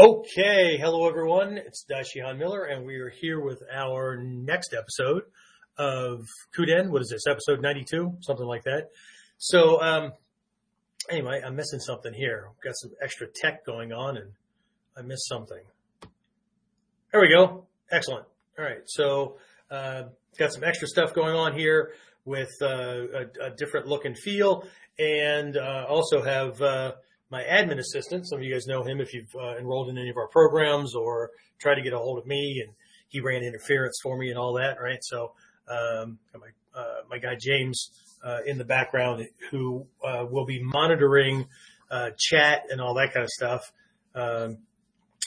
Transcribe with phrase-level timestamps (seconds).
[0.00, 1.58] Okay, hello everyone.
[1.58, 5.24] It's Daishihan Miller, and we are here with our next episode
[5.76, 6.24] of
[6.56, 6.88] Kuden.
[6.88, 7.26] What is this?
[7.30, 8.88] Episode 92, something like that.
[9.36, 10.12] So, um,
[11.10, 12.48] anyway, I'm missing something here.
[12.64, 14.32] Got some extra tech going on, and
[14.96, 15.62] I missed something.
[17.12, 17.66] There we go.
[17.92, 18.24] Excellent.
[18.58, 19.36] All right, so
[19.70, 20.04] uh,
[20.38, 21.92] got some extra stuff going on here
[22.24, 24.64] with uh, a, a different look and feel,
[24.98, 26.92] and uh, also have uh,
[27.30, 28.28] my admin assistant.
[28.28, 30.94] Some of you guys know him if you've uh, enrolled in any of our programs
[30.94, 32.74] or tried to get a hold of me, and
[33.08, 34.98] he ran interference for me and all that, right?
[35.02, 35.32] So,
[35.68, 37.90] um, my uh, my guy James
[38.24, 41.46] uh, in the background who uh, will be monitoring
[41.90, 43.72] uh, chat and all that kind of stuff
[44.14, 44.58] um,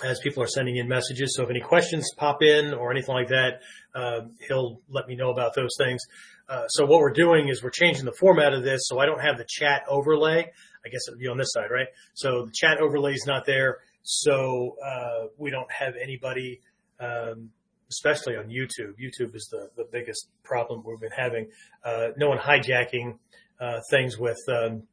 [0.03, 1.35] as people are sending in messages.
[1.35, 3.61] So, if any questions pop in or anything like that,
[3.95, 6.01] uh, he'll let me know about those things.
[6.49, 9.21] Uh, so what we're doing is we're changing the format of this so I don't
[9.21, 10.51] have the chat overlay.
[10.85, 11.87] I guess it would be on this side, right?
[12.13, 13.79] So the chat overlay is not there.
[14.03, 16.61] So uh, we don't have anybody,
[16.99, 17.51] um,
[17.89, 18.95] especially on YouTube.
[19.01, 21.49] YouTube is the, the biggest problem we've been having.
[21.83, 23.17] Uh, no one hijacking
[23.61, 24.83] uh, things with um,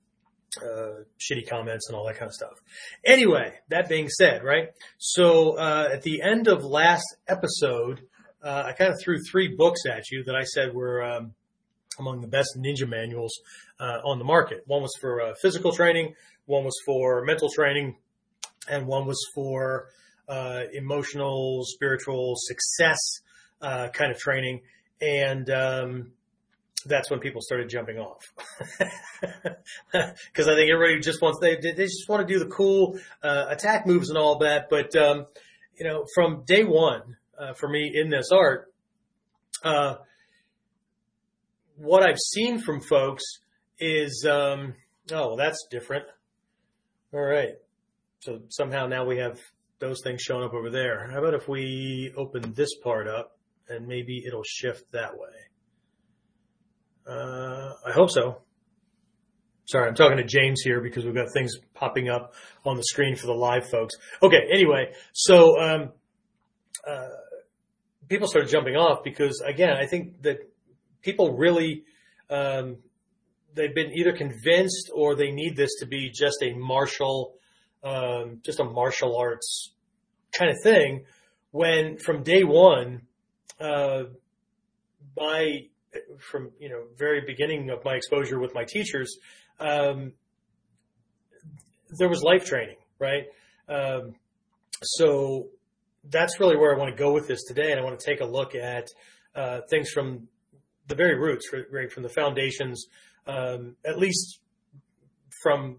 [0.62, 2.54] uh, shitty comments and all that kind of stuff.
[3.04, 4.68] Anyway, that being said, right?
[4.98, 8.02] So uh, at the end of last episode,
[8.42, 11.34] uh, I kind of threw three books at you that I said were um,
[12.00, 13.38] among the best ninja manuals
[13.78, 14.64] uh, on the market.
[14.66, 16.14] One was for uh, physical training,
[16.46, 17.96] one was for mental training,
[18.68, 19.86] and one was for
[20.28, 22.98] uh, emotional, spiritual success
[23.62, 24.62] uh, kind of training.
[25.00, 26.12] And um,
[26.86, 28.32] that's when people started jumping off
[29.92, 33.46] because I think everybody just wants they they just want to do the cool uh,
[33.48, 34.68] attack moves and all that.
[34.70, 35.26] But um,
[35.78, 38.72] you know, from day one uh, for me in this art,
[39.62, 39.96] uh,
[41.80, 43.24] what I've seen from folks
[43.78, 44.74] is, um,
[45.10, 46.04] oh, well, that's different.
[47.12, 47.54] All right.
[48.20, 49.40] So somehow now we have
[49.78, 51.10] those things showing up over there.
[51.10, 55.28] How about if we open this part up and maybe it'll shift that way?
[57.08, 58.42] Uh, I hope so.
[59.64, 62.34] Sorry, I'm talking to James here because we've got things popping up
[62.66, 63.94] on the screen for the live folks.
[64.22, 65.92] Okay, anyway, so um,
[66.86, 67.08] uh,
[68.08, 70.49] people started jumping off because, again, I think that
[71.02, 71.84] people really
[72.28, 72.76] um,
[73.54, 77.34] they've been either convinced or they need this to be just a martial
[77.82, 79.72] um, just a martial arts
[80.32, 81.04] kind of thing
[81.50, 83.02] when from day one
[83.58, 84.04] uh,
[85.16, 85.66] by
[86.18, 89.18] from you know very beginning of my exposure with my teachers
[89.58, 90.12] um,
[91.98, 93.24] there was life training right?
[93.68, 94.14] Um,
[94.82, 95.48] so
[96.04, 98.20] that's really where I want to go with this today and I want to take
[98.20, 98.86] a look at
[99.34, 100.28] uh, things from
[100.90, 102.86] the very roots, right, from the foundations,
[103.26, 104.40] um, at least
[105.42, 105.78] from,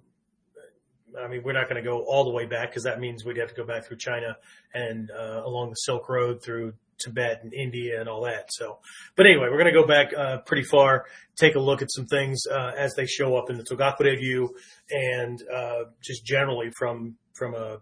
[1.21, 3.37] I mean, we're not going to go all the way back because that means we'd
[3.37, 4.37] have to go back through China
[4.73, 8.45] and uh, along the Silk Road through Tibet and India and all that.
[8.51, 8.79] So,
[9.15, 11.05] but anyway, we're going to go back uh, pretty far,
[11.35, 14.49] take a look at some things uh, as they show up in the Togakure ryu,
[14.89, 17.79] and uh, just generally from from a,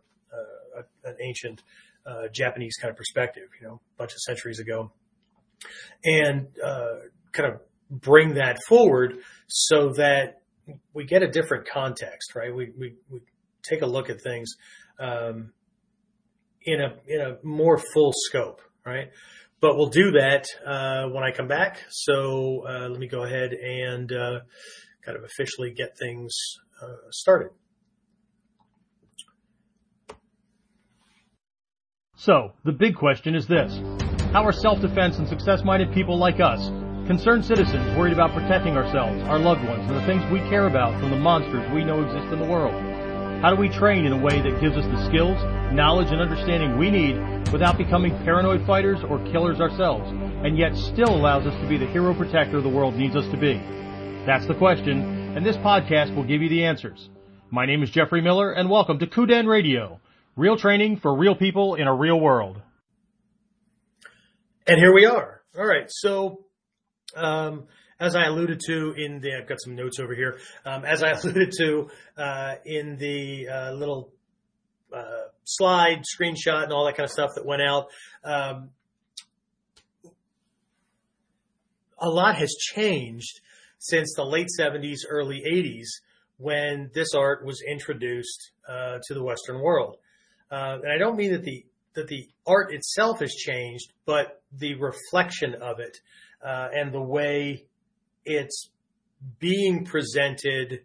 [0.76, 1.62] a an ancient
[2.08, 4.92] uh, Japanese kind of perspective, you know, a bunch of centuries ago
[6.04, 6.96] and uh,
[7.32, 9.18] kind of bring that forward
[9.48, 10.42] so that
[10.94, 12.54] we get a different context, right?
[12.54, 13.22] We, we, we
[13.64, 14.56] take a look at things
[15.00, 15.52] um,
[16.64, 19.10] in a in a more full scope, right?
[19.62, 21.84] But we'll do that uh, when I come back.
[21.90, 24.40] So uh, let me go ahead and uh,
[25.06, 26.34] kind of officially get things
[26.82, 27.52] uh, started.
[32.16, 33.82] So the big question is this.
[34.32, 36.70] How are self-defense and success-minded people like us,
[37.10, 40.94] concerned citizens worried about protecting ourselves, our loved ones, and the things we care about
[41.00, 42.72] from the monsters we know exist in the world?
[43.42, 45.36] How do we train in a way that gives us the skills,
[45.74, 47.18] knowledge, and understanding we need
[47.52, 50.08] without becoming paranoid fighters or killers ourselves,
[50.46, 53.38] and yet still allows us to be the hero protector the world needs us to
[53.38, 53.56] be?
[54.28, 55.02] That's the question,
[55.36, 57.10] and this podcast will give you the answers.
[57.50, 60.00] My name is Jeffrey Miller, and welcome to Kuden Radio,
[60.36, 62.62] real training for real people in a real world.
[64.68, 65.42] And here we are.
[65.58, 65.90] All right.
[65.90, 66.46] So,
[67.16, 67.68] um,
[68.00, 70.40] as I alluded to in the, I've got some notes over here.
[70.66, 74.12] Um, as I alluded to uh, in the uh, little
[74.94, 77.88] uh, slide, screenshot, and all that kind of stuff that went out,
[78.24, 78.70] um,
[81.98, 83.42] a lot has changed
[83.80, 85.88] since the late 70s, early 80s,
[86.38, 89.98] when this art was introduced uh, to the Western world.
[90.50, 91.66] Uh, and I don't mean that the
[91.96, 95.98] that the art itself has changed, but the reflection of it
[96.44, 97.66] uh, and the way
[98.26, 98.70] it's
[99.40, 100.82] being presented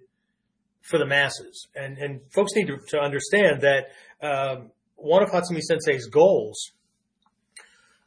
[0.82, 1.68] for the masses.
[1.74, 3.88] And and folks need to, to understand that
[4.22, 6.72] um, one of Hatsumi Sensei's goals,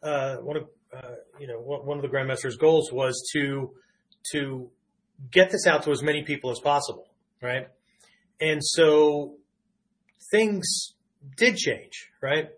[0.03, 0.63] uh, one of
[0.95, 3.71] uh, you know one of the Grandmaster's goals was to
[4.31, 4.69] to
[5.31, 7.07] get this out to as many people as possible,
[7.41, 7.67] right?
[8.39, 9.35] And so
[10.31, 10.93] things
[11.37, 12.49] did change, right?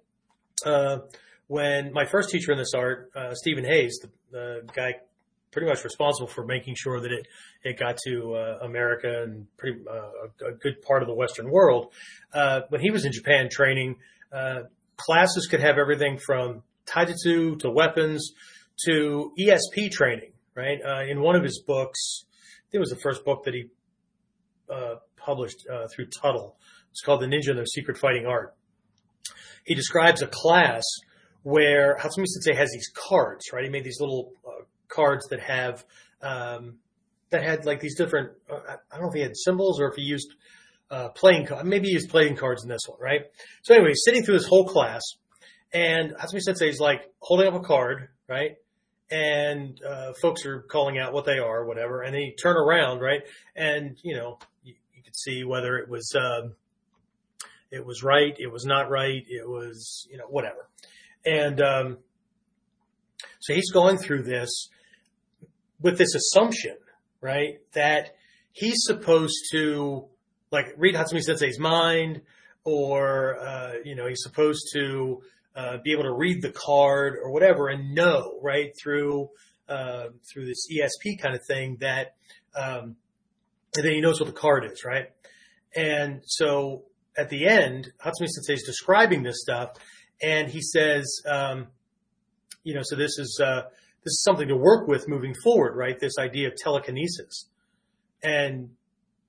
[0.66, 1.00] Uh,
[1.48, 4.94] when my first teacher in this art, uh, Stephen Hayes, the, the, guy
[5.52, 7.28] pretty much responsible for making sure that it
[7.64, 11.92] it got to uh, America and pretty uh, a, good part of the Western world.
[12.34, 13.96] Uh, when he was in Japan training,
[14.32, 14.62] uh,
[14.96, 18.34] classes could have everything from taijutsu to weapons
[18.86, 20.32] to ESP training.
[20.56, 22.26] Right uh, in one of his books,
[22.72, 23.66] it was the first book that he
[24.70, 25.66] uh, published
[25.96, 26.58] through Tuttle.
[26.92, 28.56] It's called The Ninja and Their Secret Fighting Art.
[29.66, 30.84] He describes a class
[31.50, 33.64] where Hatsumi Sensei has these cards, right?
[33.64, 34.34] He made these little
[34.88, 35.86] cards that have
[36.22, 36.76] um,
[37.30, 38.32] that had like these different.
[38.50, 38.60] Uh,
[38.92, 40.34] I don't know if he had symbols or if he used
[40.92, 41.48] uh, playing.
[41.64, 43.22] Maybe he used playing cards in this one, right?
[43.64, 45.02] So anyway, he's sitting through this whole class,
[45.74, 48.56] and Hatsumi Sensei is like holding up a card, right?
[49.12, 53.00] And uh, folks are calling out what they are, whatever, and then he turn around,
[53.00, 53.22] right?
[53.56, 56.54] And you know, you, you could see whether it was um,
[57.72, 60.69] it was right, it was not right, it was you know whatever,
[61.26, 61.98] and um,
[63.40, 64.70] so he's going through this
[65.82, 66.78] with this assumption,
[67.22, 68.16] right, that
[68.52, 70.06] he's supposed to
[70.52, 72.22] like read Hatsumi Sensei's mind,
[72.64, 75.22] or uh, you know he's supposed to
[75.56, 79.30] uh, be able to read the card or whatever and know right through
[79.68, 82.16] uh, through this ESP kind of thing that
[82.56, 82.96] um,
[83.74, 85.08] then he knows what the card is, right?
[85.76, 86.84] And so
[87.18, 89.72] at the end, Hatsumi Sensei is describing this stuff,
[90.22, 91.68] and he says, um,
[92.64, 93.62] you know, so this is uh,
[94.04, 96.00] this is something to work with moving forward, right?
[96.00, 97.50] This idea of telekinesis.
[98.24, 98.72] And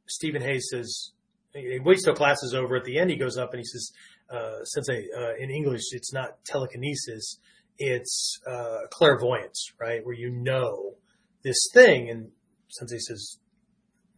[0.06, 1.12] Stephen Hayes says,
[1.54, 2.76] he waits till class is over.
[2.76, 3.92] At the end, he goes up and he says,
[4.30, 7.38] uh, Sensei, uh, in English, it's not telekinesis,
[7.78, 10.04] it's uh, clairvoyance, right?
[10.04, 10.94] Where you know
[11.42, 12.10] this thing.
[12.10, 12.30] And
[12.68, 13.38] Sensei says,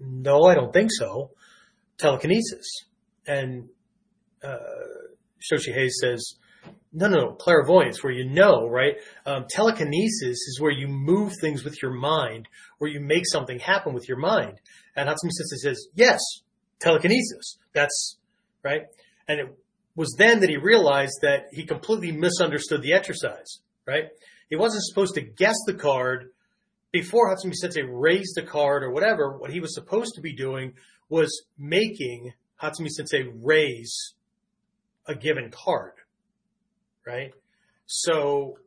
[0.00, 1.30] no, I don't think so.
[1.96, 2.66] Telekinesis.
[3.26, 3.68] And
[4.42, 4.56] uh,
[5.40, 6.34] Shidoshi Hayes says,
[6.92, 8.96] no, no, no, clairvoyance, where you know, right?
[9.24, 12.48] Um, telekinesis is where you move things with your mind,
[12.78, 14.60] where you make something happen with your mind.
[14.94, 16.20] And Hatsumi Sensei says, yes,
[16.80, 17.58] telekinesis.
[17.72, 18.18] That's
[18.62, 18.82] right.
[19.26, 19.58] And it
[19.96, 24.08] was then that he realized that he completely misunderstood the exercise, right?
[24.50, 26.30] He wasn't supposed to guess the card
[26.92, 29.38] before Hatsumi Sensei raised the card or whatever.
[29.38, 30.74] What he was supposed to be doing
[31.08, 34.12] was making Hatsumi Sensei raise
[35.06, 35.94] a given card
[37.06, 37.32] right?
[37.86, 38.58] So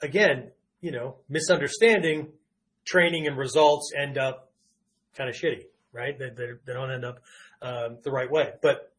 [0.00, 2.28] again, you know, misunderstanding,
[2.84, 4.50] training and results end up
[5.16, 6.18] kind of shitty, right?
[6.18, 7.20] They, they, they don't end up
[7.60, 8.50] um, the right way.
[8.62, 8.92] But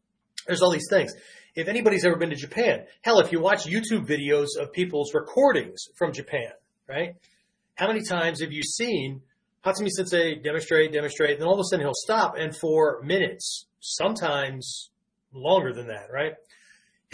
[0.46, 1.12] there's all these things.
[1.54, 5.84] If anybody's ever been to Japan, hell, if you watch YouTube videos of people's recordings
[5.96, 6.50] from Japan,
[6.88, 7.16] right?
[7.76, 9.22] How many times have you seen
[9.64, 13.66] Hatsumi Sensei demonstrate, demonstrate, and then all of a sudden he'll stop and for minutes,
[13.80, 14.90] sometimes
[15.32, 16.34] longer than that, right?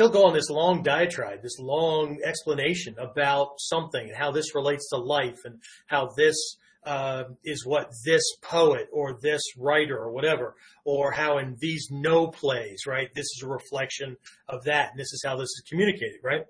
[0.00, 4.88] He'll go on this long diatribe, this long explanation about something and how this relates
[4.88, 10.54] to life and how this uh, is what this poet or this writer or whatever,
[10.86, 14.16] or how in these no plays, right, this is a reflection
[14.48, 16.46] of that, and this is how this is communicated, right?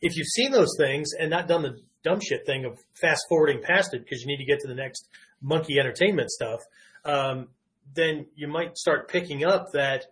[0.00, 3.62] If you've seen those things and not done the dumb shit thing of fast forwarding
[3.62, 5.08] past it because you need to get to the next
[5.42, 6.60] monkey entertainment stuff,
[7.04, 7.48] um,
[7.94, 10.06] then you might start picking up that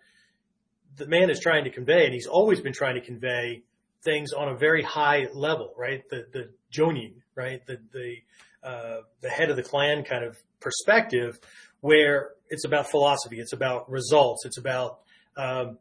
[0.97, 3.63] the man is trying to convey, and he's always been trying to convey
[4.05, 6.03] things on a very high level, right?
[6.11, 7.65] The the jonin, right?
[7.67, 8.17] The the
[8.63, 11.39] uh, the head of the clan kind of perspective,
[11.81, 15.01] where it's about philosophy, it's about results, it's about
[15.37, 15.79] um,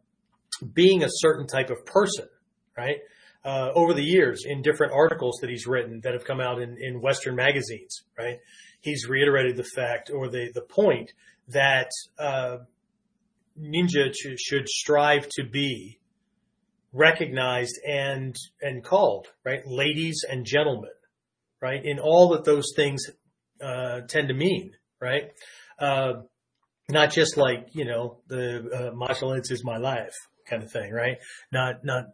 [0.74, 2.28] being a certain type of person,
[2.78, 2.98] right?
[3.44, 6.78] Uh, over the years, in different articles that he's written that have come out in,
[6.80, 8.38] in Western magazines, right?
[8.82, 11.12] He's reiterated the fact or the the point
[11.48, 11.90] that
[12.20, 12.58] uh,
[13.60, 16.00] ninja should strive to be
[16.94, 19.66] recognized and and called right?
[19.66, 20.92] Ladies and gentlemen
[21.62, 21.84] right?
[21.84, 23.04] In all that those things
[23.62, 25.32] uh, tend to mean right?
[25.80, 26.14] Uh,
[26.90, 30.16] not just like you know the uh, martial arts is my life
[30.50, 31.18] kind of thing right?
[31.52, 32.06] Not not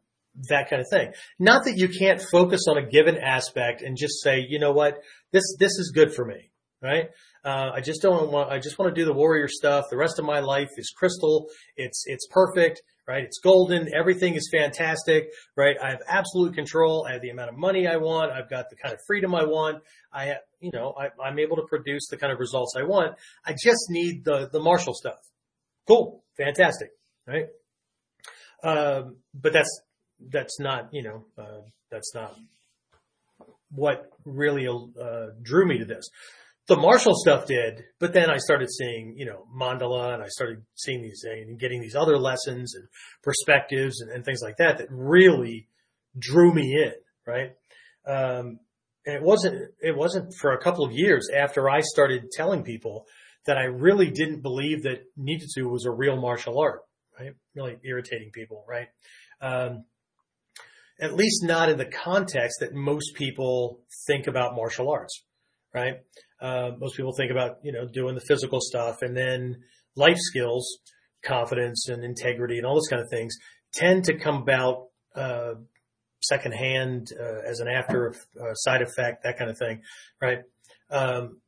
[0.49, 1.13] that kind of thing.
[1.39, 4.99] Not that you can't focus on a given aspect and just say you know what?
[5.31, 6.51] This this is good for me
[6.81, 7.09] right
[7.43, 8.51] uh, I just don't want.
[8.51, 9.85] I just want to do the warrior stuff.
[9.89, 11.47] The rest of my life is crystal.
[11.75, 13.23] It's it's perfect, right?
[13.23, 13.93] It's golden.
[13.93, 15.75] Everything is fantastic, right?
[15.81, 17.05] I have absolute control.
[17.07, 18.31] I have the amount of money I want.
[18.31, 19.83] I've got the kind of freedom I want.
[20.11, 23.15] I, have, you know, I, I'm able to produce the kind of results I want.
[23.45, 25.19] I just need the the martial stuff.
[25.87, 26.89] Cool, fantastic,
[27.25, 27.45] right?
[28.63, 29.81] Um, but that's,
[30.19, 32.35] that's not, you know, uh, that's not
[33.71, 36.09] what really, uh, drew me to this.
[36.67, 40.63] The martial stuff did, but then I started seeing, you know, mandala and I started
[40.75, 42.87] seeing these and getting these other lessons and
[43.23, 45.69] perspectives and, and things like that that really
[46.19, 46.93] drew me in,
[47.25, 47.51] right?
[48.05, 48.59] Um,
[49.05, 53.05] and it wasn't, it wasn't for a couple of years after I started telling people
[53.45, 56.81] that I really didn't believe that ninjutsu was a real martial art,
[57.17, 57.31] right?
[57.55, 58.89] Really irritating people, right?
[59.41, 59.85] Um,
[60.99, 65.23] at least not in the context that most people think about martial arts,
[65.73, 66.01] right?
[66.39, 69.57] Uh, most people think about, you know, doing the physical stuff and then
[69.95, 70.79] life skills,
[71.23, 73.35] confidence and integrity and all those kind of things
[73.73, 75.53] tend to come about, uh,
[76.21, 79.81] secondhand, uh, as an after uh, side effect, that kind of thing,
[80.21, 80.39] right?
[80.89, 81.41] Um,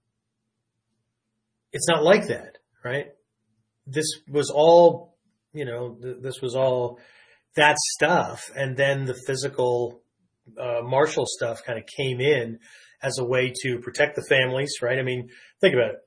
[1.71, 3.07] it's not like that, right?
[3.85, 5.17] This was all,
[5.53, 6.99] you know, th- this was all
[7.55, 8.51] that stuff.
[8.55, 10.01] And then the physical,
[10.59, 12.59] uh, martial stuff kind of came in
[13.01, 14.99] as a way to protect the families, right?
[14.99, 15.29] I mean,
[15.61, 15.99] think about it,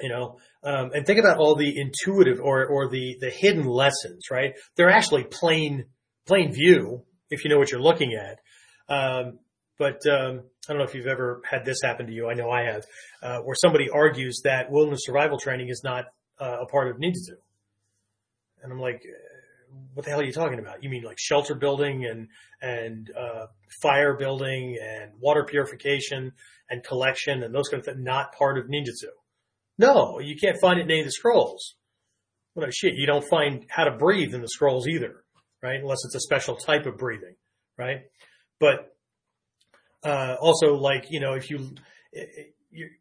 [0.00, 4.30] you know, um, and think about all the intuitive or, or the, the hidden lessons,
[4.30, 4.54] right?
[4.76, 5.84] They're actually plain,
[6.26, 8.38] plain view if you know what you're looking at.
[8.88, 9.38] Um,
[9.78, 12.28] but um, I don't know if you've ever had this happen to you.
[12.28, 12.84] I know I have,
[13.22, 16.04] uh, where somebody argues that wilderness survival training is not
[16.40, 17.36] uh, a part of ninjutsu,
[18.62, 19.02] and I'm like,
[19.94, 20.82] what the hell are you talking about?
[20.82, 22.28] You mean like shelter building and
[22.60, 23.46] and uh,
[23.82, 26.32] fire building and water purification
[26.70, 29.10] and collection and those kind of things, not part of ninjutsu?
[29.78, 31.74] No, you can't find it in any of the scrolls.
[32.54, 35.24] Well, shit, you don't find how to breathe in the scrolls either,
[35.62, 35.80] right?
[35.80, 37.34] Unless it's a special type of breathing,
[37.76, 38.02] right?
[38.60, 38.94] But
[40.04, 41.74] uh, also, like you know, if you,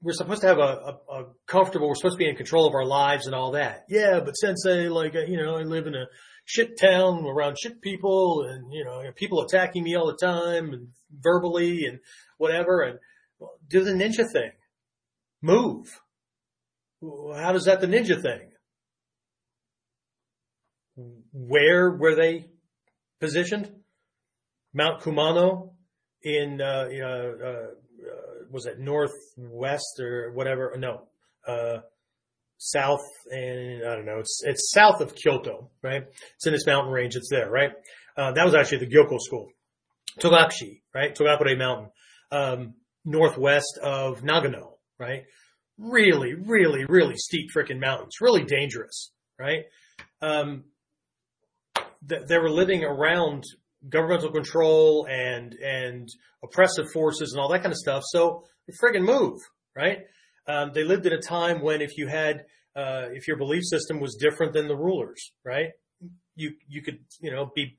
[0.01, 2.73] we're supposed to have a, a, a, comfortable, we're supposed to be in control of
[2.73, 3.85] our lives and all that.
[3.89, 6.05] Yeah, but sensei, like you know, I live in a
[6.45, 10.88] shit town around shit people, and you know, people attacking me all the time and
[11.12, 12.00] verbally and
[12.38, 12.81] whatever.
[12.81, 13.00] And
[13.39, 14.51] well, do the ninja thing,
[15.41, 16.00] move.
[17.01, 18.50] How does that the ninja thing?
[21.31, 22.45] Where were they
[23.19, 23.71] positioned?
[24.73, 25.73] Mount Kumano
[26.23, 27.67] in, uh, uh, uh,
[28.50, 30.73] was it northwest or whatever?
[30.77, 31.07] No,
[31.47, 31.79] uh,
[32.57, 34.19] south and I don't know.
[34.19, 36.03] It's, it's south of Kyoto, right?
[36.36, 37.15] It's in this mountain range.
[37.15, 37.72] It's there, right?
[38.17, 39.50] Uh, that was actually the Gyokko school.
[40.19, 41.15] Togakushi, right?
[41.15, 41.89] Togakure mountain,
[42.31, 45.24] um, northwest of Nagano, right?
[45.77, 49.63] Really, really, really steep freaking mountains, really dangerous, right?
[50.22, 50.65] Um,
[52.07, 53.43] th- they were living around
[53.89, 56.07] governmental control and and
[56.43, 58.03] oppressive forces and all that kind of stuff.
[58.05, 58.43] So
[58.81, 59.39] friggin' move,
[59.75, 60.00] right?
[60.47, 62.45] Um, they lived in a time when if you had
[62.75, 65.69] uh, if your belief system was different than the rulers, right?
[66.35, 67.77] You you could you know be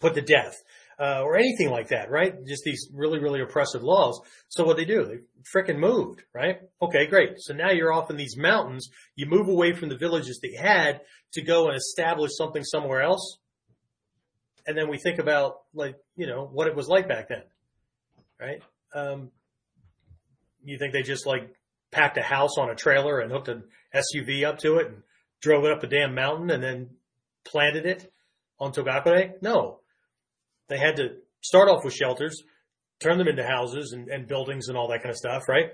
[0.00, 0.56] put to death
[1.00, 2.34] uh, or anything like that, right?
[2.46, 4.20] Just these really really oppressive laws.
[4.48, 5.18] So what they do, they
[5.54, 6.60] fricking moved, right?
[6.82, 7.38] Okay, great.
[7.38, 8.88] So now you're off in these mountains.
[9.16, 11.00] You move away from the villages they had
[11.32, 13.38] to go and establish something somewhere else
[14.66, 17.42] and then we think about like you know what it was like back then,
[18.40, 18.62] right?
[18.94, 19.30] Um,
[20.64, 21.54] you think they just like
[21.94, 25.02] packed a house on a trailer and hooked an SUV up to it and
[25.40, 26.90] drove it up a damn mountain and then
[27.44, 28.12] planted it
[28.58, 29.40] on Togakure?
[29.40, 29.80] No,
[30.68, 32.42] they had to start off with shelters,
[33.00, 35.70] turn them into houses and, and buildings and all that kind of stuff, right?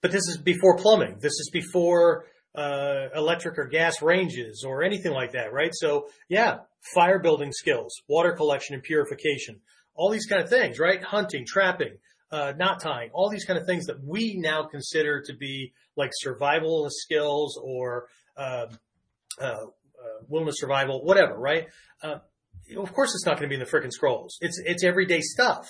[0.00, 1.18] But this is before plumbing.
[1.20, 5.70] This is before uh, electric or gas ranges or anything like that, right?
[5.72, 6.58] So yeah,
[6.94, 9.60] fire building skills, water collection and purification,
[9.94, 11.02] all these kind of things, right?
[11.02, 11.98] Hunting, trapping,
[12.32, 16.10] uh, knot tying, all these kind of things that we now consider to be like
[16.14, 18.66] survival skills or, uh,
[19.40, 19.64] uh,
[20.28, 21.66] wilderness survival, whatever, right?
[22.02, 22.16] Uh,
[22.76, 24.38] of course it's not going to be in the freaking scrolls.
[24.40, 25.68] It's, it's everyday stuff,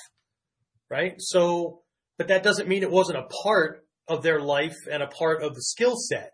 [0.89, 1.15] right?
[1.19, 1.83] So,
[2.17, 5.55] but that doesn't mean it wasn't a part of their life and a part of
[5.55, 6.33] the skill set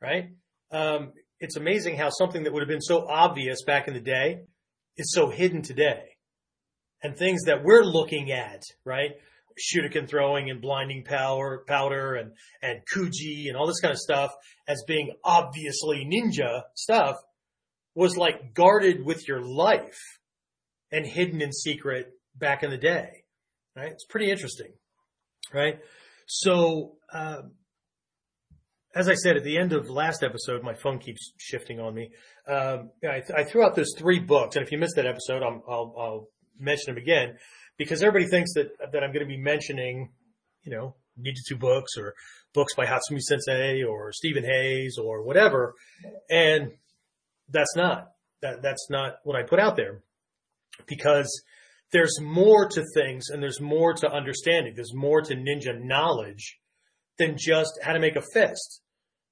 [0.00, 0.30] right?
[0.72, 4.40] Um, it's amazing how something that would have been so obvious back in the day
[4.96, 6.02] is so hidden today.
[7.02, 9.12] And things that we're looking at, right?
[9.60, 14.32] Shuriken throwing and blinding power, powder and, and Kuji and all this kind of stuff
[14.66, 17.16] as being obviously ninja stuff
[17.94, 20.00] was like guarded with your life
[20.92, 23.24] and hidden in secret back in the day,
[23.76, 23.92] right?
[23.92, 24.72] It's pretty interesting,
[25.52, 25.78] right?
[26.26, 27.52] So, um,
[28.94, 32.10] as I said at the end of last episode, my phone keeps shifting on me.
[32.48, 35.48] Um, I, I, threw out those three books, and if you missed that episode, i
[35.48, 37.36] will mention them again
[37.80, 40.10] because everybody thinks that that I'm going to be mentioning,
[40.64, 42.14] you know, Ninjutsu books or
[42.52, 45.74] books by Hatsumi Sensei or Stephen Hayes or whatever,
[46.28, 46.72] and
[47.48, 48.08] that's not
[48.42, 50.02] That that's not what I put out there
[50.86, 51.30] because
[51.92, 54.74] there's more to things and there's more to understanding.
[54.76, 56.58] There's more to ninja knowledge
[57.18, 58.82] than just how to make a fist,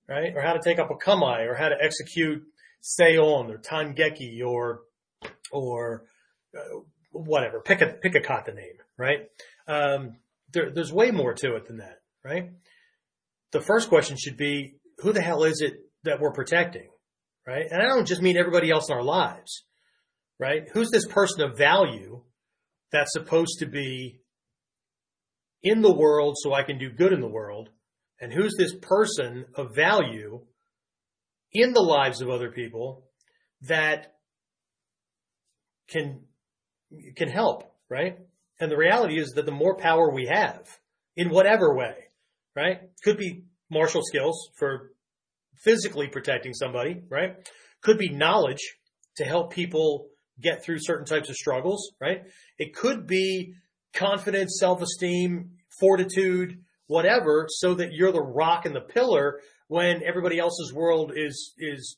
[0.08, 0.32] right?
[0.34, 2.42] Or how to take up a kamae or how to execute
[2.82, 4.80] Seon or Tangeki or,
[5.52, 6.04] or
[6.56, 6.80] uh,
[7.25, 7.60] whatever.
[7.60, 9.28] Pick a, pick a kata name, right?
[9.66, 10.16] Um,
[10.52, 12.50] there, there's way more to it than that, right?
[13.52, 16.88] The first question should be, who the hell is it that we're protecting,
[17.46, 17.66] right?
[17.70, 19.64] And I don't just mean everybody else in our lives,
[20.38, 20.62] right?
[20.72, 22.22] Who's this person of value
[22.92, 24.20] that's supposed to be
[25.62, 27.70] in the world so I can do good in the world?
[28.20, 30.40] And who's this person of value
[31.52, 33.04] in the lives of other people
[33.62, 34.14] that
[35.88, 36.20] can
[37.16, 38.18] can help, right?
[38.61, 40.66] And the reality is that the more power we have
[41.16, 41.95] in whatever way,
[42.57, 42.80] right?
[43.02, 44.92] Could be martial skills for
[45.62, 47.37] physically protecting somebody, right?
[47.83, 48.76] Could be knowledge
[49.16, 50.09] to help people
[50.40, 52.23] get through certain types of struggles, right?
[52.59, 53.54] It could be
[53.92, 60.73] confidence, self-esteem, fortitude, whatever, so that you're the rock and the pillar when everybody else's
[60.73, 61.97] world is, is,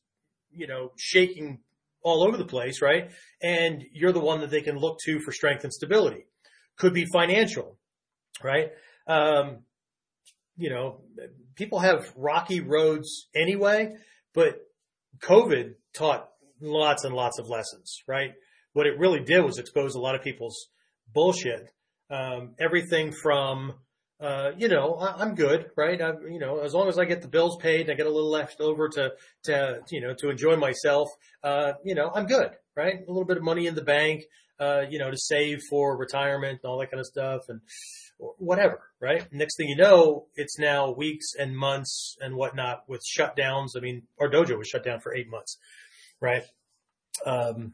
[0.50, 1.60] you know, shaking
[2.02, 3.10] all over the place, right?
[3.42, 6.26] And you're the one that they can look to for strength and stability.
[6.78, 7.78] Could be financial,
[8.42, 8.70] right?
[9.06, 9.64] Um,
[10.56, 11.02] you know,
[11.56, 13.96] people have rocky roads anyway,
[14.34, 14.60] but
[15.22, 16.28] COVID taught
[16.60, 18.32] lots and lots of lessons, right?
[18.72, 20.68] What it really did was expose a lot of people's
[21.12, 21.66] bullshit.
[22.10, 23.74] Um, everything from,
[24.20, 26.00] uh, you know, I, am good, right?
[26.00, 28.10] I, you know, as long as I get the bills paid and I get a
[28.10, 29.12] little left over to,
[29.44, 31.08] to, you know, to enjoy myself,
[31.42, 32.96] uh, you know, I'm good, right?
[32.96, 34.24] A little bit of money in the bank,
[34.58, 37.60] uh, you know, to save for retirement and all that kind of stuff and
[38.36, 39.26] whatever, right?
[39.32, 43.70] Next thing you know, it's now weeks and months and whatnot with shutdowns.
[43.76, 45.56] I mean, our dojo was shut down for eight months,
[46.20, 46.42] right?
[47.24, 47.72] Um,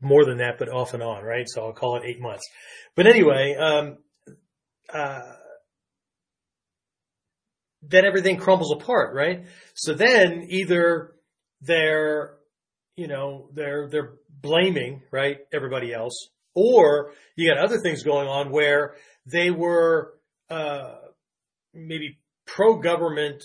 [0.00, 1.48] more than that, but off and on, right?
[1.48, 2.48] So I'll call it eight months.
[2.94, 3.98] But anyway, um,
[4.92, 5.32] uh,
[7.82, 9.44] then everything crumbles apart, right?
[9.74, 11.12] So then either
[11.60, 12.36] they're,
[12.96, 18.50] you know, they're, they're blaming, right, everybody else, or you got other things going on
[18.50, 18.94] where
[19.26, 20.14] they were,
[20.50, 20.94] uh,
[21.72, 23.42] maybe pro-government,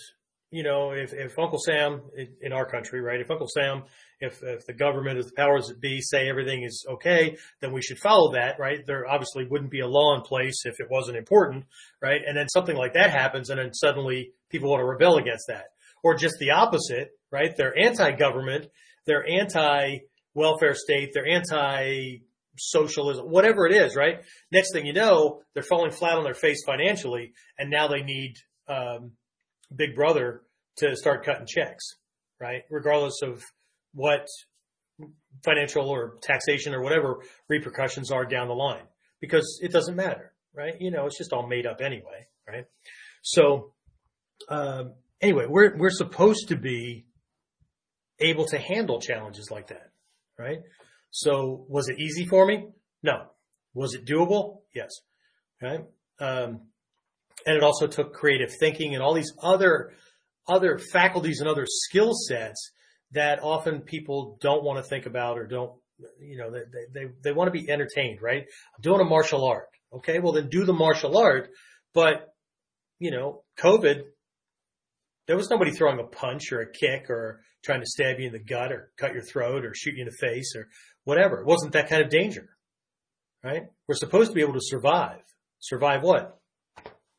[0.51, 2.01] you know, if, if Uncle Sam
[2.41, 3.83] in our country, right, if Uncle Sam
[4.21, 7.81] if, if the government, if the powers that be say everything is okay, then we
[7.81, 8.79] should follow that, right?
[8.85, 11.65] There obviously wouldn't be a law in place if it wasn't important,
[12.01, 12.21] right?
[12.25, 15.65] And then something like that happens and then suddenly people want to rebel against that.
[16.03, 17.55] Or just the opposite, right?
[17.55, 18.67] They're anti-government,
[19.05, 22.19] they're anti-welfare state, they're anti
[22.57, 24.21] socialism, whatever it is, right?
[24.51, 28.35] Next thing you know, they're falling flat on their face financially, and now they need
[28.67, 29.11] um,
[29.73, 30.41] Big Brother
[30.77, 31.95] to start cutting checks,
[32.39, 32.63] right?
[32.69, 33.43] Regardless of
[33.93, 34.27] what
[35.43, 38.83] financial or taxation or whatever repercussions are down the line
[39.21, 40.73] because it doesn't matter, right?
[40.79, 42.65] You know, it's just all made up anyway, right?
[43.21, 43.73] So,
[44.49, 47.05] um, anyway, we're, we're supposed to be
[48.19, 49.91] able to handle challenges like that,
[50.37, 50.59] right?
[51.11, 52.67] So was it easy for me?
[53.01, 53.27] No.
[53.73, 54.59] Was it doable?
[54.75, 54.89] Yes.
[55.61, 55.81] Right.
[56.19, 56.61] Um,
[57.45, 59.91] and it also took creative thinking and all these other,
[60.47, 62.71] other faculties and other skill sets
[63.11, 65.73] that often people don't want to think about or don't,
[66.21, 66.61] you know, they,
[66.93, 68.43] they, they want to be entertained, right?
[68.43, 69.67] I'm doing a martial art.
[69.93, 70.19] Okay.
[70.19, 71.49] Well, then do the martial art.
[71.93, 72.33] But,
[72.99, 74.03] you know, COVID,
[75.27, 78.33] there was nobody throwing a punch or a kick or trying to stab you in
[78.33, 80.67] the gut or cut your throat or shoot you in the face or
[81.03, 81.39] whatever.
[81.41, 82.49] It wasn't that kind of danger,
[83.43, 83.63] right?
[83.87, 85.21] We're supposed to be able to survive.
[85.59, 86.39] Survive what?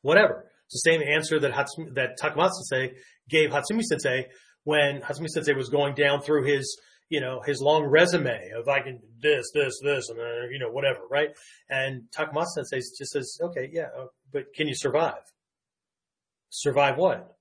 [0.03, 0.47] Whatever.
[0.67, 2.93] It's the same answer that Hatsumi, that Takamatsu
[3.29, 4.27] gave Hatsumi sensei
[4.71, 8.79] when Hatsumi Sensei was going down through his, you know, his long resume of I
[8.83, 11.31] can this, this, this, and uh, you know, whatever, right?
[11.69, 15.25] And Takamatsu Sensei just says, okay, yeah, uh, but can you survive?
[16.51, 17.37] Survive what?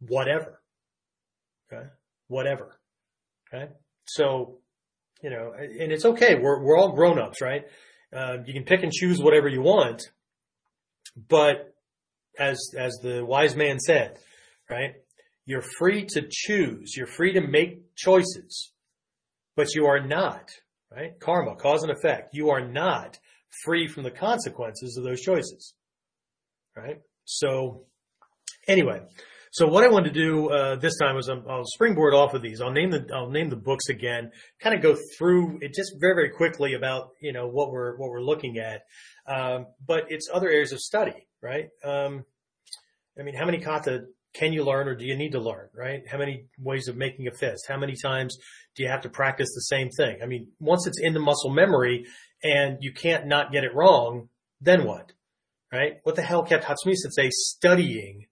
[0.00, 0.60] Whatever.
[1.72, 1.86] Okay.
[2.26, 2.76] Whatever.
[3.46, 3.70] Okay.
[4.06, 4.58] So,
[5.22, 6.34] you know, and it's okay.
[6.34, 7.66] We're, we're all grown ups, right?
[8.12, 10.02] Uh, you can pick and choose whatever you want,
[11.28, 11.72] but
[12.36, 14.18] as, as the wise man said,
[14.68, 14.94] right?
[15.46, 16.94] You're free to choose.
[16.96, 18.72] You're free to make choices,
[19.54, 20.50] but you are not,
[20.90, 21.18] right?
[21.20, 22.30] Karma, cause and effect.
[22.34, 23.18] You are not
[23.64, 25.74] free from the consequences of those choices,
[26.76, 27.00] right?
[27.24, 27.86] So
[28.68, 29.02] anyway,
[29.52, 32.60] so what I wanted to do uh, this time is I'll springboard off of these.
[32.60, 34.30] I'll name the I'll name the books again.
[34.60, 38.10] Kind of go through it just very very quickly about you know what we're what
[38.10, 38.82] we're looking at,
[39.26, 41.68] um, but it's other areas of study, right?
[41.84, 42.24] Um,
[43.18, 44.04] I mean, how many kata
[44.36, 46.02] can you learn or do you need to learn, right?
[46.06, 47.66] How many ways of making a fist?
[47.68, 48.36] How many times
[48.74, 50.18] do you have to practice the same thing?
[50.22, 52.04] I mean, once it's in the muscle memory
[52.42, 54.28] and you can't not get it wrong,
[54.60, 55.12] then what?
[55.72, 55.94] Right?
[56.02, 58.26] What the hell kept Hatsumiya studying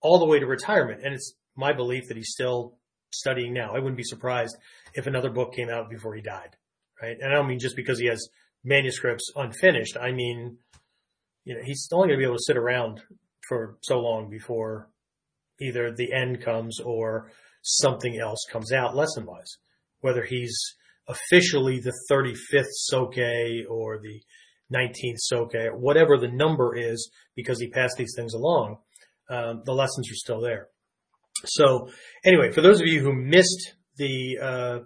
[0.00, 1.02] all the way to retirement?
[1.04, 2.78] And it's my belief that he's still
[3.12, 3.70] studying now.
[3.74, 4.56] I wouldn't be surprised
[4.94, 6.56] if another book came out before he died,
[7.00, 7.16] right?
[7.20, 8.28] And I don't mean just because he has
[8.64, 9.96] manuscripts unfinished.
[10.00, 10.58] I mean,
[11.44, 13.02] you know, he's only going to be able to sit around
[13.48, 14.88] for so long before
[15.62, 17.30] either the end comes or
[17.62, 19.56] something else comes out lesson wise.
[20.00, 20.56] Whether he's
[21.08, 23.18] officially the 35th Soke
[23.68, 24.20] or the
[24.74, 28.78] 19th Soke, whatever the number is, because he passed these things along,
[29.30, 30.68] um, the lessons are still there.
[31.44, 31.88] So
[32.24, 34.78] anyway, for those of you who missed the uh,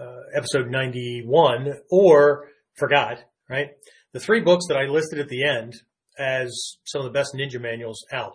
[0.00, 3.68] uh, episode 91 or forgot, right?
[4.12, 5.74] The three books that I listed at the end
[6.18, 8.34] as some of the best ninja manuals out.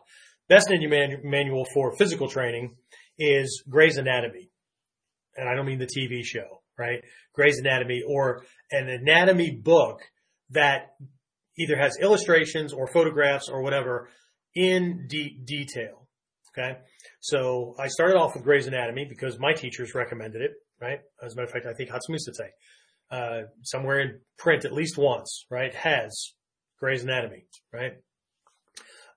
[0.49, 2.75] Best ninja man- manual for physical training
[3.17, 4.49] is Gray's Anatomy.
[5.37, 6.99] And I don't mean the TV show, right?
[7.33, 10.01] Gray's Anatomy or an anatomy book
[10.49, 10.87] that
[11.57, 14.09] either has illustrations or photographs or whatever
[14.55, 16.07] in de- detail.
[16.57, 16.77] Okay.
[17.19, 20.99] So I started off with Gray's Anatomy because my teachers recommended it, right?
[21.23, 22.49] As a matter of fact, I think Hatsumi Sensei,
[23.11, 26.33] uh, somewhere in print at least once, right, has
[26.79, 27.93] Gray's Anatomy, right?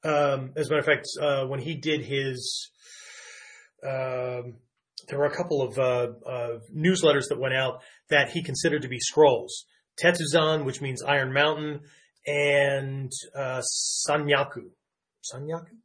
[0.05, 2.71] Um, as a matter of fact, uh, when he did his,
[3.85, 4.55] um,
[5.09, 8.89] there were a couple of uh, uh, newsletters that went out that he considered to
[8.89, 9.65] be scrolls.
[10.03, 11.81] Tetsuzan, which means Iron Mountain,
[12.27, 13.61] and uh,
[14.09, 14.71] Sanmyaku.
[15.33, 15.77] Sanmyaku?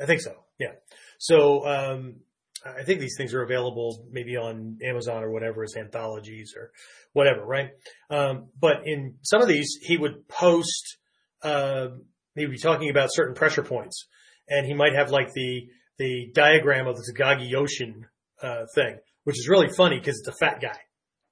[0.00, 0.44] I think so.
[0.58, 0.72] Yeah.
[1.18, 2.16] So um,
[2.64, 6.70] I think these things are available maybe on Amazon or whatever as anthologies or
[7.12, 7.70] whatever, right?
[8.08, 10.98] Um, but in some of these, he would post.
[11.42, 11.88] Uh,
[12.34, 14.06] he would be talking about certain pressure points,
[14.48, 18.04] and he might have like the the diagram of the Takagi Yoshin
[18.42, 20.78] uh, thing, which is really funny because it's a fat guy,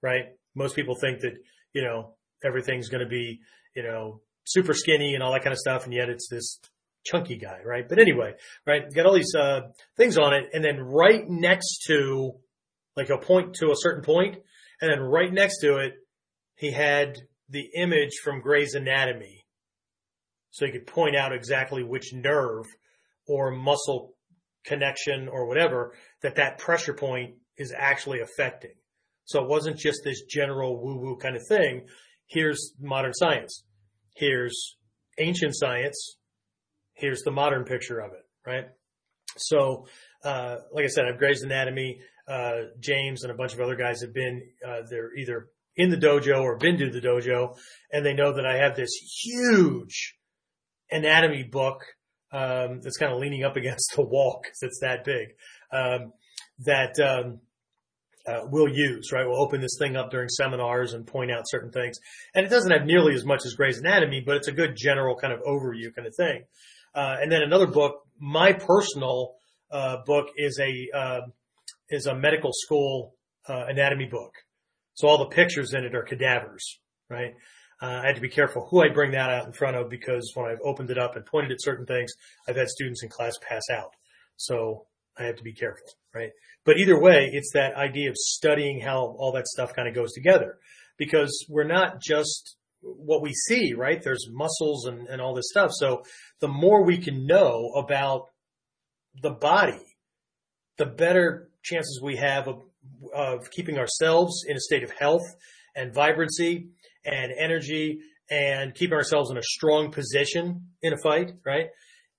[0.02, 0.26] right?
[0.54, 1.34] Most people think that
[1.72, 3.40] you know everything's going to be
[3.74, 6.58] you know super skinny and all that kind of stuff, and yet it's this
[7.04, 7.88] chunky guy, right?
[7.88, 8.34] But anyway,
[8.66, 9.60] right, got all these uh,
[9.96, 12.32] things on it, and then right next to,
[12.96, 14.36] like, a point to a certain point,
[14.80, 15.94] and then right next to it,
[16.56, 19.37] he had the image from Gray's Anatomy,
[20.58, 22.64] so you could point out exactly which nerve
[23.26, 24.14] or muscle
[24.64, 28.74] connection or whatever that that pressure point is actually affecting.
[29.24, 31.86] So it wasn't just this general woo woo kind of thing.
[32.26, 33.64] Here's modern science.
[34.14, 34.76] Here's
[35.18, 36.18] ancient science
[36.98, 38.66] here's the modern picture of it, right?
[39.36, 39.86] So,
[40.24, 42.00] uh, like I said, I've Gray's Anatomy.
[42.28, 45.96] Uh, James and a bunch of other guys have been, uh, they're either in the
[45.96, 47.56] dojo or been to the dojo,
[47.90, 48.90] and they know that I have this
[49.22, 50.14] huge
[50.90, 51.84] anatomy book
[52.32, 55.34] um, that's kind of leaning up against the wall because it's that big.
[55.72, 56.12] Um,
[56.64, 57.40] that um,
[58.26, 59.26] uh, we'll use, right?
[59.26, 61.98] We'll open this thing up during seminars and point out certain things.
[62.34, 65.16] And it doesn't have nearly as much as Gray's Anatomy, but it's a good general
[65.16, 66.44] kind of overview kind of thing.
[66.94, 69.36] Uh, and then another book, my personal
[69.70, 71.20] uh, book is a uh,
[71.90, 73.14] is a medical school
[73.48, 74.32] uh, anatomy book.
[74.94, 77.34] So all the pictures in it are cadavers, right?
[77.80, 80.32] Uh, I had to be careful who I bring that out in front of because
[80.34, 82.12] when I've opened it up and pointed at certain things,
[82.48, 83.92] I've had students in class pass out.
[84.36, 84.86] So
[85.16, 86.30] I have to be careful, right?
[86.64, 90.12] But either way, it's that idea of studying how all that stuff kind of goes
[90.12, 90.58] together
[90.96, 94.02] because we're not just what we see, right?
[94.02, 95.70] There's muscles and, and all this stuff.
[95.72, 96.02] So
[96.40, 98.26] the more we can know about
[99.22, 99.96] the body,
[100.76, 102.62] the better chances we have of,
[103.14, 105.26] of keeping ourselves in a state of health
[105.74, 106.68] and vibrancy
[107.04, 111.66] and energy and keeping ourselves in a strong position in a fight, right?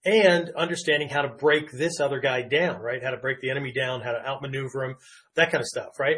[0.05, 3.03] And understanding how to break this other guy down, right?
[3.03, 4.95] How to break the enemy down, how to outmaneuver him,
[5.35, 6.17] that kind of stuff, right?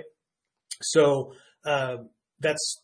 [0.81, 1.33] So,
[1.65, 1.97] uh,
[2.39, 2.81] that's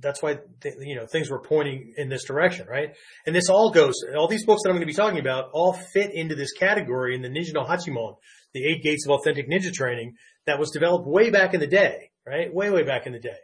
[0.00, 2.90] that's why th- you know things were pointing in this direction, right?
[3.26, 3.94] And this all goes.
[4.16, 7.14] All these books that I'm going to be talking about all fit into this category
[7.14, 8.16] in the Ninja no Hachimon,
[8.52, 10.14] the Eight Gates of Authentic Ninja Training
[10.46, 12.52] that was developed way back in the day, right?
[12.52, 13.36] Way way back in the day.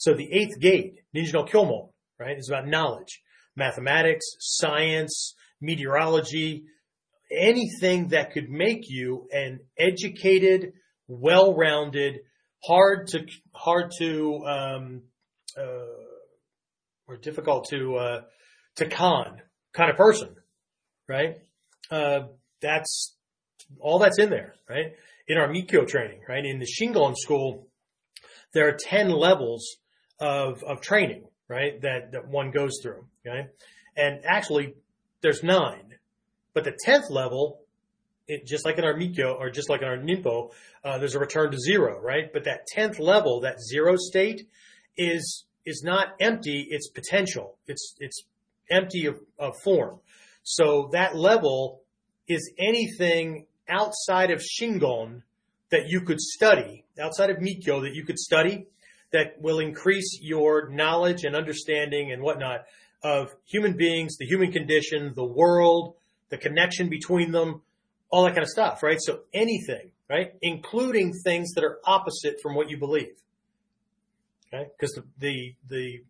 [0.00, 3.20] So the eighth gate, no Kyomon, right, is about knowledge,
[3.54, 6.64] mathematics, science, meteorology,
[7.30, 10.72] anything that could make you an educated,
[11.06, 12.20] well-rounded,
[12.64, 15.02] hard to hard to um,
[15.58, 15.84] uh,
[17.06, 18.20] or difficult to uh,
[18.76, 19.42] to con
[19.74, 20.34] kind of person,
[21.10, 21.36] right?
[21.90, 22.20] Uh,
[22.62, 23.14] that's
[23.78, 24.94] all that's in there, right?
[25.28, 26.46] In our Mikyo training, right?
[26.46, 27.68] In the Shingon school,
[28.54, 29.76] there are 10 levels
[30.20, 31.80] of, of training, right?
[31.82, 33.48] That, that one goes through, okay?
[33.96, 34.74] And actually,
[35.22, 35.94] there's nine,
[36.54, 37.60] but the 10th level
[38.30, 40.52] it, just like in our Mikyo or just like in our Ninpo,
[40.84, 42.32] uh, there's a return to zero, right?
[42.32, 44.46] But that 10th level, that zero state
[44.96, 46.66] is, is not empty.
[46.70, 47.58] It's potential.
[47.66, 48.22] It's, it's
[48.70, 49.98] empty of, of form.
[50.44, 51.82] So that level
[52.28, 55.22] is anything outside of Shingon
[55.70, 58.66] that you could study, outside of Mikyo that you could study
[59.12, 62.60] that will increase your knowledge and understanding and whatnot
[63.02, 65.94] of human beings, the human condition, the world,
[66.28, 67.62] the connection between them,
[68.10, 68.98] all that kind of stuff, right?
[69.00, 70.32] So anything, right?
[70.42, 73.16] Including things that are opposite from what you believe.
[74.52, 74.68] Okay?
[74.78, 76.02] Because the, the, the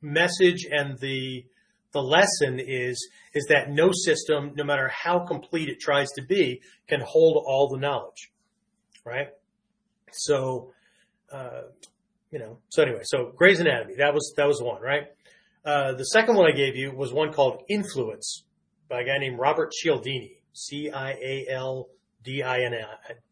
[0.00, 1.44] message and the,
[1.92, 6.60] the lesson is, is that no system, no matter how complete it tries to be,
[6.88, 8.30] can hold all the knowledge,
[9.04, 9.28] right?
[10.12, 10.72] So,
[11.32, 11.62] uh,
[12.32, 15.08] you know, so anyway, so Gray's Anatomy, that was, that was one, right?
[15.64, 18.44] Uh, the second one I gave you was one called Influence
[18.88, 21.14] by a guy named Robert Cialdini, C-I-A-L-D-I-N-I,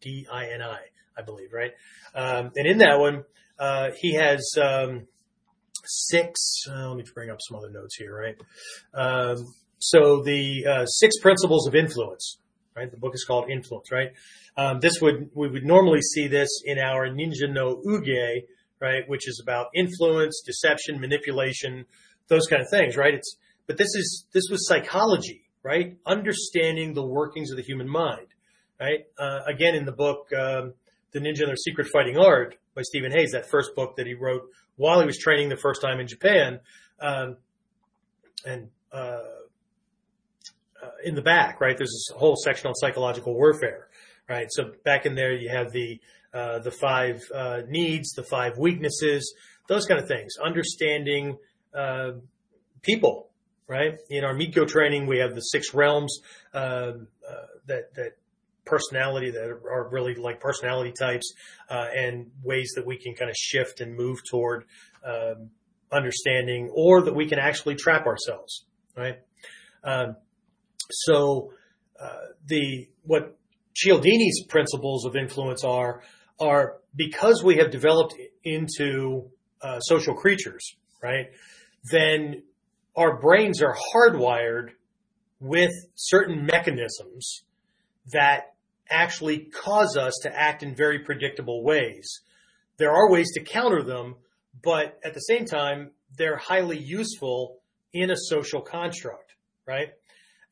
[0.01, 0.79] D-I-N-I,
[1.17, 1.71] I believe, right?
[2.15, 3.23] Um, and in that one,
[3.59, 5.07] uh, he has, um,
[5.83, 8.35] six, uh, let me bring up some other notes here, right?
[8.93, 12.37] Um, so the, uh, six principles of influence,
[12.75, 12.89] right?
[12.89, 14.11] The book is called Influence, right?
[14.55, 18.43] Um, this would, we would normally see this in our Ninja no Uge,
[18.81, 19.07] right?
[19.07, 21.85] Which is about influence, deception, manipulation,
[22.27, 23.13] those kind of things, right?
[23.13, 25.97] It's, but this is, this was psychology, right?
[26.05, 28.27] Understanding the workings of the human mind,
[28.79, 29.05] right?
[29.17, 30.73] Uh, again, in the book, um,
[31.11, 34.15] The Ninja and Their Secret Fighting Art by Stephen Hayes, that first book that he
[34.15, 34.43] wrote
[34.77, 36.59] while he was training the first time in Japan,
[36.99, 37.37] um,
[38.45, 39.19] and, uh,
[40.81, 41.77] uh, in the back, right?
[41.77, 43.89] There's this whole section on psychological warfare,
[44.27, 44.47] right?
[44.49, 45.99] So back in there, you have the,
[46.33, 49.33] uh, the five, uh, needs, the five weaknesses,
[49.67, 51.37] those kind of things, understanding,
[51.73, 52.11] uh,
[52.81, 53.29] people,
[53.67, 53.97] right?
[54.09, 56.19] In our Mikyo training, we have the six realms
[56.53, 56.93] uh, uh,
[57.67, 58.11] that that
[58.65, 61.33] personality that are really like personality types
[61.69, 64.65] uh, and ways that we can kind of shift and move toward
[65.05, 65.49] um,
[65.91, 68.65] understanding, or that we can actually trap ourselves,
[68.95, 69.19] right?
[69.83, 70.15] Um,
[70.89, 71.53] so
[71.99, 73.37] uh, the what
[73.75, 76.01] Cialdini's principles of influence are
[76.41, 79.29] are because we have developed into
[79.61, 81.27] uh, social creatures, right?
[81.91, 82.43] Then
[82.95, 84.71] our brains are hardwired
[85.39, 87.43] with certain mechanisms
[88.11, 88.53] that
[88.89, 92.21] actually cause us to act in very predictable ways.
[92.77, 94.15] There are ways to counter them,
[94.61, 97.59] but at the same time, they're highly useful
[97.93, 99.89] in a social construct, right?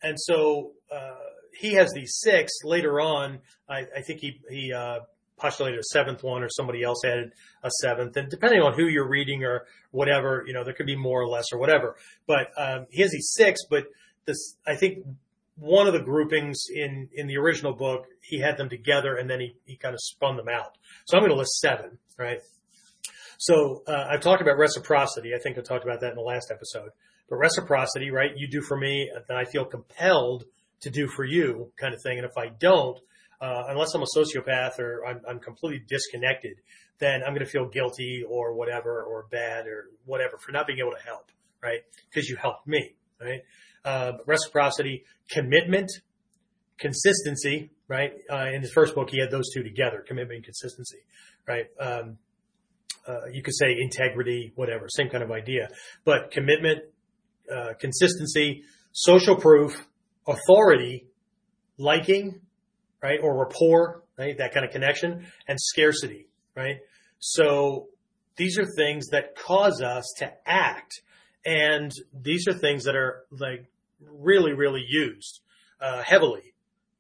[0.01, 1.15] And so uh,
[1.59, 2.53] he has these six.
[2.63, 4.99] Later on, I, I think he he uh,
[5.39, 8.17] postulated a seventh one or somebody else added a seventh.
[8.17, 11.27] And depending on who you're reading or whatever, you know, there could be more or
[11.27, 11.95] less or whatever.
[12.27, 13.85] But um, he has these six, but
[14.25, 15.05] this, I think
[15.55, 19.39] one of the groupings in, in the original book, he had them together and then
[19.39, 20.77] he, he kind of spun them out.
[21.05, 22.39] So I'm going to list seven, right?
[23.37, 25.33] So uh, I've talked about reciprocity.
[25.33, 26.89] I think I talked about that in the last episode.
[27.29, 28.31] But reciprocity, right?
[28.35, 30.45] You do for me, then I feel compelled
[30.81, 32.17] to do for you kind of thing.
[32.17, 32.99] And if I don't,
[33.41, 36.57] uh, unless I'm a sociopath or I'm, I'm completely disconnected,
[36.99, 40.79] then I'm going to feel guilty or whatever or bad or whatever for not being
[40.79, 41.31] able to help,
[41.63, 41.81] right?
[42.09, 43.41] Because you helped me, right?
[43.85, 45.89] Uh, reciprocity, commitment,
[46.77, 48.13] consistency, right?
[48.29, 50.99] Uh, in his first book, he had those two together, commitment and consistency,
[51.47, 51.67] right?
[51.79, 52.17] Um,
[53.07, 55.69] uh, you could say integrity, whatever, same kind of idea,
[56.03, 56.79] but commitment,
[57.53, 59.87] uh, consistency, social proof,
[60.27, 61.07] authority,
[61.77, 62.41] liking,
[63.01, 63.19] right?
[63.21, 64.37] Or rapport, right?
[64.37, 66.77] That kind of connection and scarcity, right?
[67.19, 67.87] So
[68.35, 71.01] these are things that cause us to act.
[71.45, 73.65] And these are things that are like
[74.01, 75.41] really, really used
[75.81, 76.53] uh, heavily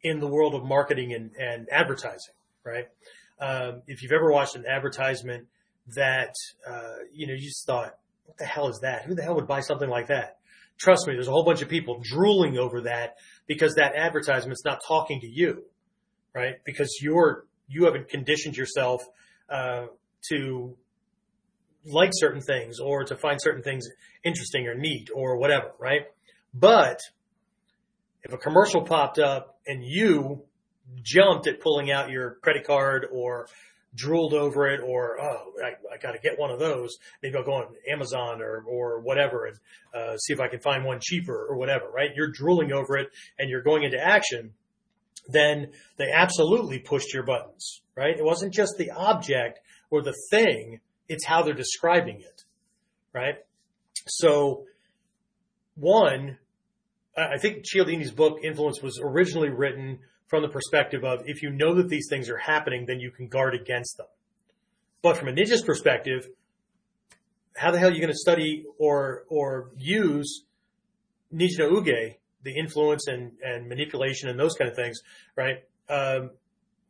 [0.03, 2.87] in the world of marketing and, and advertising, right?
[3.39, 5.47] Um, if you've ever watched an advertisement
[5.95, 6.33] that,
[6.67, 9.05] uh, you know, you just thought, what the hell is that?
[9.05, 10.37] Who the hell would buy something like that?
[10.77, 14.81] Trust me, there's a whole bunch of people drooling over that because that advertisement's not
[14.87, 15.63] talking to you
[16.33, 16.55] right?
[16.65, 19.03] Because you're, you haven't conditioned yourself,
[19.49, 19.87] uh,
[20.29, 20.75] to
[21.85, 23.87] like certain things or to find certain things
[24.23, 26.01] interesting or neat or whatever, right?
[26.53, 26.99] But
[28.23, 30.43] if a commercial popped up and you
[31.01, 33.47] jumped at pulling out your credit card or
[33.95, 36.97] drooled over it or, oh, I, I got to get one of those.
[37.23, 39.57] Maybe I'll go on Amazon or, or whatever and
[39.93, 42.09] uh, see if I can find one cheaper or whatever, right?
[42.15, 44.53] You're drooling over it and you're going into action
[45.31, 48.17] then they absolutely pushed your buttons, right?
[48.17, 52.43] It wasn't just the object or the thing, it's how they're describing it,
[53.13, 53.35] right?
[54.07, 54.65] So
[55.75, 56.37] one,
[57.17, 61.75] I think Cialdini's book Influence was originally written from the perspective of if you know
[61.75, 64.07] that these things are happening, then you can guard against them.
[65.01, 66.27] But from a ninja's perspective,
[67.55, 70.43] how the hell are you going to study or or use
[71.33, 74.99] Ninja no Uge, the influence and, and manipulation and those kind of things,
[75.35, 75.57] right?
[75.89, 76.31] Um,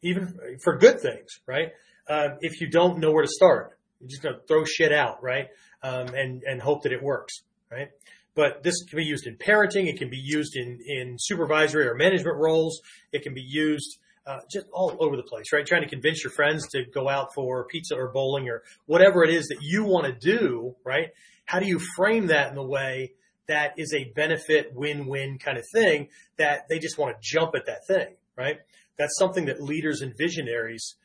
[0.01, 1.69] even for good things, right?
[2.07, 5.21] Uh, if you don't know where to start, you're just going to throw shit out,
[5.21, 5.47] right?
[5.83, 7.89] Um, and and hope that it works, right?
[8.35, 9.87] But this can be used in parenting.
[9.87, 12.81] It can be used in in supervisory or management roles.
[13.11, 15.65] It can be used uh, just all over the place, right?
[15.65, 19.29] Trying to convince your friends to go out for pizza or bowling or whatever it
[19.29, 21.09] is that you want to do, right?
[21.45, 23.13] How do you frame that in the way
[23.49, 26.07] that is a benefit win-win kind of thing
[26.37, 28.59] that they just want to jump at that thing, right?
[28.97, 30.95] That's something that leaders and visionaries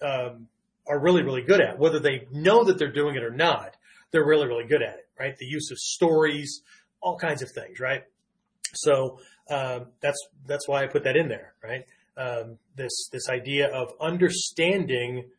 [0.00, 0.48] um,
[0.86, 1.78] are really, really good at.
[1.78, 3.76] Whether they know that they're doing it or not,
[4.10, 5.36] they're really, really good at it, right?
[5.36, 6.62] The use of stories,
[7.00, 8.02] all kinds of things, right?
[8.74, 9.18] So
[9.50, 11.84] um, that's that's why I put that in there, right?
[12.16, 15.30] um, this this idea of understanding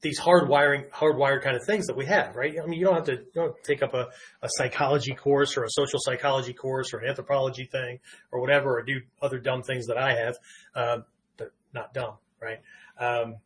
[0.00, 2.54] these hardwiring hardwired kind of things that we have, right?
[2.62, 4.08] I mean, you don't have to, don't have to take up a,
[4.42, 7.98] a psychology course or a social psychology course or an anthropology thing
[8.30, 10.36] or whatever, or do other dumb things that I have.
[10.74, 10.98] Uh,
[11.36, 12.60] they're not dumb, right?
[12.98, 13.36] Um,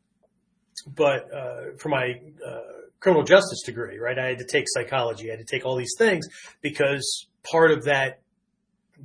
[0.86, 2.60] but uh, for my uh,
[3.00, 5.28] criminal justice degree, right, I had to take psychology.
[5.30, 6.26] I had to take all these things
[6.60, 8.20] because part of that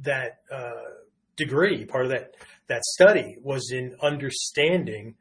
[0.03, 0.71] that uh,
[1.38, 2.36] degree, part of that
[2.67, 5.15] that study was in understanding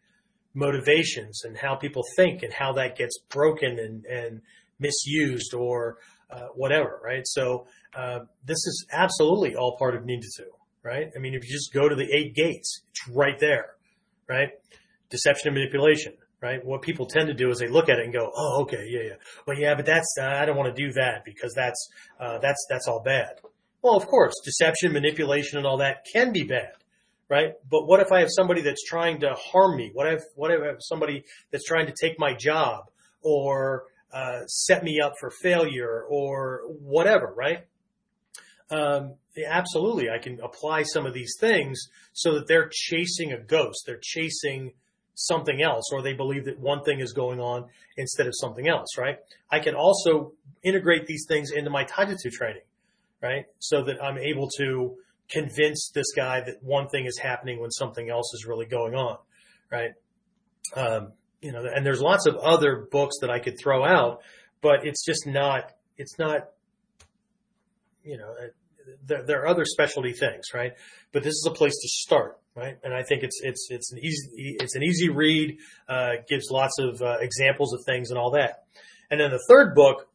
[0.56, 4.40] motivations and how people think and how that gets broken and, and
[4.80, 5.98] misused or
[6.30, 7.22] uh, whatever, right?
[7.24, 10.48] So uh, this is absolutely all part of ninjutsu,
[10.82, 11.10] right?
[11.14, 13.74] I mean, if you just go to the eight gates, it's right there,
[14.28, 14.48] right?
[15.10, 16.64] Deception and manipulation, right?
[16.64, 19.02] What people tend to do is they look at it and go, "Oh, okay, yeah,
[19.02, 19.14] yeah,
[19.46, 21.88] well, yeah, but that's uh, I don't want to do that because that's
[22.18, 23.40] uh, that's that's all bad."
[23.82, 26.72] Well, of course, deception, manipulation, and all that can be bad
[27.28, 27.52] right?
[27.70, 29.90] But what if I have somebody that's trying to harm me?
[29.92, 32.84] What if what if I have somebody that's trying to take my job
[33.22, 37.66] or uh, set me up for failure or whatever, right?
[38.70, 39.14] Um,
[39.46, 41.78] absolutely, I can apply some of these things
[42.12, 44.72] so that they're chasing a ghost, they're chasing
[45.14, 48.98] something else, or they believe that one thing is going on instead of something else,
[48.98, 49.18] right?
[49.50, 52.62] I can also integrate these things into my taijutsu training,
[53.22, 53.46] right?
[53.58, 54.96] So that I'm able to
[55.28, 59.18] convince this guy that one thing is happening when something else is really going on,
[59.70, 59.90] right?
[60.74, 64.20] Um, you know, and there's lots of other books that I could throw out,
[64.60, 66.50] but it's just not, it's not,
[68.02, 68.32] you know,
[69.04, 70.72] there, there are other specialty things, right?
[71.12, 72.76] But this is a place to start, right?
[72.82, 75.58] And I think it's it's it's an easy it's an easy read,
[75.88, 78.64] uh, gives lots of uh, examples of things and all that.
[79.10, 80.08] And then the third book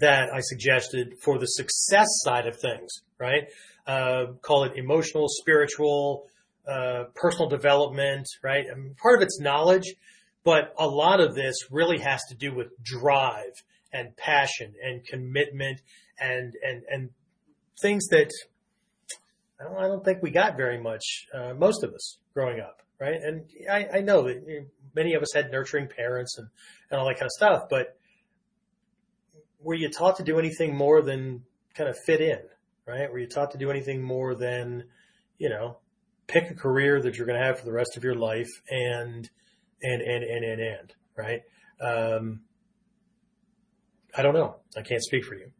[0.00, 3.48] that I suggested for the success side of things, right?
[3.86, 6.26] Uh, call it emotional, spiritual,
[6.68, 8.66] uh, personal development, right?
[8.70, 9.94] I mean, part of it's knowledge,
[10.44, 13.52] but a lot of this really has to do with drive
[13.92, 15.80] and passion and commitment
[16.18, 17.10] and and and
[17.80, 18.30] things that
[19.60, 21.26] I don't, I don't think we got very much.
[21.34, 23.20] Uh, most of us growing up, right?
[23.20, 26.48] And I, I know that many of us had nurturing parents and
[26.90, 27.96] and all that kind of stuff, but
[29.60, 31.42] were you taught to do anything more than
[31.74, 32.40] kind of fit in,
[32.86, 33.10] right?
[33.10, 34.84] Were you taught to do anything more than,
[35.38, 35.78] you know,
[36.26, 39.28] pick a career that you're going to have for the rest of your life and,
[39.82, 41.42] and, and, and, and, and, right?
[41.80, 42.40] Um,
[44.14, 44.56] I don't know.
[44.76, 45.50] I can't speak for you.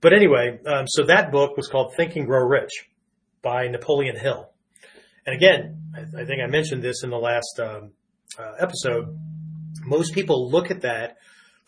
[0.00, 2.88] But anyway, um, so that book was called Think and Grow Rich
[3.42, 4.50] by Napoleon Hill.
[5.24, 7.92] And again, I, I think I mentioned this in the last um,
[8.38, 9.18] uh, episode.
[9.84, 11.16] Most people look at that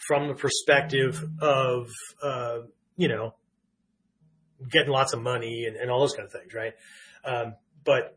[0.06, 1.88] from the perspective of,
[2.22, 2.58] uh,
[2.96, 3.34] you know,
[4.70, 6.72] getting lots of money and, and, all those kind of things, right?
[7.24, 8.16] Um, but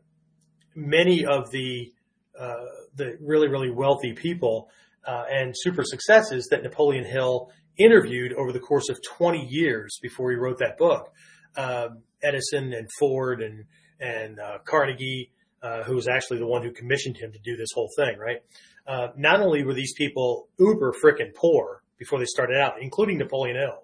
[0.74, 1.92] many of the
[2.38, 2.64] uh,
[2.96, 4.70] the really really wealthy people
[5.06, 10.30] uh, and super successes that Napoleon Hill interviewed over the course of 20 years before
[10.30, 11.10] he wrote that book,
[11.56, 13.64] um, Edison and Ford and
[14.00, 15.30] and uh, Carnegie,
[15.62, 18.38] uh, who was actually the one who commissioned him to do this whole thing, right?
[18.86, 23.56] Uh, not only were these people uber frickin' poor before they started out, including Napoleon
[23.56, 23.81] Hill,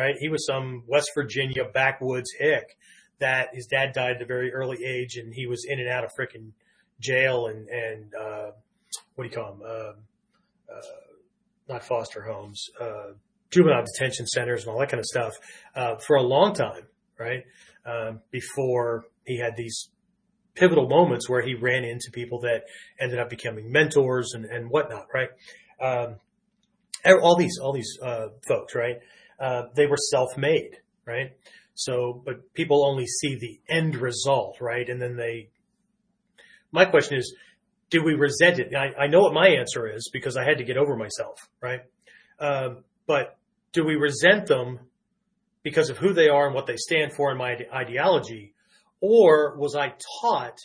[0.00, 0.16] right?
[0.18, 2.76] He was some West Virginia backwoods hick
[3.18, 6.04] that his dad died at a very early age and he was in and out
[6.04, 6.52] of frickin'
[7.00, 8.50] jail and, and, uh,
[9.14, 9.62] what do you call them?
[9.62, 9.92] Uh,
[10.74, 10.80] uh,
[11.68, 13.12] not foster homes, uh,
[13.50, 15.34] juvenile detention centers and all that kind of stuff,
[15.76, 16.86] uh, for a long time,
[17.18, 17.44] right?
[17.84, 19.90] Um, before he had these
[20.54, 22.64] pivotal moments where he ran into people that
[22.98, 25.28] ended up becoming mentors and, and whatnot, right?
[25.80, 26.16] Um,
[27.22, 28.96] all these, all these, uh, folks, right?
[29.40, 31.32] Uh, they were self-made, right?
[31.74, 34.88] So, but people only see the end result, right?
[34.88, 35.48] And then they,
[36.72, 37.34] my question is,
[37.88, 38.74] do we resent it?
[38.74, 41.80] I, I know what my answer is because I had to get over myself, right?
[42.38, 43.38] Um, but
[43.72, 44.78] do we resent them
[45.62, 48.54] because of who they are and what they stand for and my ideology?
[49.00, 50.58] Or was I taught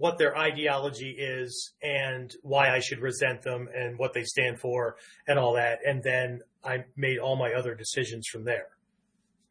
[0.00, 4.96] what their ideology is and why I should resent them and what they stand for
[5.28, 5.80] and all that.
[5.84, 8.68] And then I made all my other decisions from there.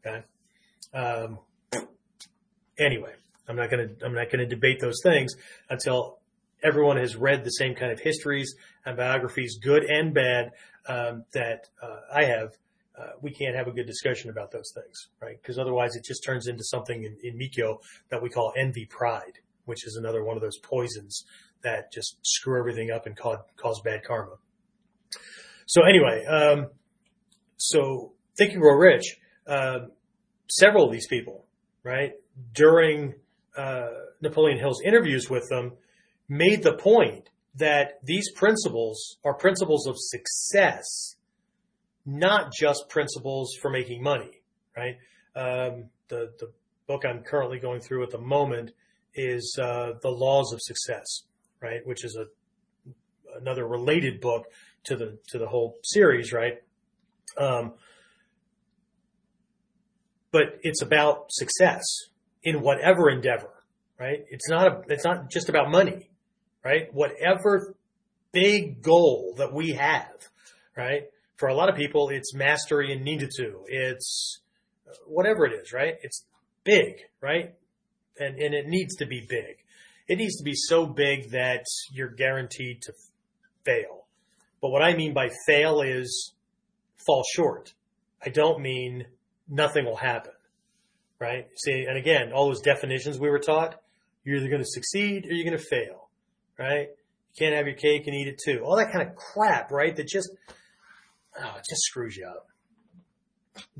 [0.06, 0.24] Okay.
[0.94, 1.40] Um,
[2.78, 3.14] anyway,
[3.48, 5.34] I'm not going to, I'm not going to debate those things
[5.70, 6.20] until
[6.64, 8.56] everyone has read the same kind of histories
[8.86, 10.52] and biographies, good and bad,
[10.88, 12.50] um, that uh, I have.
[12.98, 15.42] Uh, we can't have a good discussion about those things, right?
[15.42, 17.78] Because otherwise it just turns into something in, in Mikyo
[18.10, 19.40] that we call envy pride
[19.70, 21.26] which is another one of those poisons
[21.62, 24.36] that just screw everything up and cause, cause bad karma.
[25.68, 26.70] So anyway, um,
[27.60, 29.80] so Think and Grow Rich, uh,
[30.50, 31.46] several of these people,
[31.84, 32.14] right,
[32.54, 33.16] during
[33.56, 33.90] uh,
[34.22, 35.74] Napoleon Hill's interviews with them,
[36.30, 41.18] made the point that these principles are principles of success,
[42.06, 44.42] not just principles for making money,
[44.76, 44.96] right?
[45.36, 46.52] Um, the the
[46.88, 48.72] book I'm currently going through at the moment
[49.14, 51.24] is uh, the laws of success,
[51.62, 51.86] right?
[51.86, 52.26] Which is a
[53.38, 54.46] another related book
[54.86, 56.54] to the to the whole series, right?
[57.38, 57.74] Um,
[60.32, 61.84] but it's about success
[62.44, 63.52] in whatever endeavor,
[64.00, 64.26] right?
[64.30, 66.10] It's not a, it's not just about money,
[66.64, 66.94] right?
[66.94, 67.76] Whatever
[68.32, 70.30] big goal that we have,
[70.78, 71.04] right?
[71.38, 73.64] For a lot of people, it's mastery in ninjutsu.
[73.68, 74.42] It's
[75.08, 75.96] whatever it is, right?
[76.04, 76.26] It's
[76.64, 77.56] big, right?
[78.20, 79.58] and, and it needs to be big.
[80.08, 82.94] It needs to be so big that you're guaranteed to
[83.64, 84.06] fail.
[84.62, 86.34] But what I mean by fail is
[87.06, 87.74] fall short.
[88.24, 89.06] I don't mean
[89.48, 90.34] nothing will happen,
[91.20, 91.48] right?
[91.56, 93.80] See, and again, all those definitions we were taught,
[94.24, 96.10] you're either going to succeed or you're going to fail,
[96.58, 96.88] right?
[96.90, 98.62] You can't have your cake and eat it too.
[98.64, 99.96] All that kind of crap, right?
[99.96, 100.30] That just,
[101.40, 102.48] oh, it just screws you up.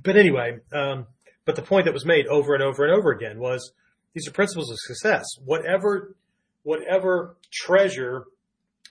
[0.02, 1.08] But anyway, um,
[1.46, 3.72] but the point that was made over and over and over again was
[4.14, 5.26] these are principles of success.
[5.44, 6.16] Whatever,
[6.64, 8.26] whatever treasure,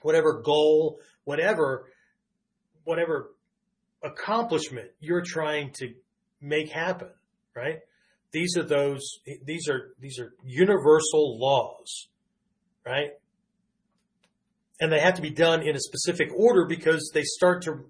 [0.01, 1.85] whatever goal, whatever,
[2.83, 3.31] whatever
[4.03, 5.93] accomplishment you're trying to
[6.41, 7.09] make happen,
[7.55, 7.79] right?
[8.31, 12.07] These are those, these are, these are universal laws,
[12.85, 13.11] right?
[14.79, 17.85] And they have to be done in a specific order because they start to,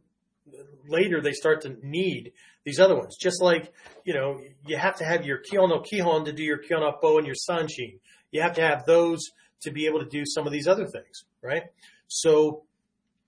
[0.87, 2.31] later they start to need
[2.63, 3.17] these other ones.
[3.17, 3.71] Just like,
[4.05, 7.35] you know, you have to have your Kyono Kihon to do your Kihon and your
[7.35, 7.99] Sanshin.
[8.31, 9.19] You have to have those
[9.61, 11.63] to be able to do some of these other things, right?
[12.07, 12.63] So,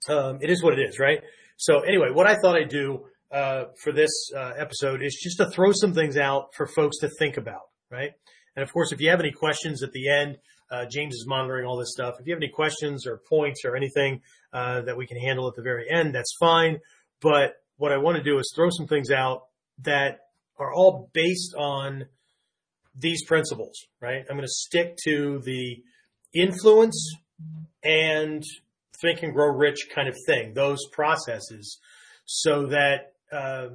[0.10, 1.22] um, it is what it is, right?
[1.62, 5.48] So anyway, what I thought I'd do, uh, for this, uh, episode is just to
[5.52, 8.10] throw some things out for folks to think about, right?
[8.56, 10.40] And of course, if you have any questions at the end,
[10.72, 12.16] uh, James is monitoring all this stuff.
[12.20, 15.54] If you have any questions or points or anything, uh, that we can handle at
[15.56, 16.80] the very end, that's fine.
[17.22, 19.44] But what I want to do is throw some things out
[19.84, 20.18] that
[20.58, 22.06] are all based on
[22.98, 24.26] these principles, right?
[24.28, 25.84] I'm going to stick to the
[26.34, 27.16] influence
[27.84, 28.44] and
[29.02, 31.80] think and grow rich kind of thing, those processes,
[32.26, 33.68] so that uh,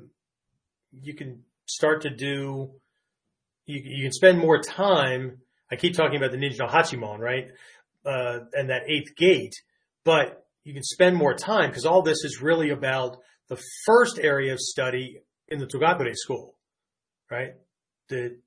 [0.92, 2.70] you can start to do,
[3.66, 5.38] you, you, can spend more time.
[5.70, 7.48] I keep talking about the Ninja no Hachimon, right?
[8.04, 9.54] Uh, and that eighth gate,
[10.04, 13.18] but you can spend more time because all this is really about
[13.48, 16.54] the first area of study in the Togakure school,
[17.30, 17.54] right?
[18.08, 18.38] The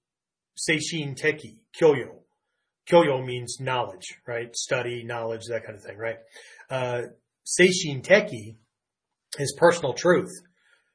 [0.57, 2.19] Seishin Teki, Kyoyo.
[2.89, 4.55] Kyoyo means knowledge, right?
[4.55, 6.17] Study, knowledge, that kind of thing, right?
[6.69, 7.01] Uh,
[7.45, 8.57] Seishin Teki
[9.37, 10.31] is personal truth,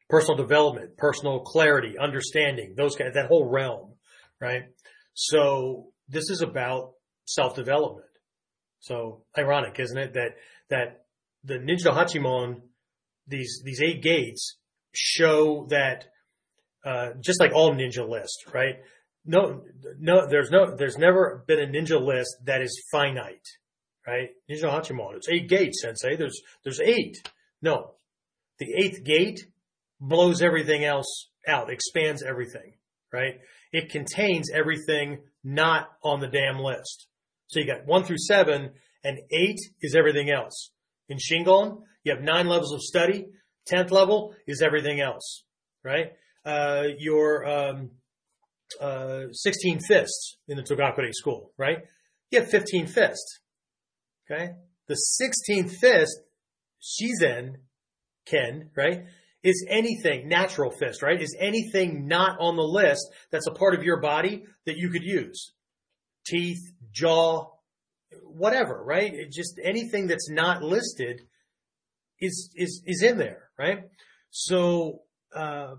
[0.09, 3.95] personal development, personal clarity, understanding, those that whole realm,
[4.41, 4.63] right?
[5.15, 6.93] So this is about
[7.27, 8.07] self-development.
[8.81, 10.15] So ironic, isn't it?
[10.15, 10.37] That,
[10.71, 11.07] that
[11.43, 12.61] the Ninja Hachimon
[13.27, 14.57] these these eight gates
[14.93, 16.07] show that
[16.85, 18.77] uh, just like all ninja lists, right?
[19.25, 19.63] No,
[19.99, 23.47] no, there's no, there's never been a ninja list that is finite,
[24.07, 24.31] right?
[24.51, 26.17] Ninja Hachimon, it's eight gates, Sensei.
[26.17, 27.17] There's there's eight.
[27.63, 27.93] No,
[28.59, 29.47] the eighth gate
[30.01, 32.75] blows everything else out, expands everything,
[33.13, 33.41] right?
[33.73, 37.07] It contains everything not on the damn list.
[37.49, 38.71] So you got one through seven,
[39.03, 40.71] and eight is everything else.
[41.09, 43.27] In Shingon, you have nine levels of study.
[43.67, 45.45] Tenth level is everything else,
[45.83, 46.13] right?
[46.45, 47.91] Uh, your um,
[48.81, 51.79] uh, 16 fists in the Togakure school, right?
[52.31, 53.41] You have 15 fists.
[54.31, 54.53] Okay,
[54.89, 56.19] the 16th fist,
[56.83, 57.57] Shizen
[58.27, 59.05] Ken, right,
[59.43, 61.21] is anything natural fist, right?
[61.21, 65.03] Is anything not on the list that's a part of your body that you could
[65.03, 65.53] use?
[66.27, 67.51] Teeth, jaw,
[68.23, 69.13] whatever, right?
[69.13, 71.21] It just anything that's not listed
[72.21, 73.81] is is is in there, right?
[74.31, 75.03] So
[75.37, 75.75] uh,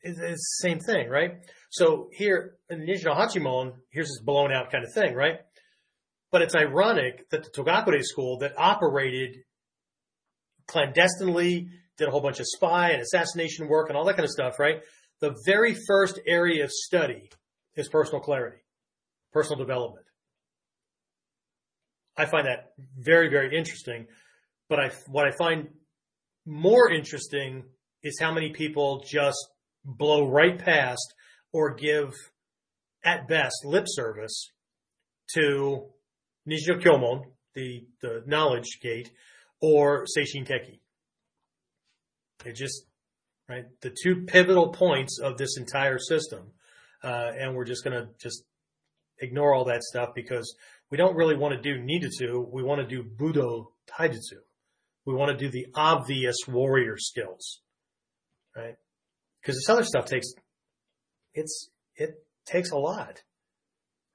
[0.00, 1.32] it's, it's the same thing, right?
[1.70, 5.40] So here in the here's this blown out kind of thing, right?
[6.32, 9.44] But it's ironic that the Togakure school that operated
[10.66, 11.68] clandestinely,
[11.98, 14.58] did a whole bunch of spy and assassination work and all that kind of stuff,
[14.58, 14.80] right?
[15.20, 17.30] The very first area of study
[17.76, 18.62] is personal clarity,
[19.32, 20.06] personal development.
[22.16, 24.06] I find that very, very interesting.
[24.68, 25.68] But I, what I find
[26.46, 27.64] more interesting
[28.02, 29.38] is how many people just
[29.84, 31.14] blow right past
[31.52, 32.14] or give,
[33.04, 34.50] at best, lip service
[35.34, 35.86] to
[36.48, 37.24] Nijino Kyomon,
[37.54, 39.10] the, the knowledge gate,
[39.60, 40.80] or Seishin Teki.
[42.44, 42.86] It just,
[43.48, 46.52] right, the two pivotal points of this entire system.
[47.02, 48.44] Uh, and we're just going to just
[49.20, 50.56] ignore all that stuff because
[50.90, 52.50] we don't really want to do Ninjutsu.
[52.50, 54.40] We want to do Budo Taijutsu.
[55.04, 57.60] We want to do the obvious warrior skills,
[58.56, 58.76] right?
[59.40, 60.28] Because this other stuff takes,
[61.34, 63.22] it's, it takes a lot,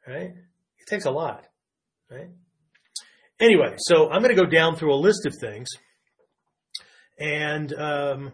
[0.07, 0.31] right?
[0.77, 1.45] It takes a lot,
[2.09, 2.29] right?
[3.39, 5.67] Anyway, so I'm going to go down through a list of things
[7.19, 8.33] and, um,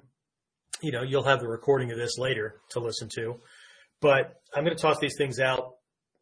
[0.81, 3.35] you know, you'll have the recording of this later to listen to,
[4.01, 5.75] but I'm going to toss these things out.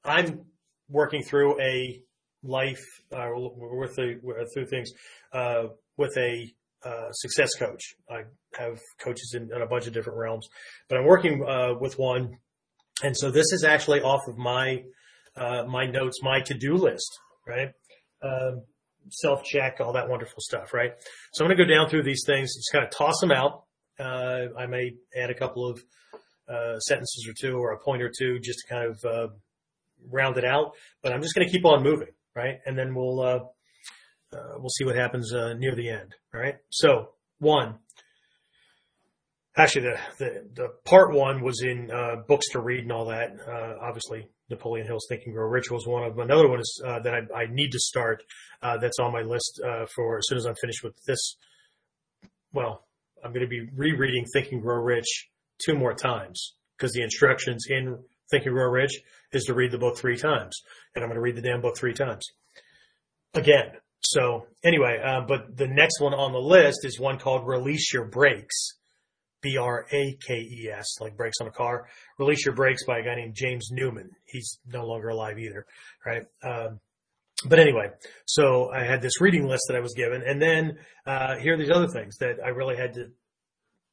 [0.03, 0.45] I'm
[0.89, 2.01] working through a
[2.43, 4.91] life, uh, with the, through things,
[5.33, 5.65] uh,
[5.97, 6.51] with a,
[6.83, 7.81] uh, success coach.
[8.09, 8.23] I
[8.57, 10.47] have coaches in, in, a bunch of different realms,
[10.89, 12.37] but I'm working, uh, with one.
[13.03, 14.83] And so this is actually off of my,
[15.35, 17.69] uh, my notes, my to-do list, right?
[18.21, 18.63] Um,
[19.09, 20.91] self check, all that wonderful stuff, right?
[21.33, 23.63] So I'm going to go down through these things, just kind of toss them out.
[23.99, 25.81] Uh, I may add a couple of
[26.49, 29.27] uh, sentences or two or a point or two just to kind of uh,
[30.09, 30.71] round it out,
[31.01, 32.59] but I'm just going to keep on moving, right?
[32.65, 33.39] And then we'll uh,
[34.33, 36.55] uh, we'll see what happens uh, near the end, all right?
[36.69, 37.79] So one,
[39.57, 43.31] actually the the, the part one was in uh books to read and all that.
[43.47, 46.25] Uh obviously, Napoleon Hill's Think and Grow Rich was one of them.
[46.25, 48.23] Another one is uh, that I, I, need to start.
[48.61, 51.35] Uh, that's on my list uh, for as soon as I'm finished with this.
[52.53, 52.85] Well,
[53.23, 55.29] I'm going to be rereading Think and Grow Rich
[55.65, 57.97] two more times because the instructions in
[58.29, 60.61] Think and Grow Rich is to read the book three times,
[60.95, 62.25] and I'm going to read the damn book three times
[63.33, 63.71] again.
[64.01, 68.05] So anyway, uh, but the next one on the list is one called Release Your
[68.05, 68.73] Brakes.
[69.41, 71.87] B R A K E S, like brakes on a car.
[72.19, 74.11] Release Your Brakes by a guy named James Newman.
[74.25, 75.65] He's no longer alive either,
[76.05, 76.23] right?
[76.43, 76.79] Um,
[77.47, 77.87] but anyway,
[78.25, 80.77] so I had this reading list that I was given, and then
[81.07, 83.07] uh, here are these other things that I really had to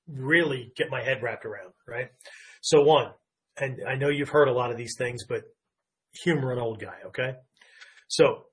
[0.06, 2.08] really get my head wrapped around, right?
[2.60, 3.12] So one,
[3.56, 5.42] and I know you've heard a lot of these things, but
[6.22, 7.34] humor an old guy, okay?
[8.08, 8.44] So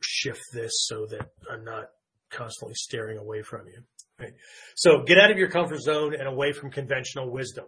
[0.00, 1.86] shift this so that I'm not
[2.30, 3.82] constantly staring away from you.
[4.76, 7.66] So get out of your comfort zone and away from conventional wisdom.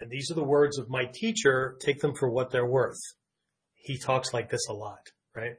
[0.00, 1.76] And these are the words of my teacher.
[1.80, 3.00] Take them for what they're worth.
[3.74, 5.54] He talks like this a lot, right?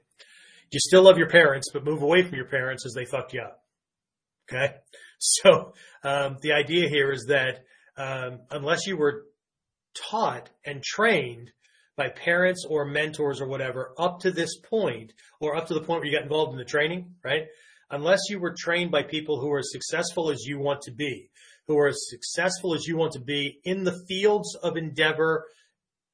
[0.72, 3.42] You still love your parents, but move away from your parents as they fucked you
[3.42, 3.64] up.
[4.52, 4.76] Okay.
[5.24, 7.64] So, um, the idea here is that,
[7.96, 9.26] um, unless you were
[9.94, 11.52] taught and trained
[11.96, 16.02] by parents or mentors or whatever up to this point or up to the point
[16.02, 17.44] where you got involved in the training, right?
[17.92, 21.30] Unless you were trained by people who are as successful as you want to be,
[21.68, 25.46] who are as successful as you want to be in the fields of endeavor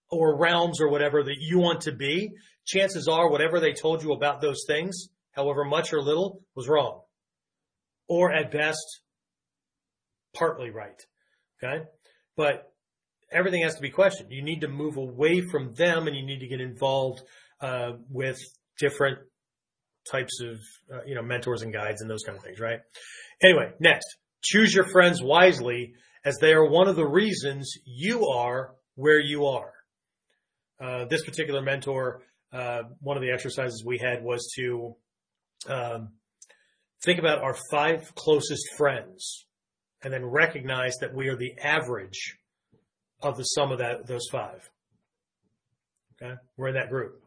[0.10, 2.32] or realms or whatever that you want to be,
[2.66, 7.02] chances are whatever they told you about those things, however much or little, was wrong.
[8.10, 9.02] Or at best,
[10.34, 11.02] partly right.
[11.62, 11.84] Okay.
[12.36, 12.72] But
[13.32, 14.32] everything has to be questioned.
[14.32, 17.22] You need to move away from them and you need to get involved
[17.62, 18.40] uh, with
[18.80, 19.20] different
[20.12, 20.58] types of,
[20.93, 22.80] uh, you know, mentors and guides and those kind of things, right?
[23.41, 24.08] Anyway, next,
[24.41, 25.93] choose your friends wisely
[26.26, 29.72] as they are one of the reasons you are where you are.
[30.80, 34.95] Uh, this particular mentor, uh, one of the exercises we had was to
[35.68, 36.10] um,
[37.03, 39.45] think about our five closest friends
[40.03, 42.38] and then recognize that we are the average
[43.22, 44.70] of the sum of that those five.
[46.22, 47.22] Okay, we're in that group.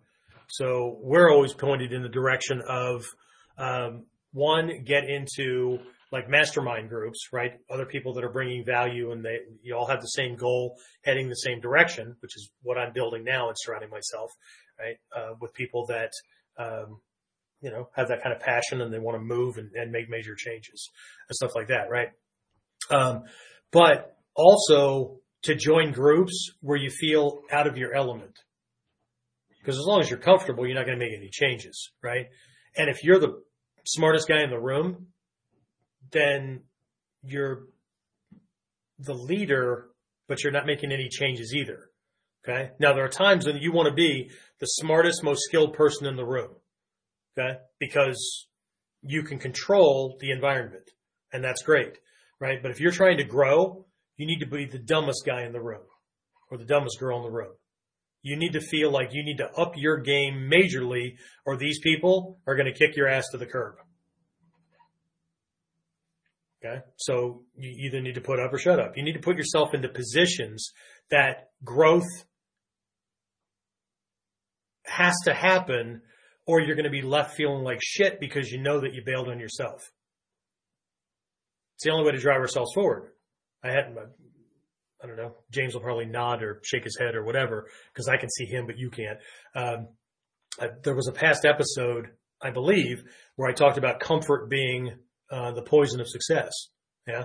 [0.51, 3.05] So we're always pointed in the direction of
[3.57, 5.79] um, one, get into
[6.13, 7.53] like mastermind groups, right?
[7.71, 11.29] Other people that are bringing value and they you all have the same goal, heading
[11.29, 14.31] the same direction, which is what I'm building now and surrounding myself,
[14.79, 16.11] right, uh, with people that
[16.59, 17.01] um,
[17.61, 20.09] you know have that kind of passion and they want to move and, and make
[20.09, 20.91] major changes
[21.29, 22.09] and stuff like that, right?
[22.91, 23.23] Um,
[23.71, 28.37] but also to join groups where you feel out of your element
[29.61, 32.27] Because as long as you're comfortable, you're not going to make any changes, right?
[32.77, 33.43] And if you're the
[33.85, 35.09] smartest guy in the room,
[36.13, 36.63] then
[37.23, 37.67] you're
[38.99, 39.89] the leader,
[40.29, 41.91] but you're not making any changes either.
[42.43, 42.71] Okay.
[42.79, 44.31] Now there are times when you want to be
[44.61, 46.55] the smartest, most skilled person in the room.
[47.39, 47.59] Okay.
[47.79, 48.47] Because
[49.03, 50.91] you can control the environment
[51.33, 51.99] and that's great.
[52.41, 52.63] Right.
[52.63, 53.85] But if you're trying to grow,
[54.17, 55.83] you need to be the dumbest guy in the room
[56.51, 57.53] or the dumbest girl in the room.
[58.23, 61.16] You need to feel like you need to up your game majorly
[61.47, 63.77] or these people are going to kick your ass to the curb.
[66.62, 66.81] Okay.
[66.97, 68.93] So you either need to put up or shut up.
[68.97, 70.73] You need to put yourself into positions
[71.11, 72.09] that growth
[74.85, 76.03] has to happen
[76.47, 79.29] or you're going to be left feeling like shit because you know that you bailed
[79.29, 79.93] on yourself.
[81.77, 83.12] It's the only way to drive ourselves forward.
[83.64, 83.95] I had,
[85.03, 88.17] I don't know, James will probably nod or shake his head or whatever because I
[88.17, 89.19] can see him, but you can't.
[89.55, 89.89] Um,
[90.61, 92.09] I, there was a past episode,
[92.43, 93.03] I believe,
[93.37, 94.93] where I talked about comfort being
[95.31, 96.53] uh, the poison of success.
[97.07, 97.25] Yeah.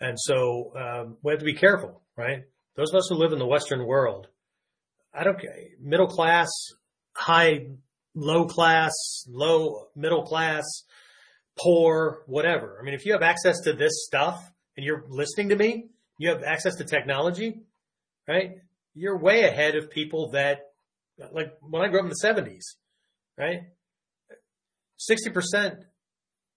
[0.00, 2.42] And so um, we have to be careful, right?
[2.76, 4.28] Those of us who live in the Western world,
[5.14, 5.40] I don't
[5.80, 6.48] middle class,
[7.14, 7.68] high,
[8.14, 8.92] low class,
[9.26, 10.64] low, middle class,
[11.58, 12.78] poor, whatever.
[12.78, 14.38] I mean, if you have access to this stuff
[14.76, 15.88] and you're listening to me,
[16.18, 17.62] you have access to technology,
[18.26, 18.52] right?
[18.94, 20.60] You're way ahead of people that,
[21.32, 22.76] like when I grew up in the 70s,
[23.38, 23.60] right?
[24.98, 25.76] 60%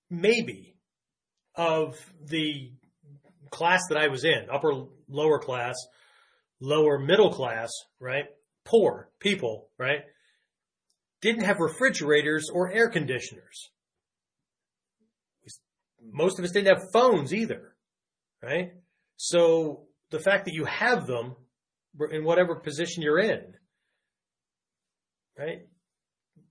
[0.09, 0.75] maybe
[1.55, 1.95] of
[2.25, 2.71] the
[3.51, 4.71] class that I was in, upper,
[5.07, 5.75] lower class,
[6.61, 8.25] lower middle class, right?
[8.65, 10.01] Poor people, right?
[11.21, 13.71] Didn't have refrigerators or air conditioners.
[16.01, 17.75] Most of us didn't have phones either,
[18.41, 18.71] right?
[19.21, 21.35] So the fact that you have them
[22.09, 23.53] in whatever position you're in,
[25.37, 25.67] right?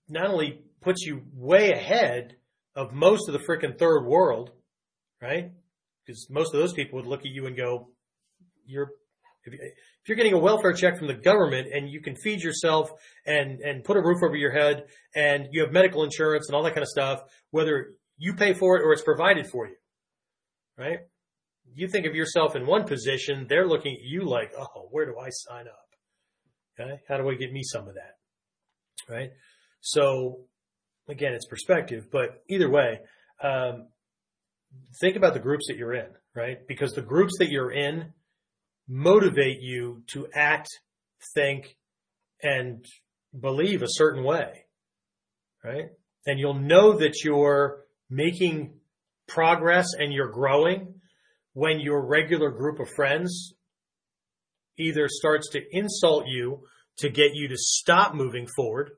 [0.07, 2.37] Not only puts you way ahead
[2.77, 4.51] of most of the freaking third world,
[5.23, 5.53] right?
[6.05, 7.89] Because most of those people would look at you and go,
[8.67, 8.91] you're,
[9.47, 12.91] if you're getting a welfare check from the government and you can feed yourself
[13.25, 16.65] and, and put a roof over your head and you have medical insurance and all
[16.65, 19.77] that kind of stuff, whether you pay for it or it's provided for you,
[20.77, 20.99] right?
[21.75, 25.19] You think of yourself in one position, they're looking at you like, oh, where do
[25.19, 25.89] I sign up?
[26.81, 27.01] Okay.
[27.09, 28.17] How do I get me some of that?
[29.09, 29.31] Right.
[29.81, 30.41] So
[31.09, 33.01] again, it's perspective, but either way,
[33.43, 33.89] um,
[35.01, 36.59] think about the groups that you're in, right?
[36.67, 38.13] Because the groups that you're in
[38.87, 40.69] motivate you to act,
[41.35, 41.77] think,
[42.43, 42.85] and
[43.39, 44.65] believe a certain way,
[45.65, 45.87] right?
[46.27, 48.75] And you'll know that you're making
[49.27, 50.98] progress and you're growing
[51.59, 53.53] when your regular group of friends
[54.79, 56.61] either starts to insult you
[56.97, 58.91] to get you to stop moving forward.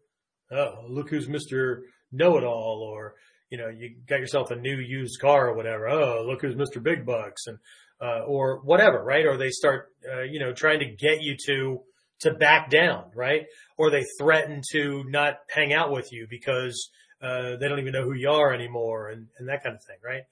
[0.53, 1.79] Oh, look who's Mr.
[2.13, 3.15] Know It All, or
[3.49, 5.89] you know, you got yourself a new used car or whatever.
[5.89, 6.83] Oh, look who's Mr.
[6.83, 7.57] Big Bucks and,
[7.99, 9.25] uh, or whatever, right?
[9.25, 11.81] Or they start, uh, you know, trying to get you to,
[12.21, 13.47] to back down, right?
[13.79, 16.91] Or they threaten to not hang out with you because,
[17.23, 19.97] uh, they don't even know who you are anymore and, and that kind of thing,
[20.05, 20.25] right?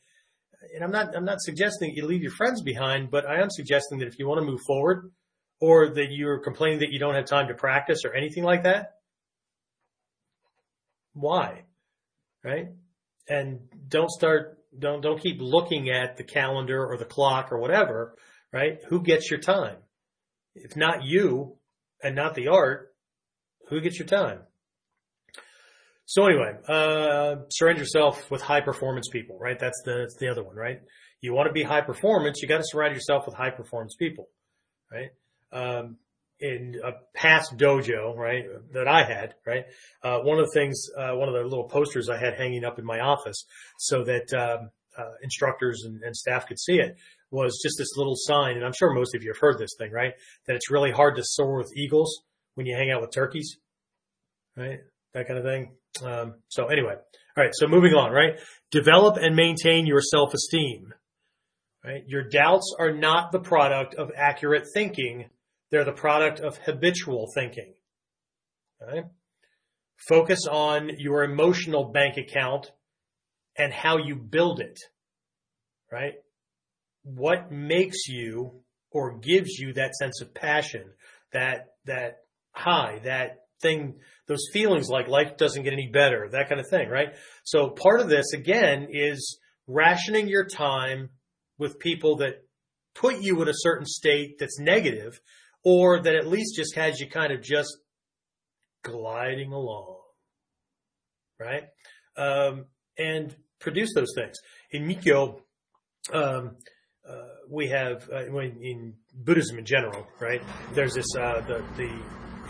[0.74, 3.98] And I'm not, I'm not suggesting you leave your friends behind, but I am suggesting
[3.98, 5.11] that if you want to move forward
[5.61, 8.94] or that you're complaining that you don't have time to practice or anything like that,
[11.14, 11.64] why?
[12.44, 12.68] Right?
[13.28, 18.16] and don't start don't don't keep looking at the calendar or the clock or whatever,
[18.52, 18.78] right?
[18.88, 19.76] Who gets your time?
[20.54, 21.56] If not you
[22.02, 22.94] and not the art,
[23.68, 24.40] who gets your time?
[26.09, 29.59] So anyway, uh, surround yourself with high performance people, right?
[29.59, 30.80] That's the, that's the other one, right?
[31.20, 34.30] You want to be high performance, you got to surround yourself with high performance people,
[34.90, 35.11] right?
[35.52, 35.98] Um,
[36.40, 39.66] in a past dojo, right, that I had, right,
[40.02, 42.78] uh, one of the things, uh, one of the little posters I had hanging up
[42.78, 43.44] in my office
[43.78, 46.96] so that, um, uh, instructors and, and, staff could see it
[47.30, 48.56] was just this little sign.
[48.56, 50.14] And I'm sure most of you have heard this thing, right?
[50.46, 52.22] That it's really hard to soar with eagles
[52.54, 53.59] when you hang out with turkeys,
[54.56, 54.78] right?
[55.12, 55.78] That kind of thing.
[56.03, 57.53] Um, so anyway, all right.
[57.53, 58.39] So moving on, right?
[58.70, 60.93] Develop and maintain your self-esteem,
[61.84, 62.03] right?
[62.07, 65.30] Your doubts are not the product of accurate thinking
[65.70, 67.74] they're the product of habitual thinking.
[68.80, 69.05] Right?
[70.09, 72.70] Focus on your emotional bank account
[73.57, 74.78] and how you build it.
[75.91, 76.14] Right?
[77.03, 80.84] What makes you or gives you that sense of passion,
[81.32, 82.18] that, that
[82.53, 83.94] high, that thing,
[84.26, 87.14] those feelings like life doesn't get any better, that kind of thing, right?
[87.44, 91.11] So part of this again is rationing your time
[91.59, 92.44] with people that
[92.94, 95.20] put you in a certain state that's negative
[95.64, 97.76] or that at least just has you kind of just
[98.82, 99.98] gliding along,
[101.38, 101.64] right?
[102.16, 104.36] Um, and produce those things.
[104.70, 105.40] In Mikyo,
[106.12, 106.56] um,
[107.09, 107.14] uh,
[107.48, 110.42] we have uh, in Buddhism in general, right?
[110.72, 111.90] There's this uh, the the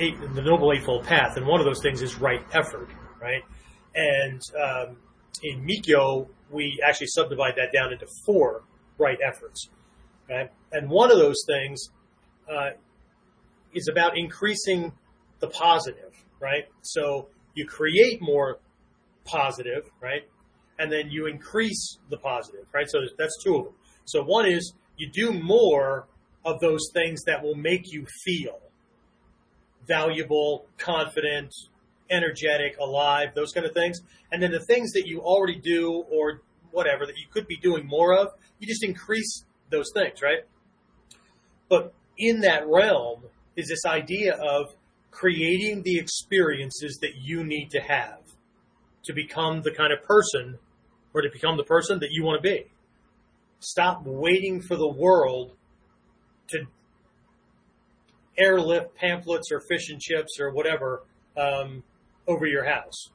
[0.00, 2.88] eight, the noble eightfold path, and one of those things is right effort,
[3.20, 3.42] right?
[3.94, 4.96] And um,
[5.42, 8.62] in Mikyo, we actually subdivide that down into four
[8.98, 9.68] right efforts,
[10.28, 10.50] right?
[10.72, 11.90] And one of those things
[12.50, 12.70] uh,
[13.74, 14.92] is about increasing
[15.40, 16.64] the positive, right?
[16.82, 18.58] So you create more
[19.24, 20.22] positive, right?
[20.78, 22.88] And then you increase the positive, right?
[22.88, 23.74] So that's two of them.
[24.04, 26.06] So one is you do more
[26.44, 28.60] of those things that will make you feel
[29.88, 31.52] valuable, confident,
[32.10, 34.00] energetic, alive, those kind of things.
[34.30, 37.86] And then the things that you already do or whatever that you could be doing
[37.86, 38.28] more of,
[38.58, 40.40] you just increase those things, right?
[41.68, 43.24] But in that realm
[43.56, 44.74] is this idea of
[45.10, 48.20] creating the experiences that you need to have
[49.04, 50.58] to become the kind of person
[51.14, 52.66] or to become the person that you want to be.
[53.60, 55.56] Stop waiting for the world
[56.48, 56.64] to
[58.38, 61.02] airlift pamphlets or fish and chips or whatever
[61.36, 61.82] um,
[62.26, 63.10] over your house.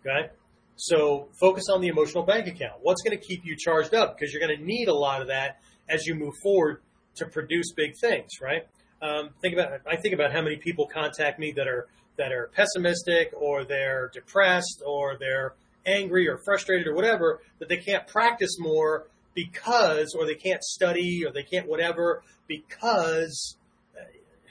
[0.00, 0.30] Okay?
[0.76, 2.74] So focus on the emotional bank account.
[2.82, 4.16] What's going to keep you charged up?
[4.16, 6.82] Because you're going to need a lot of that as you move forward
[7.16, 8.66] to produce big things, right?
[9.00, 12.50] Um, think about I think about how many people contact me that are that are
[12.54, 15.54] pessimistic or they're depressed or they're
[15.86, 21.24] angry or frustrated or whatever that they can't practice more because or they can't study
[21.26, 23.56] or they can't whatever because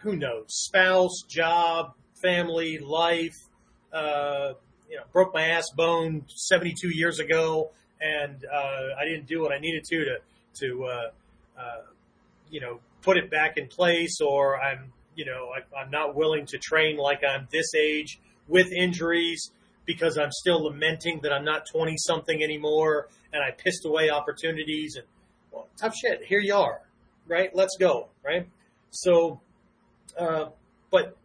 [0.03, 3.35] who knows spouse job family life
[3.91, 4.53] uh,
[4.89, 9.51] you know broke my ass bone 72 years ago and uh, I didn't do what
[9.51, 10.17] I needed to to
[10.59, 11.11] to uh,
[11.59, 11.81] uh,
[12.49, 16.45] you know put it back in place or I'm you know I, I'm not willing
[16.47, 19.51] to train like I'm this age with injuries
[19.85, 24.95] because I'm still lamenting that I'm not 20 something anymore and I pissed away opportunities
[24.95, 25.05] and
[25.53, 26.23] well, tough shit.
[26.25, 26.81] Here you are,
[27.27, 27.51] right?
[27.53, 28.47] Let's go, right?
[28.89, 29.39] So,
[30.17, 30.45] uh,
[30.91, 31.17] but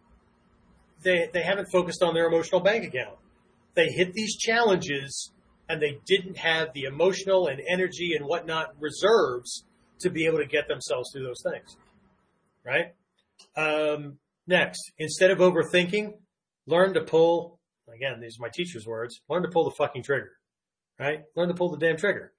[1.03, 3.17] they, they haven't focused on their emotional bank account.
[3.75, 5.31] They hit these challenges
[5.69, 9.65] and they didn't have the emotional and energy and whatnot reserves
[10.01, 11.77] to be able to get themselves through those things,
[12.65, 12.95] right?
[13.57, 16.13] Um, next, instead of overthinking,
[16.67, 17.59] learn to pull
[17.95, 20.33] again, these are my teacher's words, learn to pull the fucking trigger,
[20.99, 21.21] right?
[21.37, 22.33] Learn to pull the damn trigger.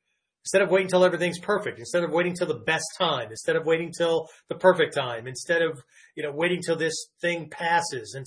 [0.44, 3.66] Instead of waiting till everything's perfect, instead of waiting till the best time, instead of
[3.66, 5.82] waiting till the perfect time, instead of,
[6.16, 8.26] you know, waiting till this thing passes and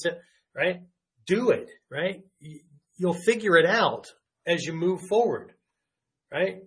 [0.54, 0.80] right?
[1.26, 2.20] Do it, right?
[2.98, 4.06] You'll figure it out
[4.46, 5.52] as you move forward,
[6.32, 6.58] right?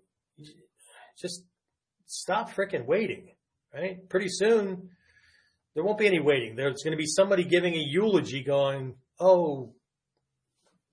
[1.22, 1.43] Just
[2.06, 3.30] stop freaking waiting,
[3.74, 3.98] right?
[4.10, 4.89] Pretty soon
[5.76, 6.56] there won't be any waiting.
[6.56, 9.74] There's going to be somebody giving a eulogy going, Oh,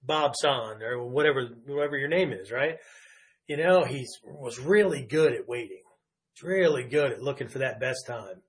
[0.03, 2.76] Bob San or whatever, whoever your name is, right?
[3.53, 5.82] You know, he was really good at waiting.
[6.32, 8.40] He's really good at looking for that best time,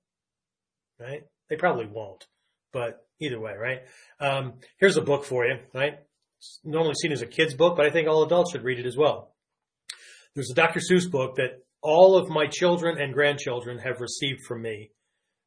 [0.98, 1.24] right?
[1.50, 2.26] They probably won't,
[2.72, 3.82] but either way, right?
[4.18, 5.98] Um, here's a book for you, right?
[6.38, 8.86] It's normally seen as a kid's book, but I think all adults should read it
[8.86, 9.34] as well.
[10.34, 10.80] There's a Dr.
[10.80, 14.90] Seuss book that all of my children and grandchildren have received from me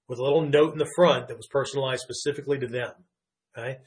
[0.08, 2.92] with a little note in the front that was personalized specifically to them.
[3.58, 3.78] Okay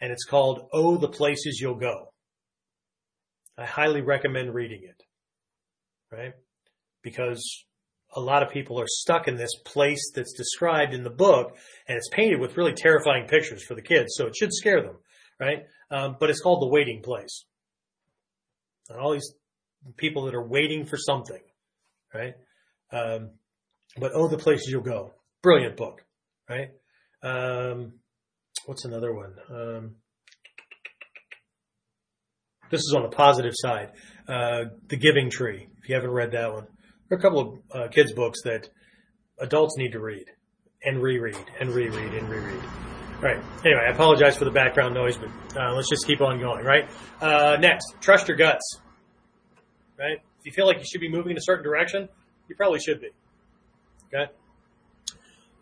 [0.00, 2.12] and it's called Oh, the Places You'll Go.
[3.56, 5.03] I highly recommend reading it,
[6.16, 6.32] right?
[7.02, 7.64] Because
[8.16, 11.56] a lot of people are stuck in this place that's described in the book,
[11.88, 14.96] and it's painted with really terrifying pictures for the kids, so it should scare them,
[15.40, 15.64] right?
[15.90, 17.44] Um, but it's called The Waiting Place.
[18.88, 19.32] And all these
[19.96, 21.40] people that are waiting for something,
[22.12, 22.34] right?
[22.92, 23.30] Um,
[23.98, 25.12] but Oh, the Places You'll Go.
[25.42, 26.04] Brilliant book,
[26.48, 26.68] right?
[27.22, 27.94] Um,
[28.66, 29.34] what's another one?
[29.50, 29.96] Um,
[32.70, 33.90] this is on the positive side.
[34.26, 35.68] Uh, the Giving Tree.
[35.82, 36.66] If you haven't read that one,
[37.08, 38.70] there are a couple of uh, kids' books that
[39.38, 40.24] adults need to read
[40.82, 42.62] and reread and reread and reread.
[43.16, 43.42] All right.
[43.64, 46.64] Anyway, I apologize for the background noise, but uh, let's just keep on going.
[46.64, 46.88] Right.
[47.20, 48.80] Uh, next, trust your guts.
[49.98, 50.18] Right.
[50.40, 52.08] If you feel like you should be moving in a certain direction,
[52.48, 53.10] you probably should be.
[54.08, 54.30] Okay.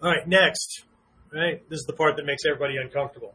[0.03, 0.27] All right.
[0.27, 0.85] Next,
[1.33, 1.69] right?
[1.69, 3.35] This is the part that makes everybody uncomfortable.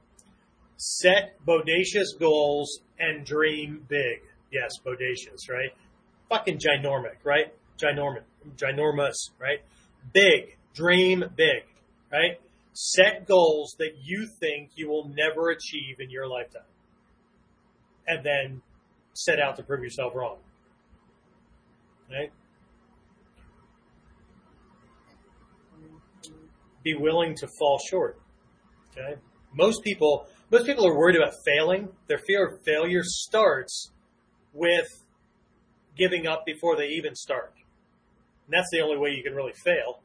[0.77, 4.21] Set bodacious goals and dream big.
[4.51, 5.71] Yes, bodacious, right?
[6.29, 7.53] Fucking ginormic, right?
[7.77, 8.23] Ginormous,
[8.55, 9.59] ginormous, right?
[10.13, 11.63] Big, dream big,
[12.11, 12.39] right?
[12.73, 16.61] Set goals that you think you will never achieve in your lifetime.
[18.07, 18.61] And then
[19.13, 20.37] set out to prove yourself wrong.
[22.09, 22.31] Right?
[26.87, 28.17] be willing to fall short.
[28.91, 29.19] Okay.
[29.53, 31.89] Most people most people are worried about failing.
[32.07, 33.91] Their fear of failure starts
[34.57, 34.87] with
[35.97, 37.53] giving up before they even start.
[38.45, 40.01] And that's the only way you can really fail,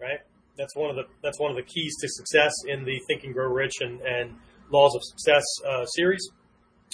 [0.00, 0.20] right?
[0.56, 3.34] That's one of the that's one of the keys to success in the Think and
[3.34, 4.34] Grow Rich and, and
[4.70, 6.28] Laws of Success uh, series,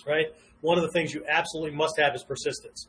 [0.07, 0.27] right?
[0.61, 2.89] One of the things you absolutely must have is persistence,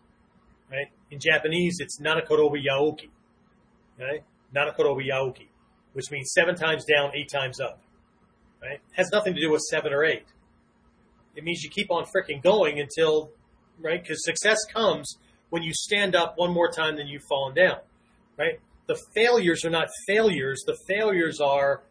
[0.72, 0.88] right?
[1.12, 3.10] In Japanese, it's nanakorobi yaoki,
[4.00, 4.24] right?
[4.56, 5.48] Nanakorobi yaoki,
[5.94, 7.82] which means seven times down, eight times up,
[8.62, 8.80] right?
[8.94, 10.26] Has nothing to do with seven or eight.
[11.36, 13.32] It means you keep on freaking going until,
[13.82, 14.02] right?
[14.02, 15.18] Because success comes
[15.50, 17.78] when you stand up one more time than you've fallen down,
[18.38, 18.60] right?
[18.88, 20.64] The failures are not failures.
[20.66, 21.84] The failures are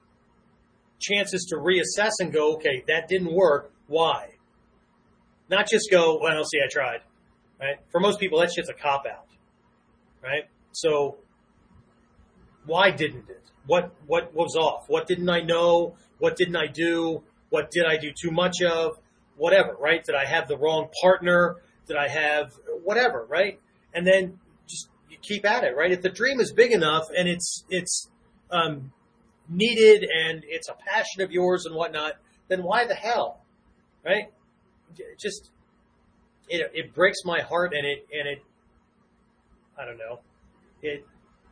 [1.00, 3.72] chances to reassess and go, okay, that didn't work.
[3.86, 4.30] Why?
[5.48, 7.00] Not just go, well, see, I tried,
[7.60, 7.76] right?
[7.90, 9.26] For most people, that's just a cop out,
[10.22, 10.44] right?
[10.72, 11.18] So
[12.66, 13.42] why didn't it?
[13.66, 14.88] What, what was off?
[14.88, 15.94] What didn't I know?
[16.18, 17.22] What didn't I do?
[17.50, 18.98] What did I do too much of?
[19.36, 20.04] Whatever, right?
[20.04, 21.56] Did I have the wrong partner?
[21.88, 22.52] Did I have
[22.84, 23.60] whatever, right?
[23.92, 25.90] And then just you keep at it, right?
[25.90, 28.08] If the dream is big enough and it's, it's,
[28.50, 28.92] um,
[29.48, 32.12] needed and it's a passion of yours and whatnot,
[32.48, 33.40] then why the hell,
[34.04, 34.30] right?
[35.18, 35.50] Just
[36.48, 38.42] it it breaks my heart and it and it
[39.78, 40.20] I don't know
[40.82, 41.06] it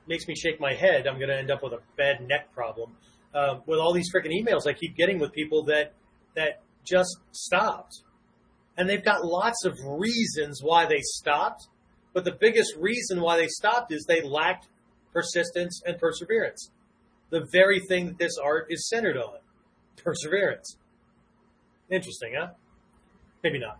[0.07, 1.07] makes me shake my head.
[1.07, 2.93] I'm going to end up with a bad neck problem
[3.35, 5.95] um, with all these freaking emails I keep getting with people that
[6.35, 8.03] that just stopped,
[8.77, 11.69] and they've got lots of reasons why they stopped.
[12.13, 14.69] But the biggest reason why they stopped is they lacked
[15.13, 16.71] persistence and perseverance
[17.31, 19.39] the very thing that this art is centered on
[20.03, 20.77] perseverance.
[21.91, 22.49] Interesting, huh?
[23.43, 23.79] Maybe not.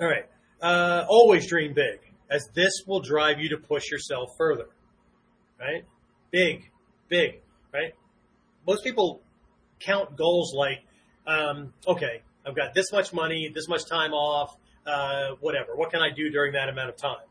[0.00, 0.26] All right.
[0.60, 4.68] Uh, always dream big, as this will drive you to push yourself further.
[5.58, 5.84] Right?
[6.30, 6.70] Big,
[7.08, 7.40] big,
[7.72, 7.94] right?
[8.66, 9.20] Most people
[9.80, 10.84] count goals like,
[11.26, 15.76] um, okay, I've got this much money, this much time off, uh, whatever.
[15.76, 17.26] What can I do during that amount of time?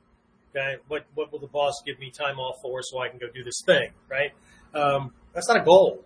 [0.55, 0.75] Okay.
[0.87, 3.43] What, what will the boss give me time off for so I can go do
[3.43, 3.91] this thing?
[4.09, 4.31] Right.
[4.73, 6.05] Um, that's not a goal.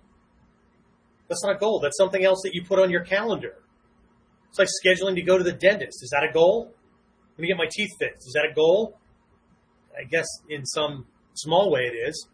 [1.27, 1.79] That's not a goal.
[1.79, 3.55] That's something else that you put on your calendar.
[4.49, 6.03] It's like scheduling to go to the dentist.
[6.03, 6.73] Is that a goal?
[7.37, 8.27] Let me get my teeth fixed.
[8.27, 8.97] Is that a goal?
[9.97, 12.27] I guess in some small way it is.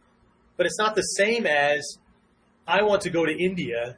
[0.57, 1.97] But it's not the same as
[2.67, 3.97] I want to go to India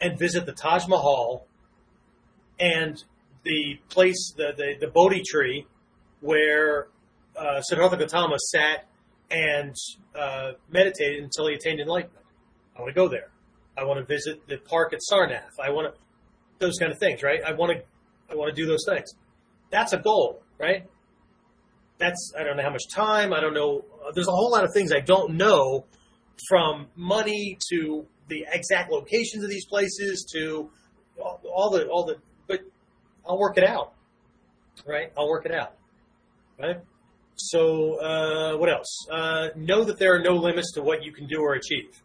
[0.00, 1.46] and visit the Taj Mahal
[2.58, 3.02] and
[3.44, 5.66] the place, the, the, the Bodhi tree
[6.20, 6.88] where
[7.36, 8.88] uh, Siddhartha Gautama sat
[9.30, 9.74] and
[10.18, 12.24] uh, meditated until he attained enlightenment.
[12.76, 13.30] I want to go there.
[13.76, 15.60] I want to visit the park at Sarnath.
[15.62, 16.00] I want to
[16.58, 17.40] those kind of things, right?
[17.46, 17.84] I want to
[18.30, 19.10] I want to do those things.
[19.70, 20.84] That's a goal, right?
[21.98, 23.32] That's I don't know how much time.
[23.32, 23.84] I don't know.
[24.14, 25.84] There's a whole lot of things I don't know,
[26.48, 30.70] from money to the exact locations of these places to
[31.22, 32.16] all, all the all the.
[33.28, 33.92] I'll work it out,
[34.86, 35.12] right?
[35.16, 35.74] I'll work it out,
[36.60, 36.76] right?
[37.36, 39.06] So, uh, what else?
[39.10, 42.02] Uh, know that there are no limits to what you can do or achieve.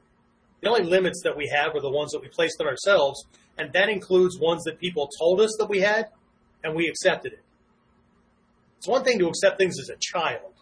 [0.61, 3.25] The only limits that we have are the ones that we placed on ourselves,
[3.57, 6.07] and that includes ones that people told us that we had,
[6.63, 7.43] and we accepted it.
[8.77, 10.53] It's one thing to accept things as a child.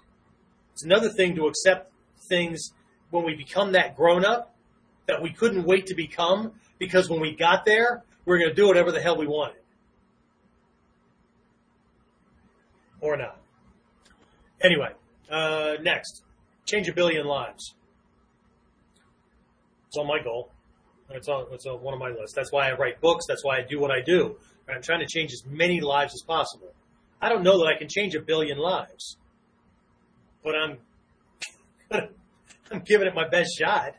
[0.74, 1.92] It's another thing to accept
[2.30, 2.72] things
[3.10, 4.56] when we become that grown up
[5.08, 8.56] that we couldn't wait to become because when we got there, we we're going to
[8.56, 9.59] do whatever the hell we wanted.
[13.02, 13.40] Or not.
[14.62, 14.92] Anyway,
[15.30, 16.24] uh, next,
[16.66, 17.76] change a billion lives.
[19.88, 20.52] It's on my goal.
[21.10, 22.36] It's on, it's on one of my lists.
[22.36, 23.26] That's why I write books.
[23.28, 24.36] That's why I do what I do.
[24.70, 26.74] I'm trying to change as many lives as possible.
[27.22, 29.18] I don't know that I can change a billion lives,
[30.44, 30.78] but I'm
[32.72, 33.96] I'm giving it my best shot,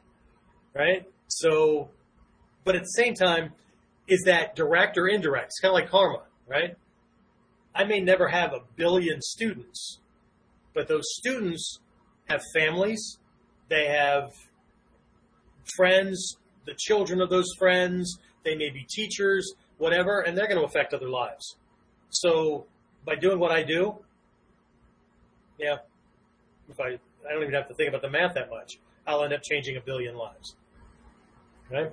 [0.74, 1.04] right?
[1.28, 1.90] So,
[2.64, 3.52] but at the same time,
[4.06, 5.46] is that direct or indirect?
[5.46, 6.76] It's kind of like karma, right?
[7.74, 9.98] I may never have a billion students,
[10.74, 11.78] but those students
[12.28, 13.18] have families,
[13.68, 14.30] they have
[15.76, 20.64] friends, the children of those friends, they may be teachers, whatever, and they're going to
[20.64, 21.56] affect other lives.
[22.10, 22.66] So
[23.04, 23.96] by doing what I do,
[25.58, 25.76] yeah,
[26.68, 26.98] if I,
[27.28, 29.76] I don't even have to think about the math that much, I'll end up changing
[29.76, 30.56] a billion lives.
[31.70, 31.90] Okay.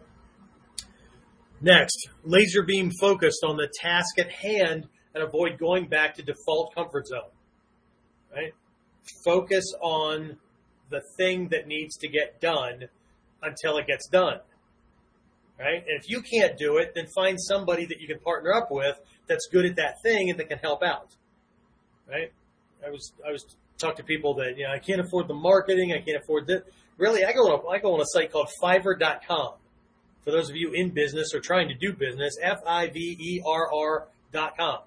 [1.62, 6.76] Next, laser beam focused on the task at hand and avoid going back to default
[6.76, 7.32] comfort zone.
[8.34, 8.54] Right?
[9.24, 10.38] focus on
[10.90, 12.86] the thing that needs to get done
[13.42, 14.40] until it gets done.
[15.60, 15.84] Right?
[15.88, 19.00] And if you can't do it, then find somebody that you can partner up with
[19.28, 21.16] that's good at that thing and that can help out.
[22.08, 22.32] Right?
[22.86, 23.44] I was I was
[23.80, 26.62] talking to people that, you know, I can't afford the marketing, I can't afford this.
[26.98, 29.54] Really, I go on a, I go on a site called fiverr.com.
[30.24, 34.80] for those of you in business or trying to do business, F-I-V-E-R-R dot com.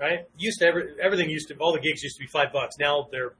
[0.00, 0.20] Right?
[0.36, 2.76] Used to every, everything used to, all the gigs used to be five bucks.
[2.78, 3.32] Now they're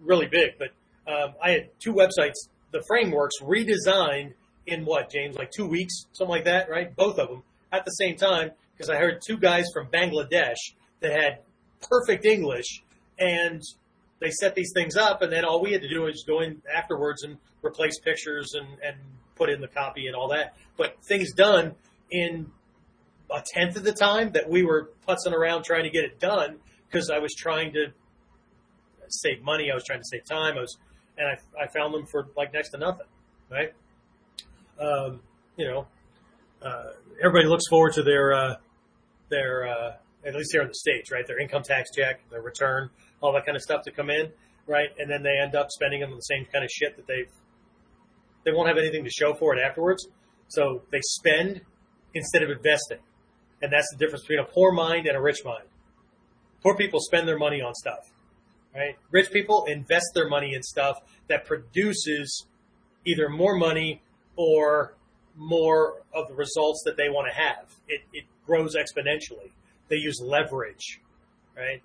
[0.00, 0.68] really big, but
[1.10, 2.34] um, I had two websites,
[2.72, 4.32] the frameworks redesigned
[4.66, 6.94] in what, James, like two weeks, something like that, right?
[6.96, 10.56] Both of them at the same time, because I heard two guys from Bangladesh
[11.00, 11.40] that had
[11.80, 12.82] perfect English
[13.18, 13.62] and
[14.18, 16.62] they set these things up and then all we had to do was go in
[16.74, 18.96] afterwards and replace pictures and, and
[19.34, 20.54] put in the copy and all that.
[20.76, 21.74] But things done
[22.10, 22.50] in
[23.30, 26.58] a tenth of the time that we were putzing around trying to get it done
[26.88, 27.86] because I was trying to
[29.08, 29.70] save money.
[29.70, 30.56] I was trying to save time.
[30.56, 30.76] I was,
[31.18, 33.06] and I, I found them for like next to nothing,
[33.50, 33.72] right?
[34.80, 35.20] Um,
[35.56, 35.86] you know,
[36.62, 36.90] uh,
[37.22, 38.54] everybody looks forward to their, uh,
[39.28, 39.92] their, uh,
[40.26, 41.26] at least here in the States, right?
[41.26, 44.30] Their income tax check, their return, all that kind of stuff to come in,
[44.66, 44.88] right?
[44.98, 47.30] And then they end up spending them on the same kind of shit that they've,
[48.44, 50.06] they won't have anything to show for it afterwards.
[50.48, 51.62] So they spend
[52.14, 52.98] instead of investing.
[53.62, 55.64] And that's the difference between a poor mind and a rich mind.
[56.62, 58.10] Poor people spend their money on stuff,
[58.74, 58.96] right?
[59.10, 60.98] Rich people invest their money in stuff
[61.28, 62.46] that produces
[63.06, 64.02] either more money
[64.36, 64.94] or
[65.36, 67.74] more of the results that they want to have.
[67.88, 69.50] It, it grows exponentially.
[69.88, 71.00] They use leverage,
[71.56, 71.82] right?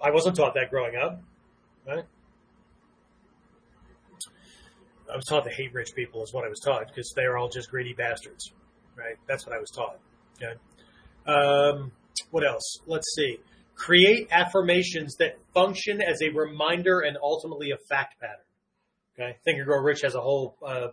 [0.00, 1.20] I wasn't taught that growing up,
[1.86, 2.04] right?
[5.12, 7.48] I was taught to hate rich people is what I was taught because they're all
[7.48, 8.52] just greedy bastards,
[8.96, 9.16] right?
[9.28, 9.98] That's what I was taught.
[10.42, 10.54] Okay.
[11.26, 11.92] Um,
[12.30, 12.78] what else?
[12.86, 13.38] Let's see.
[13.74, 18.36] Create affirmations that function as a reminder and ultimately a fact pattern.
[19.14, 19.36] Okay.
[19.44, 20.88] Think and Grow Rich has a whole, uh,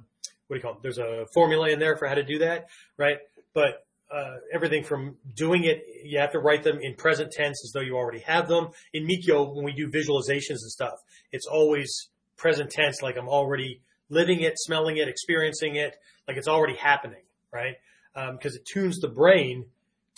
[0.48, 0.82] what do you call it?
[0.82, 2.68] There's a formula in there for how to do that,
[2.98, 3.18] right?
[3.54, 7.72] But uh, everything from doing it, you have to write them in present tense as
[7.74, 8.70] though you already have them.
[8.94, 10.96] In Mikyo, when we do visualizations and stuff,
[11.32, 15.96] it's always present tense, like I'm already living it, smelling it, experiencing it,
[16.28, 17.22] like it's already happening,
[17.54, 17.76] right?
[18.14, 19.66] Because um, it tunes the brain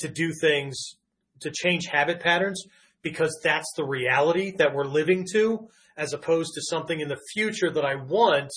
[0.01, 0.95] to do things,
[1.39, 2.63] to change habit patterns,
[3.01, 7.71] because that's the reality that we're living to, as opposed to something in the future
[7.71, 8.51] that I want,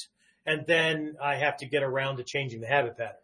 [0.47, 3.16] and then I have to get around to changing the habit pattern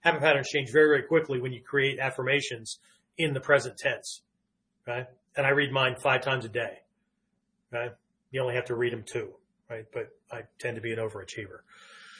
[0.00, 2.78] habit patterns change very, very quickly when you create affirmations
[3.16, 4.22] in the present tense.
[4.86, 5.06] Right.
[5.36, 6.78] And I read mine five times a day.
[7.72, 7.92] Right.
[8.30, 9.30] You only have to read them two.
[9.68, 9.84] Right.
[9.92, 11.60] But I tend to be an overachiever.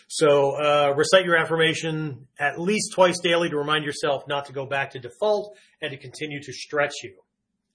[0.09, 4.67] So, uh, recite your affirmation at least twice daily to remind yourself not to go
[4.67, 7.15] back to default and to continue to stretch you.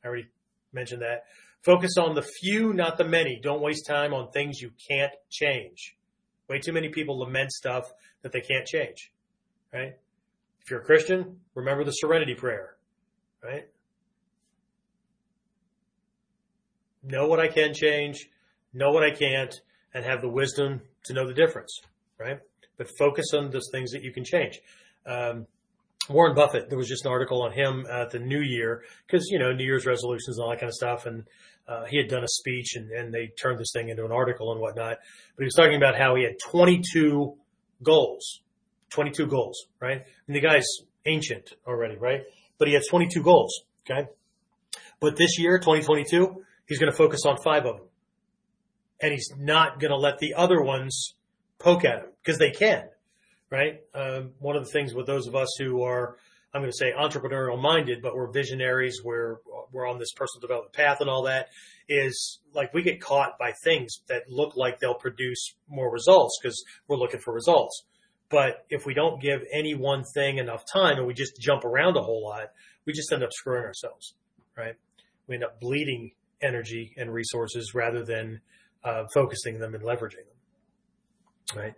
[0.04, 0.28] I already
[0.74, 1.26] mentioned that.
[1.62, 3.40] Focus on the few, not the many.
[3.42, 5.96] Don't waste time on things you can't change.
[6.50, 7.86] Way too many people lament stuff
[8.24, 9.14] that they can't change
[9.74, 9.96] right?
[10.62, 12.76] If you're a Christian, remember the serenity prayer,
[13.44, 13.68] right?
[17.04, 18.30] Know what I can change,
[18.74, 19.54] know what I can't,
[19.94, 21.82] and have the wisdom to know the difference,
[22.20, 22.40] right?
[22.78, 24.60] But focus on those things that you can change.
[25.06, 25.48] Um,
[26.10, 29.40] Warren Buffett, there was just an article on him at the New Year because you
[29.40, 31.24] know New Year's resolutions and all that kind of stuff, and
[31.68, 34.52] uh, he had done a speech and, and they turned this thing into an article
[34.52, 34.98] and whatnot.
[35.36, 37.36] But he was talking about how he had 22
[37.82, 38.42] goals
[38.94, 40.04] 22 goals, right?
[40.28, 40.68] And the guy's
[41.06, 42.22] ancient already, right?
[42.58, 44.08] But he had 22 goals, okay?
[45.00, 47.88] But this year, 2022, he's going to focus on five of them.
[49.02, 51.16] And he's not going to let the other ones
[51.64, 52.84] poke at them because they can,
[53.50, 53.82] right?
[53.96, 56.18] Um, one of the things with those of us who are,
[56.54, 59.38] I'm going to say entrepreneurial minded, but we're visionaries, we're,
[59.72, 61.48] we're on this personal development path and all that
[61.90, 66.64] is like we get caught by things that look like they'll produce more results because
[66.88, 67.84] we're looking for results.
[68.30, 71.98] But if we don't give any one thing enough time and we just jump around
[71.98, 72.48] a whole lot,
[72.86, 74.16] we just end up screwing ourselves,
[74.58, 74.76] right?
[75.28, 76.12] We end up bleeding
[76.42, 78.42] energy and resources rather than
[78.84, 80.33] uh, focusing them and leveraging them,
[81.56, 81.74] right?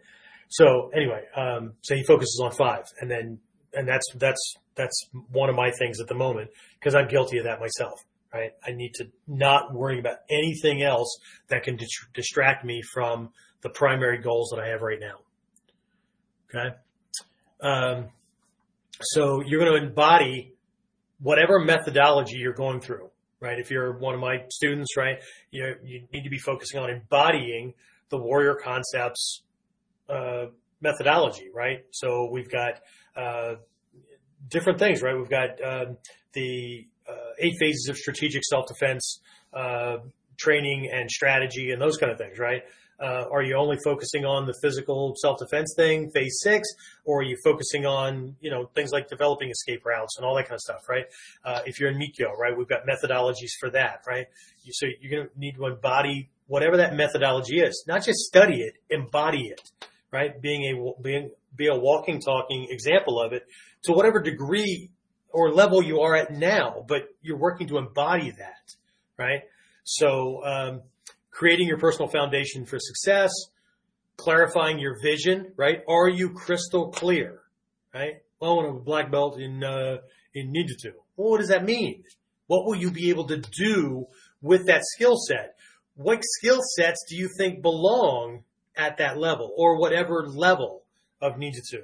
[0.49, 3.39] So anyway, um, so he focuses on five, and then
[3.73, 6.49] and that's that's that's one of my things at the moment
[6.79, 7.99] because I'm guilty of that myself.
[8.33, 8.51] Right?
[8.67, 11.77] I need to not worry about anything else that can
[12.13, 13.29] distract me from
[13.61, 15.19] the primary goals that I have right now.
[16.53, 16.75] Okay.
[17.61, 18.09] Um,
[19.01, 20.53] so you're going to embody
[21.19, 23.09] whatever methodology you're going through,
[23.39, 23.57] right?
[23.57, 25.19] If you're one of my students, right,
[25.51, 27.73] you, you need to be focusing on embodying
[28.09, 29.41] the warrior concepts,
[30.09, 30.45] uh,
[30.81, 31.85] methodology, right?
[31.91, 32.81] So we've got,
[33.15, 33.55] uh,
[34.49, 35.15] different things, right?
[35.17, 35.97] We've got, um,
[36.33, 39.21] the, uh, eight phases of strategic self-defense,
[39.53, 39.97] uh,
[40.37, 42.63] training and strategy and those kind of things, right?
[42.99, 46.67] Uh, are you only focusing on the physical self-defense thing, phase six,
[47.03, 50.43] or are you focusing on, you know, things like developing escape routes and all that
[50.43, 51.05] kind of stuff, right?
[51.43, 54.27] Uh, if you're in Mikyo, right, we've got methodologies for that, right?
[54.63, 58.61] You, so you're going to need to embody whatever that methodology is, not just study
[58.61, 59.71] it, embody it,
[60.15, 60.41] right?
[60.41, 63.45] Being a, being, be a walking, talking example of it
[63.83, 64.89] to whatever degree
[65.27, 68.75] or level you are at now, but you're working to embody that,
[69.19, 69.41] right?
[69.83, 70.81] So, um,
[71.31, 73.29] creating your personal foundation for success,
[74.15, 75.81] clarifying your vision, right?
[75.89, 77.41] Are you crystal clear,
[77.93, 78.21] right?
[78.39, 79.97] Well, I want a black belt in, uh,
[80.33, 80.93] in Ninjutsu.
[81.17, 82.05] Well, what does that mean?
[82.47, 84.07] What will you be able to do
[84.41, 85.57] with that skill set?
[85.95, 88.45] What skill sets do you think belong
[88.77, 90.83] at that level or whatever level
[91.21, 91.83] of Ninjutsu,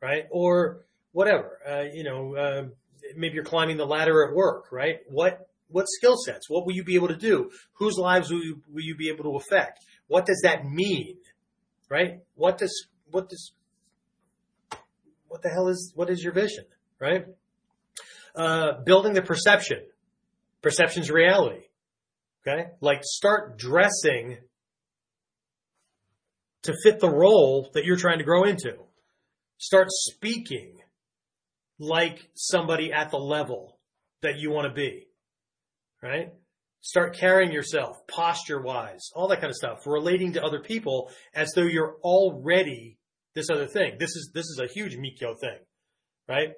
[0.00, 0.26] right?
[0.30, 2.64] Or whatever, uh, you know, uh,
[3.16, 4.98] maybe you're climbing the ladder at work, right?
[5.08, 6.48] What, what skill sets?
[6.48, 7.50] What will you be able to do?
[7.74, 9.80] Whose lives will you, will you be able to affect?
[10.06, 11.16] What does that mean?
[11.88, 12.20] Right?
[12.34, 13.52] What does, what does,
[15.28, 16.64] what the hell is, what is your vision?
[16.98, 17.26] Right?
[18.34, 19.80] Uh, building the perception.
[20.62, 21.64] Perception's reality.
[22.46, 22.66] Okay?
[22.80, 24.38] Like start dressing
[26.64, 28.74] to fit the role that you're trying to grow into.
[29.58, 30.78] Start speaking
[31.78, 33.78] like somebody at the level
[34.22, 35.06] that you want to be.
[36.02, 36.32] Right?
[36.80, 41.50] Start carrying yourself posture wise, all that kind of stuff, relating to other people as
[41.54, 42.98] though you're already
[43.34, 43.96] this other thing.
[43.98, 45.58] This is, this is a huge Mikyo thing,
[46.28, 46.50] right?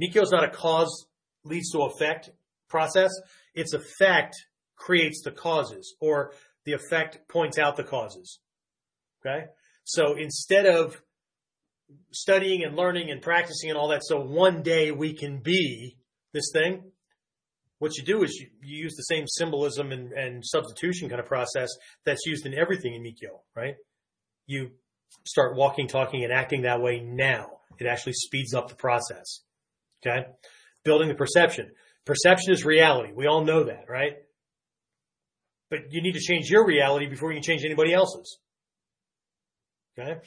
[0.00, 1.06] Mikyo is not a cause
[1.44, 2.30] leads to effect
[2.68, 3.10] process.
[3.54, 4.34] Its effect
[4.76, 6.32] creates the causes or
[6.64, 8.40] the effect points out the causes.
[9.24, 9.46] Okay.
[9.84, 11.00] So instead of
[12.12, 15.96] studying and learning and practicing and all that, so one day we can be
[16.32, 16.82] this thing,
[17.78, 21.26] what you do is you, you use the same symbolism and, and, substitution kind of
[21.26, 21.68] process
[22.04, 23.74] that's used in everything in Mikyo, right?
[24.46, 24.70] You
[25.24, 27.58] start walking, talking, and acting that way now.
[27.78, 29.40] It actually speeds up the process.
[30.06, 30.26] Okay.
[30.84, 31.72] Building the perception.
[32.04, 33.12] Perception is reality.
[33.14, 34.14] We all know that, right?
[35.70, 38.38] But you need to change your reality before you can change anybody else's.
[39.98, 40.20] Okay.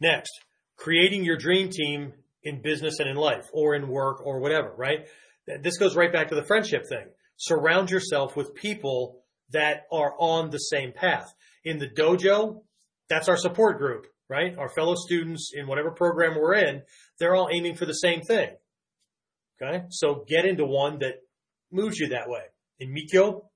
[0.00, 0.30] Next,
[0.76, 2.12] creating your dream team
[2.42, 5.06] in business and in life or in work or whatever, right?
[5.62, 7.06] This goes right back to the friendship thing.
[7.36, 11.32] Surround yourself with people that are on the same path.
[11.64, 12.62] In the dojo,
[13.08, 14.56] that's our support group, right?
[14.56, 16.82] Our fellow students in whatever program we're in,
[17.18, 18.50] they're all aiming for the same thing.
[19.60, 19.84] Okay.
[19.90, 21.14] So get into one that
[21.72, 22.42] moves you that way.
[22.78, 23.46] In Mikyo,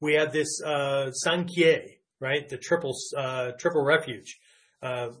[0.00, 2.48] we have this uh, Sanki, right?
[2.48, 4.38] The triple uh, triple refuge,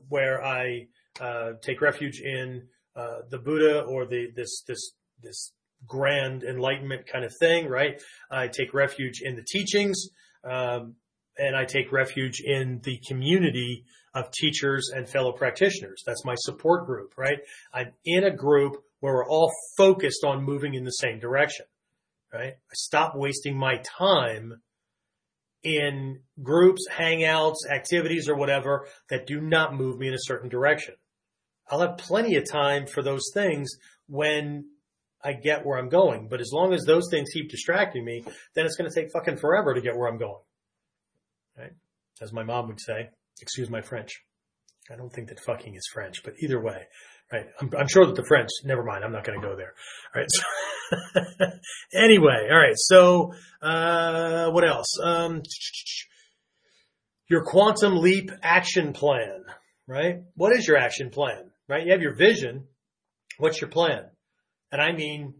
[0.08, 0.86] where I
[1.20, 4.92] uh, take refuge in uh, the Buddha or the this this
[5.22, 5.52] this
[5.86, 8.00] grand enlightenment kind of thing, right?
[8.30, 10.08] I take refuge in the teachings,
[10.44, 10.96] um,
[11.36, 13.84] and I take refuge in the community
[14.14, 16.02] of teachers and fellow practitioners.
[16.04, 17.38] That's my support group, right?
[17.72, 21.66] I'm in a group where we're all focused on moving in the same direction,
[22.32, 22.54] right?
[22.54, 24.60] I stop wasting my time
[25.62, 30.94] in groups, hangouts, activities, or whatever that do not move me in a certain direction.
[31.70, 33.68] I'll have plenty of time for those things
[34.06, 34.66] when
[35.22, 36.28] I get where I'm going.
[36.28, 39.36] But as long as those things keep distracting me, then it's going to take fucking
[39.36, 40.42] forever to get where I'm going.
[41.58, 41.72] Right?
[42.22, 44.22] As my mom would say, excuse my French.
[44.90, 46.86] I don't think that fucking is French, but either way,
[47.30, 47.46] right?
[47.60, 49.04] I'm, I'm sure that the French, never mind.
[49.04, 49.74] I'm not going to go there.
[50.14, 50.28] All right.
[50.38, 50.42] So
[51.94, 52.76] anyway, all right.
[52.76, 53.32] So,
[53.62, 54.98] uh, what else?
[55.02, 55.42] Um,
[57.28, 59.44] your quantum leap action plan,
[59.86, 60.22] right?
[60.34, 61.84] What is your action plan, right?
[61.84, 62.64] You have your vision.
[63.38, 64.04] What's your plan?
[64.72, 65.34] And I mean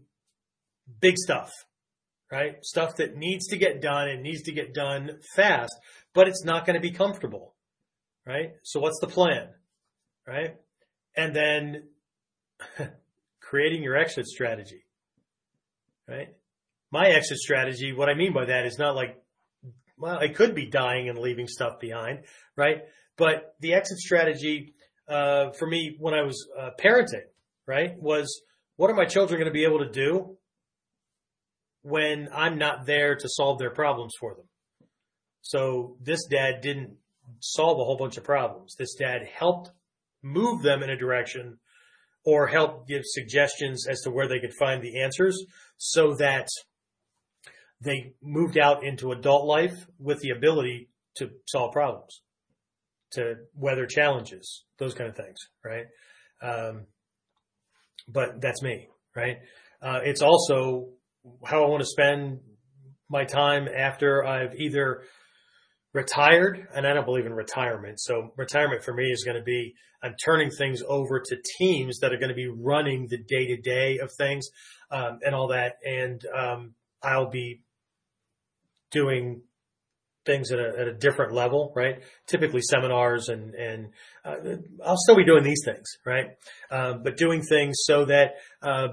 [1.01, 1.51] big stuff,
[2.31, 2.63] right?
[2.63, 5.75] Stuff that needs to get done and needs to get done fast,
[6.13, 7.55] but it's not going to be comfortable,
[8.25, 8.51] right?
[8.63, 9.49] So what's the plan,
[10.27, 10.55] right?
[11.15, 11.83] And then
[13.41, 14.83] creating your exit strategy
[16.09, 16.29] right?
[16.91, 19.21] My exit strategy, what I mean by that is not like,
[19.97, 22.19] well, I could be dying and leaving stuff behind,
[22.55, 22.83] right?
[23.17, 24.73] But the exit strategy,
[25.07, 27.27] uh, for me when I was uh, parenting,
[27.67, 28.41] right, was
[28.77, 30.37] what are my children going to be able to do
[31.81, 34.45] when I'm not there to solve their problems for them?
[35.41, 36.95] So this dad didn't
[37.39, 38.75] solve a whole bunch of problems.
[38.77, 39.71] This dad helped
[40.21, 41.59] move them in a direction
[42.25, 45.45] or help give suggestions as to where they could find the answers
[45.77, 46.47] so that
[47.81, 52.21] they moved out into adult life with the ability to solve problems,
[53.11, 55.85] to weather challenges, those kind of things, right?
[56.41, 56.87] Um,
[58.07, 59.37] but that's me, right?
[59.81, 60.89] Uh, it's also
[61.45, 62.39] how I want to spend
[63.09, 65.03] my time after I've either
[65.93, 67.99] retired, and I don't believe in retirement.
[67.99, 72.13] So retirement for me is going to be I'm turning things over to teams that
[72.13, 74.47] are going to be running the day to day of things
[74.91, 77.61] um, and all that, and um, I'll be
[78.91, 79.41] doing
[80.25, 82.03] things at a, at a different level, right?
[82.27, 83.89] Typically seminars and, and,
[84.23, 84.35] uh,
[84.85, 86.27] I'll still be doing these things, right?
[86.69, 88.89] Uh, but doing things so that, uh,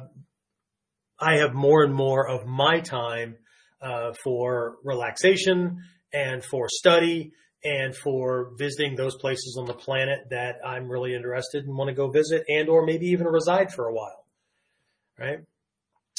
[1.18, 3.36] I have more and more of my time,
[3.82, 5.82] uh, for relaxation
[6.16, 7.32] and for study
[7.62, 11.94] and for visiting those places on the planet that I'm really interested and want to
[11.94, 14.24] go visit and or maybe even reside for a while,
[15.18, 15.40] right?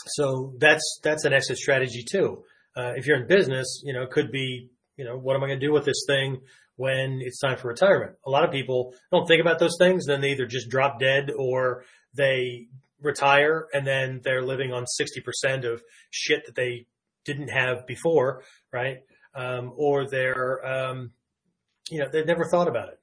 [0.07, 2.44] So that's, that's an exit strategy too.
[2.76, 5.48] Uh, if you're in business, you know, it could be, you know, what am I
[5.48, 6.41] going to do with this thing
[6.76, 8.14] when it's time for retirement?
[8.26, 10.06] A lot of people don't think about those things.
[10.06, 12.68] Then they either just drop dead or they
[13.02, 16.86] retire and then they're living on 60% of shit that they
[17.26, 18.98] didn't have before, right?
[19.38, 21.11] Um, or they're, um,
[21.89, 22.99] you know, they've never thought about it,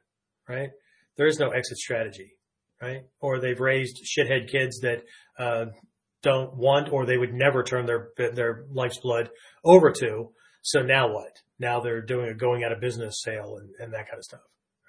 [0.48, 0.70] right?
[1.16, 2.32] There is no exit strategy,
[2.82, 3.02] right?
[3.20, 5.04] Or they've raised shithead kids that,
[5.38, 5.66] uh,
[6.24, 9.28] don't want or they would never turn their their life's blood
[9.62, 10.30] over to.
[10.62, 11.36] So now what?
[11.58, 14.40] Now they're doing a going out of business sale and, and that kind of stuff,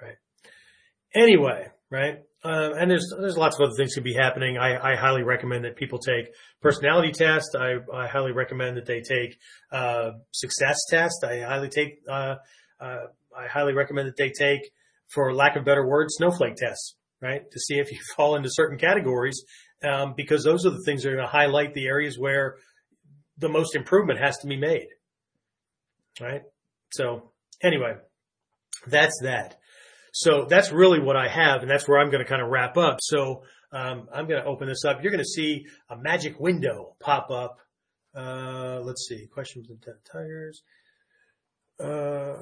[0.01, 0.15] right?
[1.13, 2.19] Anyway, right?
[2.45, 4.55] Um, and there's there's lots of other things could be happening.
[4.57, 6.27] I, I highly recommend that people take
[6.61, 7.55] personality tests.
[7.59, 9.39] I, I highly recommend that they take
[9.71, 11.23] uh, success test.
[11.23, 12.35] I highly take uh,
[12.79, 13.05] uh,
[13.35, 14.61] I highly recommend that they take,
[15.07, 18.77] for lack of better word, snowflake tests, right, to see if you fall into certain
[18.77, 19.43] categories
[19.83, 22.57] um, because those are the things that are going to highlight the areas where
[23.39, 24.87] the most improvement has to be made.
[26.21, 26.43] Right.
[26.91, 27.31] So
[27.61, 27.95] anyway,
[28.87, 29.57] that's that.
[30.17, 32.77] So that's really what I have, and that's where I'm going to kind of wrap
[32.77, 32.99] up.
[33.01, 33.43] So
[33.73, 35.03] um, I'm going to open this up.
[35.03, 37.57] You're going to see a magic window pop up.
[38.15, 39.27] Uh, let's see.
[39.27, 40.61] questions the Tigers.
[41.83, 42.37] Uh,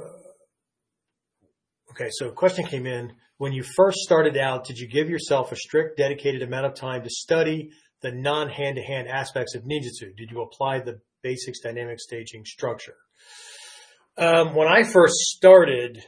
[1.93, 3.13] Okay, so question came in.
[3.37, 7.03] When you first started out, did you give yourself a strict, dedicated amount of time
[7.03, 7.69] to study
[8.01, 10.15] the non hand to hand aspects of ninjutsu?
[10.17, 12.95] Did you apply the basics dynamic staging structure?
[14.17, 16.03] Um, when I first started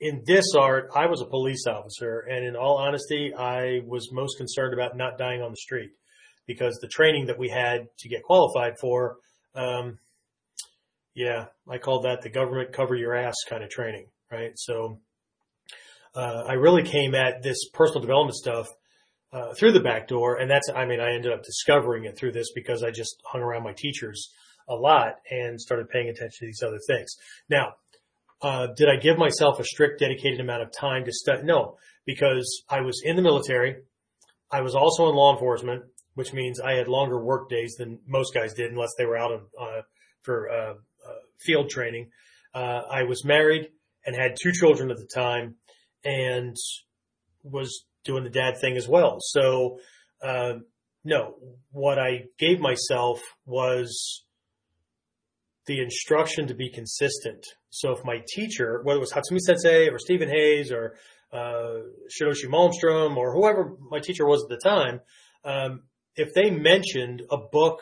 [0.00, 4.38] in this art, I was a police officer, and in all honesty, I was most
[4.38, 5.90] concerned about not dying on the street
[6.46, 9.16] because the training that we had to get qualified for,
[9.54, 9.98] um,
[11.14, 14.52] yeah, I called that the government cover your ass kind of training right?
[14.56, 15.00] So
[16.14, 18.68] uh, I really came at this personal development stuff
[19.32, 22.32] uh, through the back door, and that's I mean I ended up discovering it through
[22.32, 24.30] this because I just hung around my teachers
[24.68, 27.16] a lot and started paying attention to these other things.
[27.48, 27.74] Now,
[28.42, 31.42] uh, did I give myself a strict, dedicated amount of time to study?
[31.44, 31.76] No,
[32.06, 33.76] because I was in the military.
[34.50, 35.84] I was also in law enforcement,
[36.14, 39.32] which means I had longer work days than most guys did, unless they were out
[39.32, 39.82] of, uh,
[40.22, 42.10] for uh, uh, field training.
[42.54, 43.68] I was married
[44.04, 45.56] and had two children at the time
[46.04, 46.56] and
[47.42, 49.18] was doing the dad thing as well.
[49.20, 49.78] So,
[50.22, 50.54] uh,
[51.04, 51.34] no,
[51.70, 54.24] what I gave myself was
[55.66, 57.46] the instruction to be consistent.
[57.70, 60.96] So if my teacher, whether it was Hatsumi Sensei or Stephen Hayes or
[61.32, 65.00] uh, Shidoshi Malmstrom or whoever my teacher was at the time,
[65.44, 65.82] um,
[66.16, 67.80] if they mentioned a book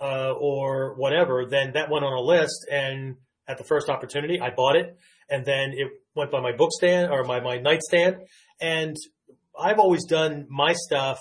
[0.00, 3.16] uh, or whatever, then that went on a list, and
[3.48, 7.10] at the first opportunity, I bought it and then it went by my book stand
[7.10, 8.16] or my, my nightstand.
[8.60, 8.96] And
[9.58, 11.20] I've always done my stuff.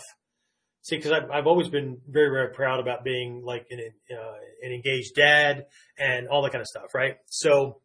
[0.85, 3.79] See, cause I've, I've always been very, very proud about being like an,
[4.11, 5.65] uh, an engaged dad
[5.97, 6.93] and all that kind of stuff.
[6.93, 7.15] Right.
[7.25, 7.81] So,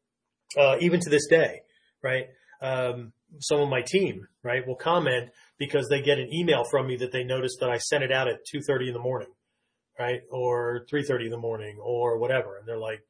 [0.59, 1.63] uh, even to this day,
[2.03, 2.27] right.
[2.61, 6.97] Um, some of my team, right, will comment because they get an email from me
[6.97, 9.31] that they noticed that I sent it out at 2.30 in the morning,
[9.99, 10.21] right?
[10.31, 12.59] Or 3.30 in the morning or whatever.
[12.59, 13.03] And they're like,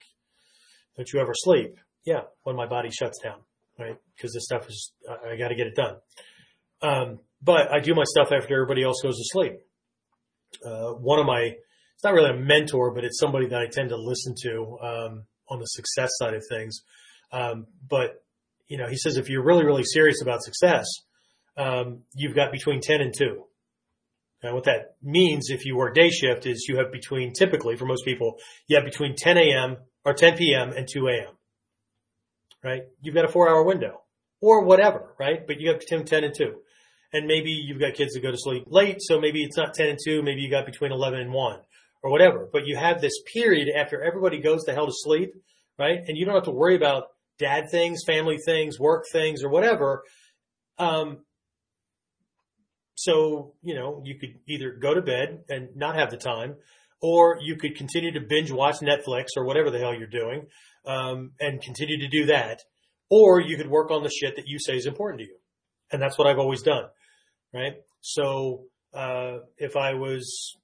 [0.97, 1.79] don't you ever sleep?
[2.05, 3.39] yeah, when my body shuts down,
[3.79, 3.97] right?
[4.17, 5.97] Because this stuff is, I, I got to get it done.
[6.83, 9.61] Um, but I do my stuff after everybody else goes to sleep.
[10.65, 11.55] Uh, one of my,
[11.95, 15.25] it's not really a mentor, but it's somebody that I tend to listen to um,
[15.49, 16.81] on the success side of things.
[17.33, 18.23] Um, but
[18.69, 20.87] you know, he says if you're really, really serious about success,
[21.57, 23.45] um, you've got between 10 and 2.
[24.43, 27.85] Now, what that means if you work day shift is you have between, typically for
[27.85, 28.37] most people,
[28.69, 29.77] you have between 10 a.m.
[30.05, 30.73] or 10 p.m.
[30.73, 31.35] and 2 a.m
[32.63, 32.83] right?
[33.03, 34.03] You've got a four hour window
[34.41, 35.47] or whatever, right?
[35.47, 36.55] But you have between 10 and 2.
[37.13, 39.89] And maybe you've got kids that go to sleep late, so maybe it's not 10
[39.89, 41.59] and 2, maybe you got between 11 and 1
[42.03, 42.49] or whatever.
[42.53, 45.33] But you have this period after everybody goes to hell to sleep,
[45.79, 45.99] right?
[46.07, 47.09] And you don't have to worry about
[47.39, 50.05] dad things, family things, work things, or whatever.
[50.79, 51.25] Um,
[52.95, 56.57] so, you know, you could either go to bed and not have the time,
[57.01, 60.47] or you could continue to binge watch Netflix or whatever the hell you're doing,
[60.87, 62.61] um, and continue to do that.
[63.09, 65.37] Or you could work on the shit that you say is important to you.
[65.91, 66.85] And that's what I've always done.
[67.53, 67.75] Right.
[68.01, 68.65] So,
[68.95, 70.57] uh, if I was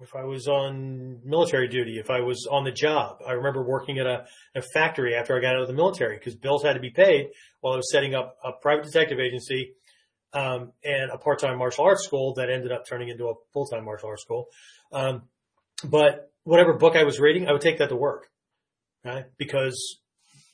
[0.00, 3.18] if I was on military duty, if I was on the job.
[3.26, 6.34] I remember working at a, a factory after I got out of the military because
[6.34, 7.28] bills had to be paid
[7.60, 9.72] while I was setting up a private detective agency
[10.32, 14.08] um, and a part-time martial arts school that ended up turning into a full-time martial
[14.08, 14.46] arts school.
[14.92, 15.22] Um,
[15.84, 18.28] but whatever book I was reading, I would take that to work,
[19.04, 19.26] right?
[19.38, 20.00] Because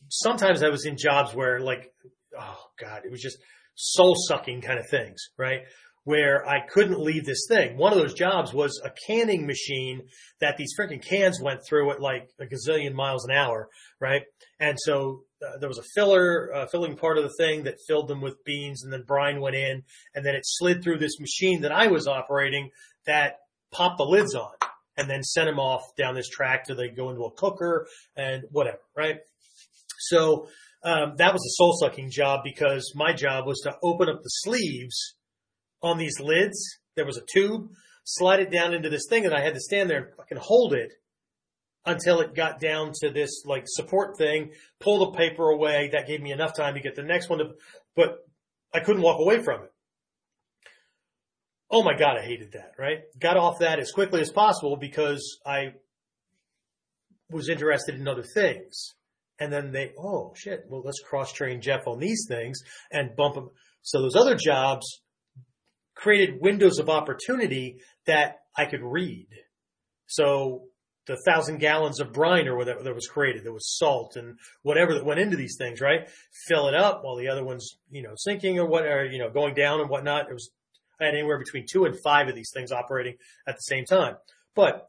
[0.08, 1.92] sometimes I was in jobs where like,
[2.38, 3.38] oh God, it was just
[3.80, 5.62] soul sucking kind of things, right?
[6.04, 7.76] Where I couldn't leave this thing.
[7.76, 10.02] One of those jobs was a canning machine
[10.40, 13.68] that these freaking cans went through at like a gazillion miles an hour,
[14.00, 14.22] right?
[14.58, 18.08] And so uh, there was a filler, uh, filling part of the thing that filled
[18.08, 19.82] them with beans and then brine went in
[20.14, 22.70] and then it slid through this machine that I was operating
[23.06, 23.36] that
[23.72, 24.52] popped the lids on
[24.96, 27.86] and then sent them off down this track till they go into a cooker
[28.16, 29.20] and whatever, right?
[29.98, 30.48] So,
[30.82, 34.28] um, that was a soul sucking job because my job was to open up the
[34.28, 35.16] sleeves
[35.82, 36.58] on these lids.
[36.96, 37.68] There was a tube,
[38.04, 40.72] slide it down into this thing and I had to stand there and fucking hold
[40.72, 40.92] it
[41.84, 45.90] until it got down to this like support thing, pull the paper away.
[45.92, 47.50] That gave me enough time to get the next one to,
[47.94, 48.18] but
[48.72, 49.72] I couldn't walk away from it.
[51.70, 53.00] Oh my God, I hated that, right?
[53.18, 55.74] Got off that as quickly as possible because I
[57.30, 58.94] was interested in other things.
[59.40, 62.60] And then they, oh shit, well, let's cross train Jeff on these things
[62.92, 63.48] and bump him.
[63.82, 65.00] So those other jobs
[65.96, 69.28] created windows of opportunity that I could read.
[70.06, 70.64] So
[71.06, 74.94] the thousand gallons of brine or whatever that was created, there was salt and whatever
[74.94, 76.08] that went into these things, right?
[76.46, 79.30] Fill it up while the other one's, you know, sinking or what, or, you know,
[79.30, 80.28] going down and whatnot.
[80.28, 80.50] It was,
[81.00, 83.16] I had anywhere between two and five of these things operating
[83.48, 84.16] at the same time.
[84.54, 84.86] But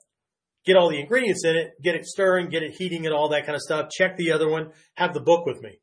[0.66, 3.46] get all the ingredients in it, get it stirring, get it heating and all that
[3.46, 3.90] kind of stuff.
[3.90, 5.80] Check the other one, have the book with me.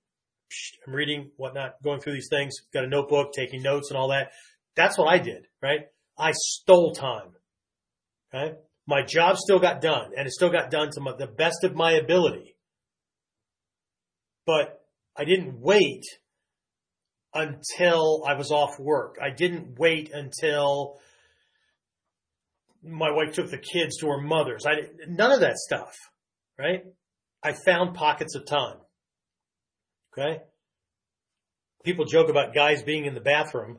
[0.87, 4.31] I'm reading, whatnot, going through these things, got a notebook, taking notes and all that.
[4.77, 5.81] That's what I did, right?
[6.19, 7.33] I stole time.
[8.35, 8.55] Okay.
[8.87, 11.75] My job still got done and it still got done to my, the best of
[11.75, 12.57] my ability.
[14.47, 14.81] But
[15.17, 16.05] I didn't wait
[17.35, 19.17] until I was off work.
[19.23, 20.99] I didn't wait until
[22.85, 24.67] my wife took the kids to her mother's.
[24.67, 24.75] I
[25.09, 25.95] none of that stuff,
[26.59, 26.85] right?
[27.43, 28.77] I found pockets of time.
[30.13, 30.41] Okay.
[31.85, 33.79] People joke about guys being in the bathroom,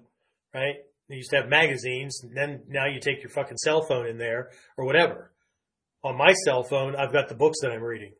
[0.53, 0.76] right?
[1.09, 4.17] They used to have magazines, and then now you take your fucking cell phone in
[4.17, 5.34] there or whatever.
[6.03, 8.13] On my cell phone, I've got the books that I'm reading.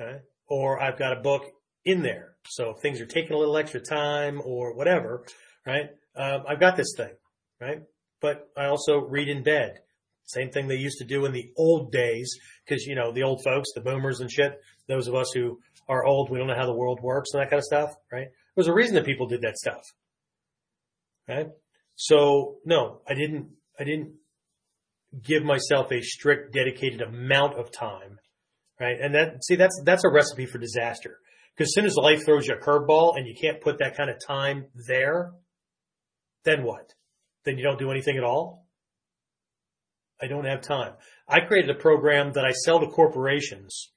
[0.00, 0.18] Okay.
[0.48, 1.44] Or I've got a book
[1.84, 2.34] in there.
[2.48, 5.24] So if things are taking a little extra time or whatever,
[5.66, 5.90] right?
[6.16, 7.12] Um, I've got this thing,
[7.60, 7.82] right?
[8.24, 9.80] But I also read in bed.
[10.24, 12.34] Same thing they used to do in the old days,
[12.64, 14.58] because you know the old folks, the boomers and shit.
[14.88, 15.58] Those of us who
[15.90, 18.28] are old, we don't know how the world works and that kind of stuff, right?
[18.56, 19.82] There's a reason that people did that stuff,
[21.28, 21.48] right?
[21.96, 23.50] So no, I didn't.
[23.78, 24.14] I didn't
[25.22, 28.18] give myself a strict, dedicated amount of time,
[28.80, 28.96] right?
[28.98, 31.18] And that see, that's that's a recipe for disaster.
[31.54, 34.08] Because as soon as life throws you a curveball and you can't put that kind
[34.08, 35.32] of time there,
[36.46, 36.94] then what?
[37.44, 38.66] Then you don't do anything at all?
[40.20, 40.94] I don't have time.
[41.28, 43.90] I created a program that I sell to corporations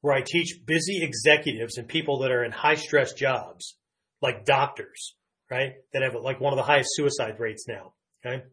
[0.00, 3.76] where I teach busy executives and people that are in high stress jobs,
[4.22, 5.14] like doctors,
[5.50, 5.72] right?
[5.92, 7.94] That have like one of the highest suicide rates now,
[8.24, 8.44] okay?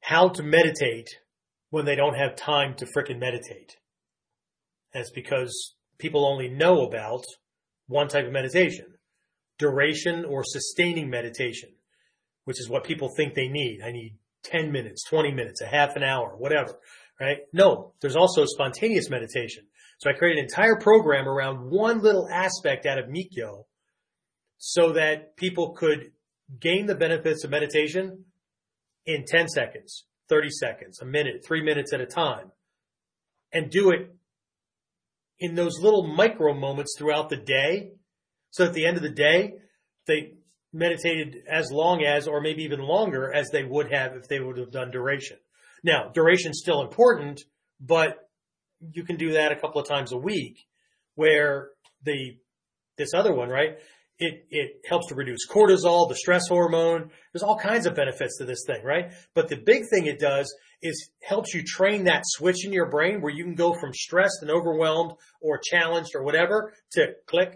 [0.00, 1.08] How to meditate
[1.70, 3.76] when they don't have time to fricking meditate.
[4.92, 7.24] That's because people only know about
[7.86, 8.86] one type of meditation,
[9.58, 11.70] duration or sustaining meditation
[12.44, 13.80] which is what people think they need.
[13.84, 16.78] I need 10 minutes, 20 minutes, a half an hour, whatever,
[17.20, 17.38] right?
[17.52, 19.64] No, there's also spontaneous meditation.
[19.98, 23.64] So I created an entire program around one little aspect out of Mikyo
[24.58, 26.12] so that people could
[26.60, 28.24] gain the benefits of meditation
[29.06, 32.50] in 10 seconds, 30 seconds, a minute, three minutes at a time
[33.52, 34.14] and do it
[35.38, 37.92] in those little micro moments throughout the day.
[38.50, 39.54] So at the end of the day,
[40.06, 40.34] they,
[40.72, 44.58] meditated as long as, or maybe even longer as they would have if they would
[44.58, 45.36] have done duration.
[45.84, 47.42] Now, duration is still important,
[47.80, 48.16] but
[48.92, 50.58] you can do that a couple of times a week
[51.14, 51.68] where
[52.04, 52.36] the,
[52.96, 53.78] this other one, right?
[54.18, 57.10] It, it helps to reduce cortisol, the stress hormone.
[57.32, 59.12] There's all kinds of benefits to this thing, right?
[59.34, 63.20] But the big thing it does is helps you train that switch in your brain
[63.20, 67.54] where you can go from stressed and overwhelmed or challenged or whatever to click,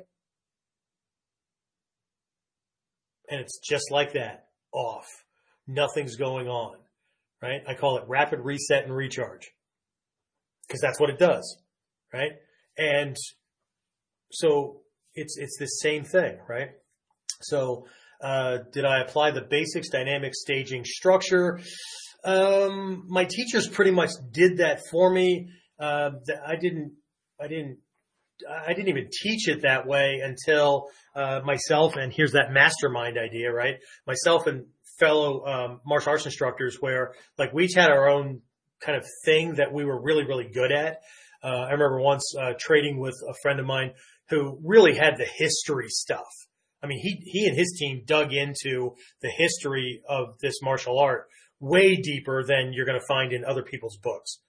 [3.30, 5.06] and it's just like that, off.
[5.66, 6.76] Nothing's going on,
[7.42, 7.60] right?
[7.66, 9.50] I call it rapid reset and recharge
[10.66, 11.58] because that's what it does,
[12.12, 12.32] right?
[12.78, 13.16] And
[14.30, 14.82] so
[15.14, 16.70] it's, it's the same thing, right?
[17.42, 17.86] So,
[18.22, 21.60] uh, did I apply the basics dynamic staging structure?
[22.24, 25.50] Um, my teachers pretty much did that for me.
[25.78, 26.10] Uh,
[26.46, 26.92] I didn't,
[27.40, 27.78] I didn't,
[28.48, 31.96] I didn't even teach it that way until uh, myself.
[31.96, 33.76] And here's that mastermind idea, right?
[34.06, 34.66] Myself and
[34.98, 38.42] fellow um, martial arts instructors, where like we each had our own
[38.80, 41.00] kind of thing that we were really, really good at.
[41.42, 43.92] Uh, I remember once uh, trading with a friend of mine
[44.28, 46.26] who really had the history stuff.
[46.82, 51.28] I mean, he he and his team dug into the history of this martial art
[51.58, 54.40] way deeper than you're going to find in other people's books.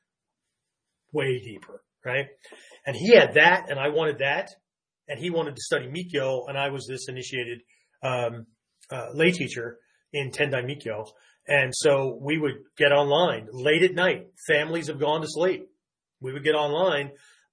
[1.12, 2.28] Way deeper, right?
[2.86, 4.50] And he had that, and I wanted that,
[5.08, 7.62] and he wanted to study Mikyo, and I was this initiated
[8.02, 8.46] um,
[8.90, 9.78] uh, lay teacher
[10.14, 11.06] in Tendai Mikyo,
[11.48, 14.28] and so we would get online late at night.
[14.48, 15.68] Families have gone to sleep.
[16.22, 17.12] We would get online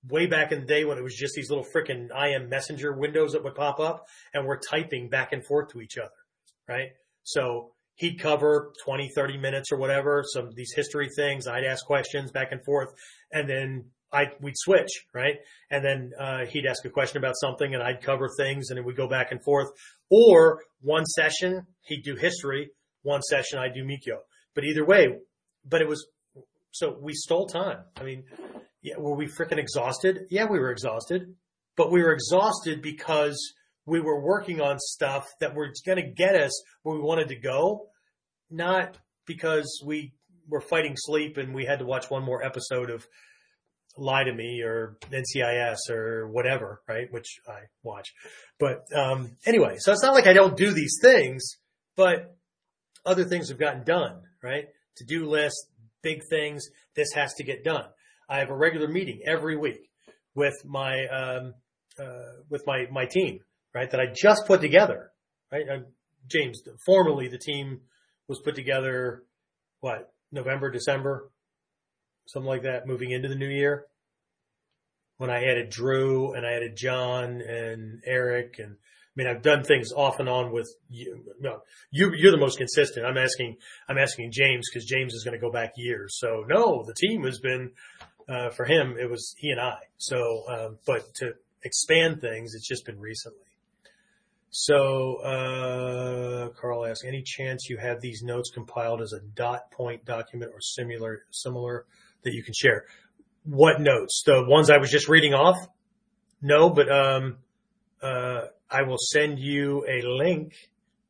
[0.08, 3.32] way back in the day when it was just these little freaking IM messenger windows
[3.32, 6.10] that would pop up and we're typing back and forth to each other,
[6.68, 6.88] right?
[7.22, 11.46] So he'd cover 20, 30 minutes or whatever, some of these history things.
[11.46, 12.92] I'd ask questions back and forth
[13.32, 15.36] and then I we'd switch, right?
[15.70, 18.96] And then uh, he'd ask a question about something and I'd cover things and would
[18.96, 19.68] go back and forth.
[20.10, 22.70] Or one session, he'd do history.
[23.02, 24.18] One session, I'd do Mikyo.
[24.54, 25.08] But either way,
[25.68, 26.06] but it was,
[26.70, 27.78] so we stole time.
[27.96, 28.24] I mean,
[28.82, 30.26] yeah, were we freaking exhausted?
[30.30, 31.34] Yeah, we were exhausted,
[31.76, 33.54] but we were exhausted because
[33.86, 37.36] we were working on stuff that were going to get us where we wanted to
[37.36, 37.88] go,
[38.50, 40.14] not because we
[40.48, 43.06] were fighting sleep and we had to watch one more episode of
[43.96, 47.06] Lie to Me or NCIS or whatever, right?
[47.12, 48.12] Which I watch.
[48.58, 51.56] But um, anyway, so it's not like I don't do these things,
[51.96, 52.36] but
[53.06, 54.66] other things have gotten done, right?
[54.96, 55.68] To do list,
[56.02, 57.86] big things, this has to get done.
[58.28, 59.90] I have a regular meeting every week
[60.34, 61.54] with my um,
[61.98, 63.40] uh, with my my team,
[63.74, 63.90] right?
[63.90, 65.10] That I just put together,
[65.52, 65.66] right?
[65.70, 65.86] I'm,
[66.30, 67.80] James, formally the team
[68.28, 69.24] was put together,
[69.80, 71.30] what November, December,
[72.26, 73.86] something like that, moving into the new year.
[75.16, 79.62] When I added Drew and I added John and Eric and I mean, I've done
[79.62, 81.22] things off and on with you.
[81.38, 81.60] No,
[81.92, 83.06] you, you're the most consistent.
[83.06, 86.18] I'm asking, I'm asking James because James is going to go back years.
[86.18, 87.70] So no, the team has been
[88.28, 89.78] uh, for him, it was he and I.
[89.98, 93.38] So, um, but to expand things, it's just been recently.
[94.50, 100.04] So, uh, Carl asks, any chance you have these notes compiled as a dot point
[100.04, 101.86] document or similar, similar
[102.24, 102.84] that you can share?
[103.44, 104.22] What notes?
[104.24, 105.56] The ones I was just reading off?
[106.42, 107.38] No, but, um,
[108.02, 110.54] uh, I will send you a link,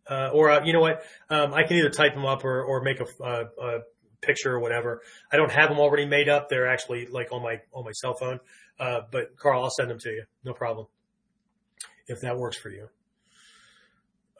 [0.08, 1.02] uh, or, uh, you know what?
[1.30, 3.78] Um, I can either type them up or, or make a, uh, a
[4.24, 5.02] picture or whatever.
[5.32, 6.48] I don't have them already made up.
[6.48, 8.40] They're actually like on my on my cell phone.
[8.78, 10.24] Uh, but Carl, I'll send them to you.
[10.44, 10.86] No problem.
[12.06, 12.88] If that works for you.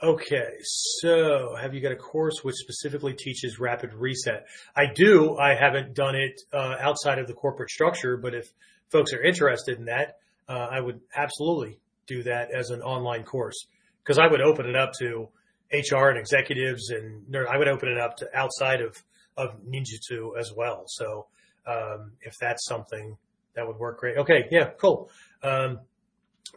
[0.05, 4.45] Okay, so have you got a course which specifically teaches rapid reset?
[4.77, 5.39] I do.
[5.39, 8.53] I haven't done it uh, outside of the corporate structure, but if
[8.91, 13.67] folks are interested in that, uh, I would absolutely do that as an online course
[14.03, 15.31] because I would open it up to
[15.73, 19.03] HR and executives, and I would open it up to outside of
[19.39, 20.85] of ninjutsu as well.
[20.87, 21.29] So
[21.67, 23.17] um, if that's something
[23.55, 24.19] that would work great.
[24.19, 25.09] Okay, yeah, cool.
[25.43, 25.81] Um,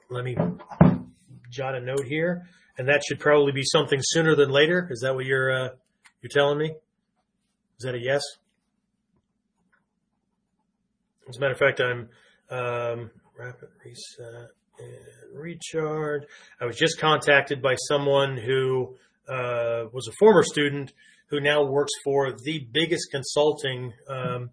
[0.10, 0.36] let me
[1.50, 2.46] jot a note here,
[2.78, 4.88] and that should probably be something sooner than later.
[4.92, 5.70] Is that what you're uh,
[6.22, 6.72] you're telling me?
[7.80, 8.22] Is that a yes?
[11.30, 12.10] As a matter of fact, I'm
[12.50, 16.24] um, rapid reset and recharge.
[16.62, 18.96] I was just contacted by someone who
[19.28, 20.94] uh, was a former student
[21.30, 24.50] who now works for the biggest consulting um,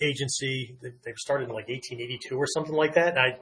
[0.00, 0.76] agency.
[0.82, 3.16] They started in like 1882 or something like that.
[3.16, 3.38] And I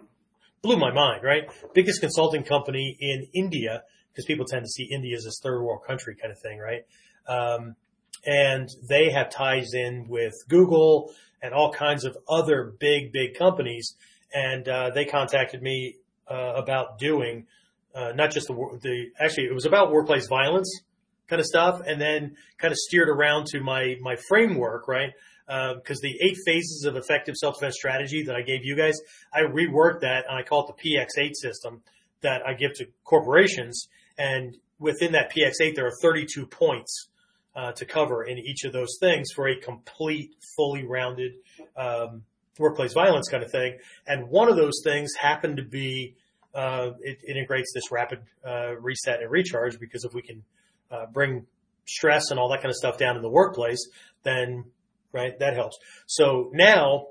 [0.62, 1.44] blew my mind, right?
[1.74, 3.82] Biggest consulting company in India,
[4.16, 6.86] because people tend to see India as this third world country kind of thing, right?
[7.28, 7.76] Um,
[8.24, 11.12] and they have ties in with Google
[11.43, 13.94] and all kinds of other big, big companies.
[14.32, 15.97] And uh, they contacted me
[16.30, 17.47] uh, about doing
[17.94, 20.82] uh, not just the, the actually it was about workplace violence
[21.28, 25.10] kind of stuff, and then kind of steered around to my my framework, right?
[25.47, 28.98] Because uh, the eight phases of effective self defense strategy that I gave you guys,
[29.32, 31.82] I reworked that and I call it the PX8 system
[32.22, 33.88] that I give to corporations.
[34.18, 37.09] And within that PX8, there are 32 points
[37.55, 41.32] uh, to cover in each of those things for a complete, fully rounded
[41.76, 42.22] um,
[42.59, 43.78] workplace violence kind of thing.
[44.06, 46.14] And one of those things happened to be
[46.55, 50.43] uh, it, integrates this rapid uh, reset and recharge because if we can
[50.90, 51.47] uh, bring
[51.86, 53.88] stress and all that kind of stuff down in the workplace,
[54.22, 54.64] then
[55.12, 55.78] right that helps.
[56.06, 57.09] So now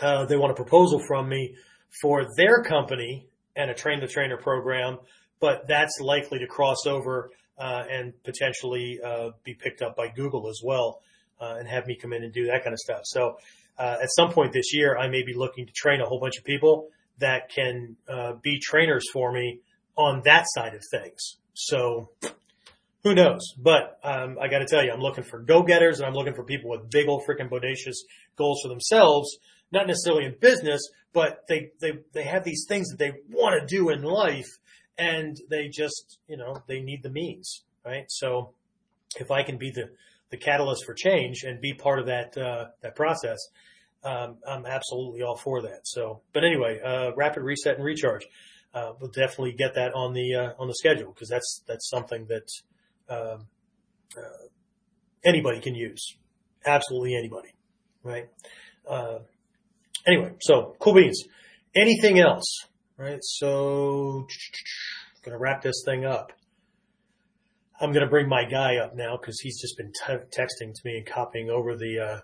[0.00, 1.56] uh, they want a proposal from me
[2.00, 4.98] for their company and a train the trainer program,
[5.40, 10.48] but that's likely to cross over uh, and potentially uh, be picked up by Google
[10.48, 11.00] as well.
[11.40, 13.00] uh, and have me come in and do that kind of stuff.
[13.04, 13.38] So
[13.78, 16.38] uh, at some point this year, I may be looking to train a whole bunch
[16.38, 16.88] of people
[17.18, 19.60] that can uh, be trainers for me
[19.96, 21.36] on that side of things.
[21.54, 22.10] So
[23.02, 23.54] who knows?
[23.56, 26.44] But um, I got to tell you, I'm looking for go-getters and I'm looking for
[26.44, 27.96] people with big old freaking bodacious
[28.36, 29.38] goals for themselves,
[29.72, 30.80] not necessarily in business,
[31.12, 34.46] but they they they have these things that they want to do in life,
[34.98, 38.06] and they just you know they need the means, right?
[38.08, 38.54] So
[39.16, 39.90] if I can be the
[40.30, 43.38] the catalyst for change and be part of that uh, that process,
[44.04, 45.80] um, I'm absolutely all for that.
[45.84, 48.26] So, but anyway, uh, rapid reset and recharge.
[48.74, 52.26] Uh, we'll definitely get that on the uh, on the schedule because that's that's something
[52.26, 52.48] that
[53.08, 53.46] um,
[54.16, 54.46] uh,
[55.24, 56.16] anybody can use.
[56.66, 57.54] Absolutely anybody,
[58.02, 58.28] right?
[58.88, 59.20] Uh,
[60.06, 61.24] anyway, so cool beans.
[61.74, 62.44] Anything else,
[62.98, 63.20] right?
[63.22, 66.32] So, I'm gonna wrap this thing up.
[67.80, 71.06] I'm gonna bring my guy up now because he's just been texting to me and
[71.06, 72.20] copying over the uh,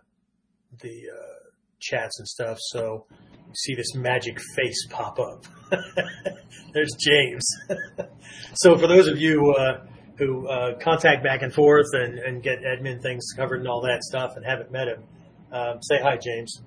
[0.83, 1.49] the uh,
[1.81, 2.59] chats and stuff.
[2.61, 3.07] So,
[3.55, 5.47] see this magic face pop up.
[6.75, 7.47] There's James.
[8.55, 9.87] so, for those of you uh,
[10.19, 14.03] who uh, contact back and forth and, and get admin things covered and all that
[14.03, 15.05] stuff and haven't met him,
[15.53, 16.63] um, say hi, James.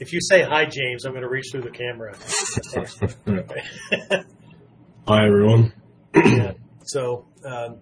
[0.00, 2.14] If you say hi, James, I'm going to reach through the camera.
[5.08, 5.72] Hi, everyone.
[6.14, 6.52] yeah.
[6.84, 7.80] So um,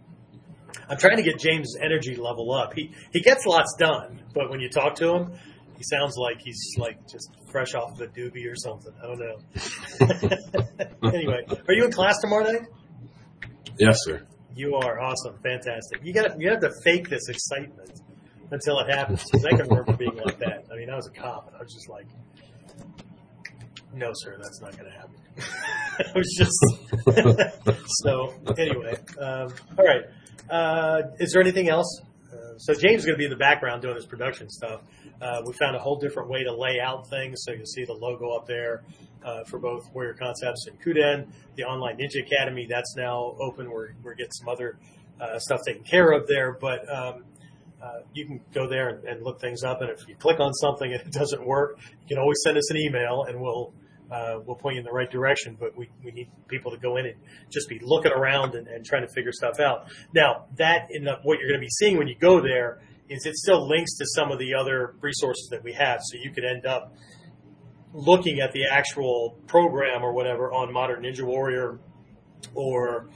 [0.89, 2.73] I'm trying to get James' energy level up.
[2.75, 5.33] He he gets lots done, but when you talk to him,
[5.77, 8.95] he sounds like he's like just fresh off of a doobie or something.
[9.03, 9.37] I don't know.
[11.13, 12.67] anyway, are you in class tomorrow night?
[13.79, 14.27] Yes, sir.
[14.55, 16.01] You are awesome, fantastic.
[16.03, 18.01] You got you have to fake this excitement
[18.51, 19.25] until it happens.
[19.25, 20.65] Because I can remember being like that.
[20.73, 22.07] I mean, I was a cop, and I was just like,
[23.95, 25.17] "No, sir, that's not going to happen."
[25.99, 28.35] I was just so.
[28.59, 30.03] Anyway, um, all right.
[30.49, 32.01] Uh, is there anything else?
[32.33, 34.83] Uh, so James is going to be in the background doing this production stuff.
[35.21, 37.93] Uh, we found a whole different way to lay out things, so you'll see the
[37.93, 38.83] logo up there
[39.25, 41.29] uh, for both Warrior Concepts and Kuden.
[41.57, 43.71] The online Ninja Academy that's now open.
[43.71, 44.79] We're we're getting some other
[45.21, 47.25] uh, stuff taken care of there, but um,
[47.83, 49.83] uh, you can go there and, and, look things up.
[49.83, 52.71] And if you click on something and it doesn't work, you can always send us
[52.71, 53.75] an email and we'll
[54.11, 55.57] uh, we'll point you in the right direction.
[55.59, 57.17] But we, we need people to go in and
[57.51, 59.89] just be looking around and, and trying to figure stuff out.
[60.15, 63.27] Now that in the, what you're going to be seeing when you go there is
[63.27, 66.01] it still links to some of the other resources that we have.
[66.03, 66.95] So you could end up
[67.93, 71.79] looking at the actual program or whatever on Modern Ninja Warrior
[72.55, 73.09] or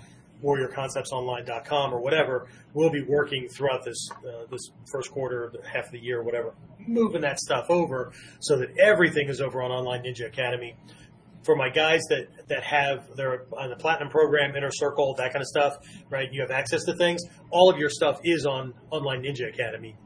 [0.42, 6.00] warriorconceptsonline.com or whatever, we'll be working throughout this uh, this first quarter, half of the
[6.00, 6.54] year, whatever,
[6.86, 10.76] moving that stuff over so that everything is over on Online Ninja Academy.
[11.42, 15.42] For my guys that that have their on the platinum program, inner circle, that kind
[15.42, 15.74] of stuff,
[16.10, 16.28] right?
[16.30, 17.22] You have access to things.
[17.50, 19.96] All of your stuff is on Online Ninja Academy.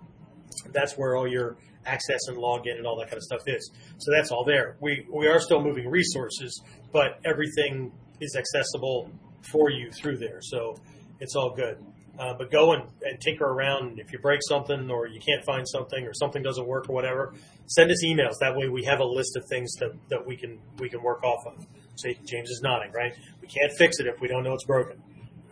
[0.73, 1.57] That's where all your
[1.87, 3.71] access and login and all that kind of stuff is.
[3.99, 4.77] So that's all there.
[4.81, 6.63] We we are still moving resources,
[6.93, 9.11] but everything is accessible
[9.51, 10.41] for you through there.
[10.43, 10.77] So
[11.21, 11.79] it's all good.
[12.19, 13.99] Uh, but go and, and tinker around.
[13.99, 17.35] If you break something or you can't find something or something doesn't work or whatever,
[17.67, 18.35] send us emails.
[18.41, 21.25] That way we have a list of things that, that we can we can work
[21.25, 21.67] off of.
[21.97, 23.15] Say James is nodding, right?
[23.41, 25.03] We can't fix it if we don't know it's broken,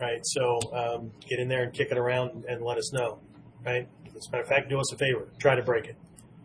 [0.01, 0.21] right?
[0.23, 3.19] So um, get in there and kick it around and let us know,
[3.65, 3.89] right?
[4.17, 5.97] As a matter of fact, do us a favor, try to break it,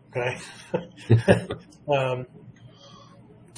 [0.09, 0.37] okay?
[1.93, 2.25] um,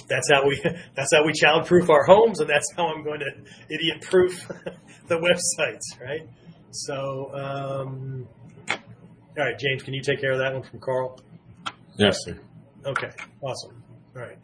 [0.09, 0.59] that's how we
[0.95, 3.31] that's how we child proof our homes, and that's how I'm going to
[3.73, 4.47] idiot proof
[5.07, 6.27] the websites, right?
[6.71, 8.27] So, um,
[8.69, 8.77] all
[9.37, 11.19] right, James, can you take care of that one from Carl?
[11.97, 12.37] Yes, sir.
[12.85, 13.09] Okay,
[13.41, 13.83] awesome.
[14.15, 14.37] All right.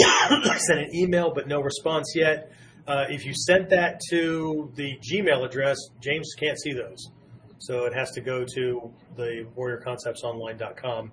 [0.00, 2.52] I sent an email, but no response yet.
[2.86, 7.10] Uh, if you sent that to the Gmail address, James can't see those.
[7.58, 11.12] So it has to go to the warriorconceptsonline.com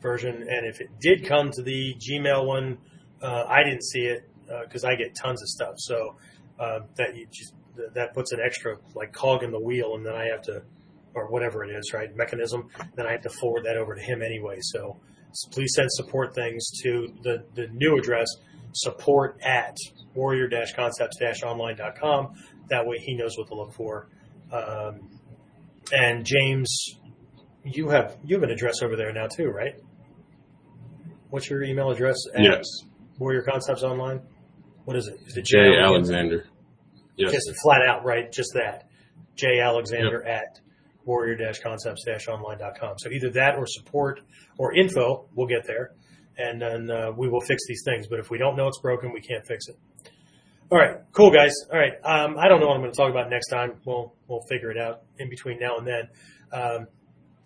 [0.00, 0.46] version.
[0.48, 2.78] And if it did come to the Gmail one,
[3.22, 4.28] uh, I didn't see it
[4.62, 5.74] because uh, I get tons of stuff.
[5.78, 6.16] So
[6.58, 7.54] uh, that you just
[7.94, 10.62] that puts an extra like cog in the wheel, and then I have to,
[11.14, 12.68] or whatever it is, right, mechanism.
[12.94, 14.58] Then I have to forward that over to him anyway.
[14.60, 15.00] So,
[15.32, 18.28] so please send support things to the the new address
[18.72, 19.76] support at
[20.14, 22.34] warrior-concepts-online.com.
[22.68, 24.08] That way he knows what to look for.
[24.52, 25.08] Um,
[25.92, 26.98] and James,
[27.64, 29.76] you have you have an address over there now too, right?
[31.30, 32.16] What's your email address?
[32.38, 32.64] yes.
[33.18, 34.20] Warrior Concepts Online.
[34.84, 35.18] What is it?
[35.26, 36.46] Is it J Alexander?
[37.16, 37.32] Yes.
[37.32, 38.30] Just flat out, right?
[38.30, 38.88] Just that.
[39.34, 40.42] J Alexander yep.
[40.42, 40.60] at
[41.06, 42.98] warrior-concepts-online.com.
[42.98, 44.20] So either that or support
[44.58, 45.92] or info, we'll get there,
[46.36, 48.06] and then uh, we will fix these things.
[48.08, 49.76] But if we don't know it's broken, we can't fix it.
[50.70, 51.52] All right, cool guys.
[51.72, 53.74] All right, um, I don't know what I'm going to talk about next time.
[53.84, 56.08] We'll we'll figure it out in between now and then.
[56.52, 56.86] Um,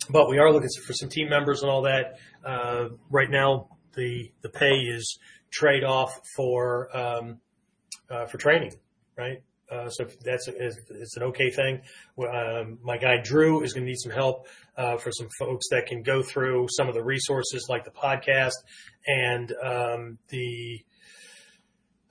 [0.08, 2.18] but we are looking for some team members and all that.
[2.44, 5.18] Uh, right now, the the pay is
[5.50, 7.38] trade off for um,
[8.10, 8.72] uh, for training,
[9.16, 9.42] right?
[9.70, 11.80] Uh, so that's it's an okay thing.
[12.18, 15.86] Um, my guy Drew is going to need some help uh, for some folks that
[15.86, 18.54] can go through some of the resources like the podcast
[19.06, 20.84] and um, the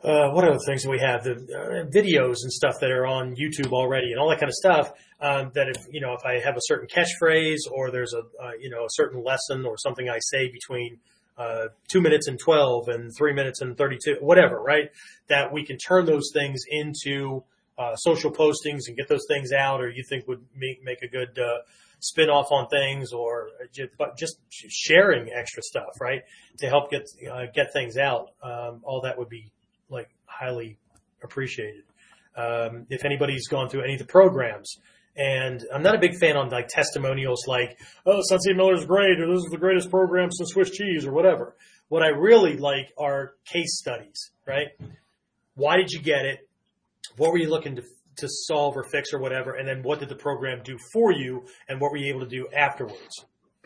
[0.02, 1.26] uh, what the things do we have?
[1.26, 4.56] The uh, videos and stuff that are on YouTube already, and all that kind of
[4.56, 4.94] stuff.
[5.20, 8.52] Um, that if you know, if I have a certain catchphrase or there's a uh,
[8.58, 11.00] you know a certain lesson or something I say between
[11.40, 14.90] uh, two minutes and twelve and three minutes and thirty-two, whatever, right?
[15.30, 17.44] That we can turn those things into
[17.78, 21.08] uh, social postings and get those things out, or you think would make make a
[21.08, 21.60] good uh,
[22.00, 26.22] spin off on things, or just, but just sharing extra stuff, right,
[26.58, 27.04] to help get
[27.56, 28.32] get things out.
[28.44, 29.52] Um, all that would be
[29.90, 30.78] like highly
[31.24, 31.84] appreciated.
[32.36, 34.78] Um, if anybody's gone through any of the programs,
[35.20, 39.28] and I'm not a big fan on like testimonials like, oh, Sensei Miller's great, or
[39.28, 41.58] this is the greatest program since Swiss cheese, or whatever.
[41.90, 44.68] What I really like are case studies, right?
[45.56, 46.48] Why did you get it?
[47.18, 47.84] What were you looking to,
[48.18, 49.56] to solve or fix or whatever?
[49.56, 51.44] And then what did the program do for you?
[51.68, 53.26] And what were you able to do afterwards?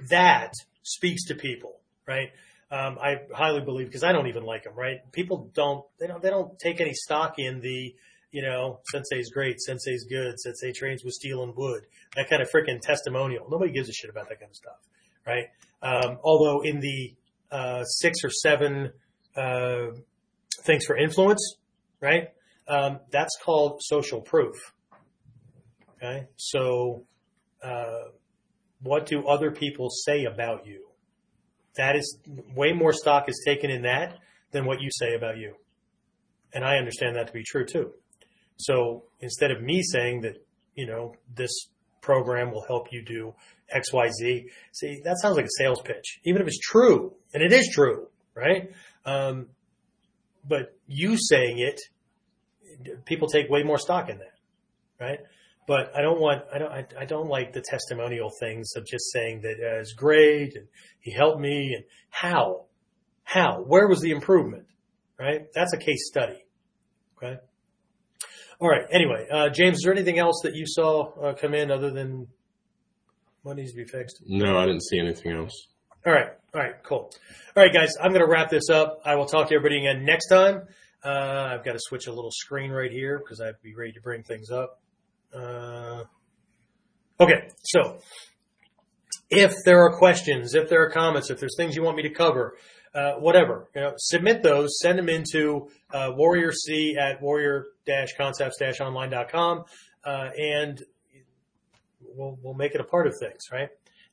[0.09, 2.29] That speaks to people, right?
[2.71, 4.73] Um, I highly believe because I don't even like them.
[4.75, 4.99] Right?
[5.11, 7.93] People don't they don't they don't take any stock in the
[8.33, 11.83] you know Sensei's great, Sensei's good, Sensei trains with steel and wood.
[12.15, 13.47] That kind of freaking testimonial.
[13.49, 14.79] Nobody gives a shit about that kind of stuff,
[15.25, 15.45] right?
[15.81, 17.13] Um, although in the
[17.51, 18.91] uh, six or seven
[19.37, 19.95] uh,
[20.65, 21.57] things for influence,
[22.01, 22.29] right?
[22.67, 24.55] Um, that's called social proof.
[25.97, 27.05] Okay, so
[27.63, 28.09] uh,
[28.81, 30.87] what do other people say about you?
[31.75, 32.19] that is
[32.55, 34.17] way more stock is taken in that
[34.51, 35.55] than what you say about you.
[36.53, 37.93] And I understand that to be true too.
[38.57, 40.35] So instead of me saying that,
[40.75, 41.67] you know, this
[42.01, 43.33] program will help you do
[43.69, 47.13] X, Y, Z, see, that sounds like a sales pitch, even if it's true.
[47.33, 48.71] And it is true, right?
[49.05, 49.47] Um,
[50.47, 51.79] but you saying it,
[53.05, 54.35] people take way more stock in that,
[54.99, 55.19] right?
[55.67, 59.11] but I don't want I don't I, I, don't like the testimonial things of just
[59.11, 60.67] saying that uh, it's great and
[60.99, 62.65] he helped me and how
[63.23, 64.65] how where was the improvement
[65.17, 66.43] right that's a case study
[67.17, 67.39] okay
[68.63, 71.69] all right anyway uh, James is there anything else that you saw uh, come in
[71.69, 72.27] other than
[73.43, 74.23] what needs to be fixed?
[74.25, 75.67] No I didn't see anything else.
[76.05, 77.11] All right all right cool.
[77.55, 79.01] All right guys I'm going to wrap this up.
[79.05, 80.63] I will talk to everybody again next time.
[81.03, 83.75] Uh, I've got to switch a little screen right here because I have to be
[83.75, 84.79] ready to bring things up.
[85.35, 86.03] Uh,
[87.19, 87.99] okay, so
[89.29, 92.09] if there are questions, if there are comments, if there's things you want me to
[92.09, 92.55] cover,
[92.95, 99.63] uh, whatever, you know, submit those, send them into uh, Warrior C at warrior-concepts-online.com,
[100.05, 100.83] uh, and
[102.01, 103.69] we'll, we'll make it a part of things, right?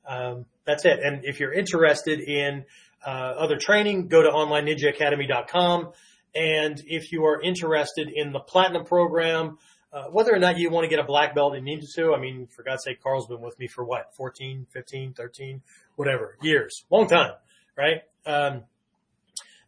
[0.09, 0.99] Um, that's it.
[1.03, 2.65] And if you're interested in
[3.07, 5.93] uh, other training, go to onlineninjaacademy.com.
[6.35, 9.59] And if you are interested in the platinum program,
[9.93, 12.47] uh, whether or not you want to get a black belt in ninjutsu, I mean,
[12.47, 15.63] for God's sake, Carl's been with me for what, 14, 15, 13,
[15.97, 17.33] whatever, years, long time,
[17.81, 18.03] right?
[18.27, 18.65] Um,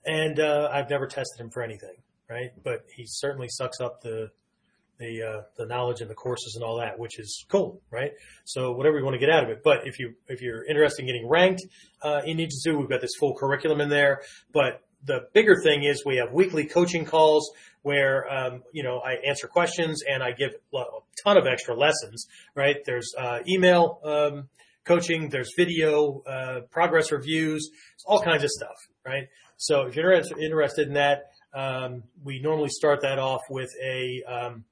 [0.05, 1.97] and, uh, I've never tested him for anything,
[2.29, 2.51] right?
[2.63, 4.31] But he certainly sucks up the,
[4.99, 8.13] the, uh, the knowledge and the courses and all that, which is cool, right?
[8.45, 9.63] So whatever you want to get out of it.
[9.65, 11.63] But if you, if you're interested in getting ranked,
[12.03, 14.23] uh, in ninjutsu, we've got this full curriculum in there,
[14.53, 17.51] but the bigger thing is we have weekly coaching calls
[17.83, 20.83] where um, you know I answer questions and I give a
[21.25, 22.27] ton of extra lessons.
[22.55, 22.77] Right?
[22.85, 24.49] There's uh, email um,
[24.85, 27.71] coaching, there's video uh, progress reviews,
[28.07, 28.77] all kinds of stuff.
[29.05, 29.29] Right?
[29.57, 34.65] So if you're interested in that, um, we normally start that off with a um,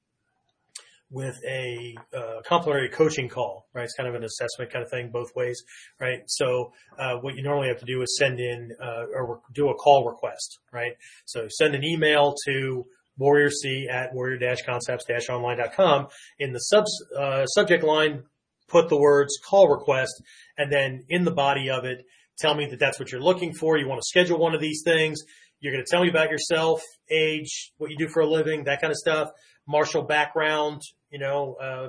[1.11, 3.85] with a uh, complimentary coaching call, right?
[3.85, 5.61] It's kind of an assessment kind of thing both ways,
[6.01, 6.21] right?
[6.27, 9.75] So uh, what you normally have to do is send in uh, or do a
[9.75, 10.93] call request, right?
[11.25, 12.87] So send an email to
[13.21, 16.07] warriorc at warrior-concepts-online.com.
[16.39, 16.85] In the sub,
[17.19, 18.23] uh, subject line,
[18.71, 20.23] put the words call request,
[20.57, 22.05] and then in the body of it,
[22.39, 23.77] tell me that that's what you're looking for.
[23.77, 25.21] You want to schedule one of these things.
[25.61, 28.81] You're going to tell me about yourself, age, what you do for a living, that
[28.81, 29.29] kind of stuff,
[29.67, 30.81] martial background,
[31.11, 31.89] you know, uh,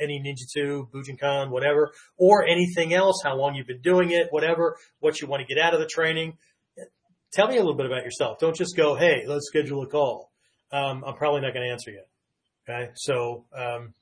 [0.00, 5.20] any ninjutsu, Bujinkan, whatever, or anything else, how long you've been doing it, whatever, what
[5.20, 6.36] you want to get out of the training.
[7.32, 8.38] Tell me a little bit about yourself.
[8.38, 10.32] Don't just go, hey, let's schedule a call
[10.72, 12.08] um, I'm probably not going to answer yet.
[12.68, 12.90] Okay.
[12.94, 13.94] So, um,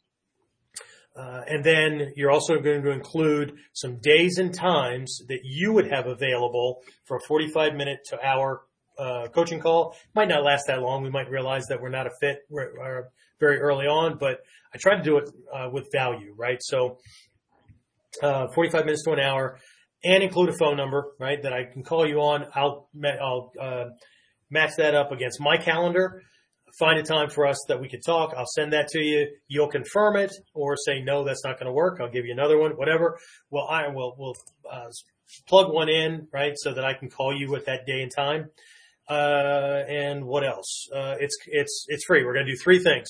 [1.20, 5.90] uh, and then you're also going to include some days and times that you would
[5.90, 8.62] have available for a 45 minute to hour
[8.98, 9.94] uh, coaching call.
[10.14, 11.02] Might not last that long.
[11.02, 14.38] We might realize that we're not a fit very early on, but
[14.74, 16.58] I try to do it uh, with value, right?
[16.60, 16.98] So
[18.22, 19.58] uh, 45 minutes to an hour,
[20.02, 22.46] and include a phone number, right, that I can call you on.
[22.54, 22.88] I'll,
[23.20, 23.84] I'll, uh,
[24.50, 26.22] match that up against my calendar,
[26.78, 28.32] find a time for us that we can talk.
[28.36, 29.28] I'll send that to you.
[29.48, 31.98] You'll confirm it or say, no, that's not going to work.
[32.00, 33.18] I'll give you another one, whatever.
[33.50, 34.36] Well, I will, will,
[34.70, 34.90] uh,
[35.48, 36.52] plug one in, right?
[36.56, 38.50] So that I can call you at that day and time.
[39.08, 40.88] Uh, and what else?
[40.94, 42.24] Uh, it's, it's, it's free.
[42.24, 43.08] We're going to do three things.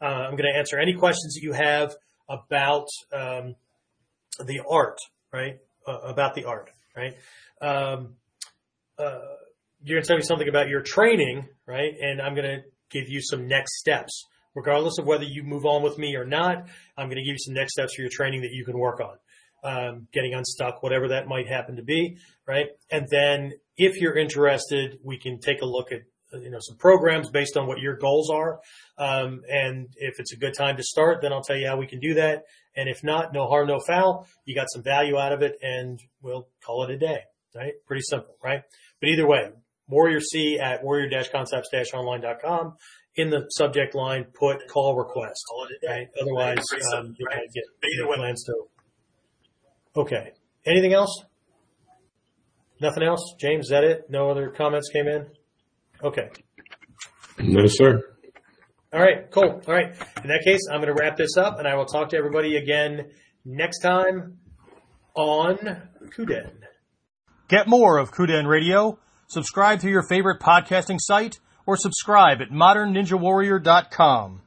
[0.00, 1.94] Uh, I'm going to answer any questions that you have
[2.28, 3.54] about, um,
[4.44, 4.98] the art,
[5.32, 5.58] right?
[5.86, 7.14] Uh, about the art, right?
[7.60, 8.14] Um,
[8.98, 9.18] uh,
[9.82, 11.92] you're going to tell me something about your training, right?
[12.00, 14.26] And I'm going to give you some next steps.
[14.54, 17.38] Regardless of whether you move on with me or not, I'm going to give you
[17.38, 19.16] some next steps for your training that you can work on.
[19.62, 22.68] Um, getting unstuck, whatever that might happen to be, right?
[22.90, 26.00] And then if you're interested, we can take a look at
[26.32, 28.60] you know some programs based on what your goals are.
[28.98, 31.86] Um, and if it's a good time to start, then I'll tell you how we
[31.86, 32.44] can do that.
[32.76, 34.26] And if not, no harm, no foul.
[34.44, 37.20] You got some value out of it, and we'll call it a day.
[37.54, 37.72] Right?
[37.86, 38.62] Pretty simple, right?
[39.00, 39.50] But either way,
[39.90, 42.76] Warrior C at warrior-concepts-online.com.
[43.16, 45.44] In the subject line, put call request.
[45.86, 46.06] Right?
[46.20, 46.64] Otherwise,
[46.94, 48.16] um, you might get either way.
[48.16, 48.54] Plans to.
[49.96, 50.30] Okay.
[50.64, 51.24] Anything else?
[52.80, 53.34] Nothing else?
[53.38, 54.08] James, is that it?
[54.08, 55.26] No other comments came in?
[56.02, 56.30] Okay.
[57.38, 58.00] No, sir.
[58.92, 59.62] All right, cool.
[59.66, 59.94] All right.
[60.22, 62.56] In that case, I'm going to wrap this up and I will talk to everybody
[62.56, 63.10] again
[63.44, 64.38] next time
[65.14, 65.56] on
[66.16, 66.52] Kuden.
[67.48, 68.98] Get more of Kuden Radio.
[69.30, 74.42] Subscribe to your favorite podcasting site or subscribe at modernninjawarrior.com.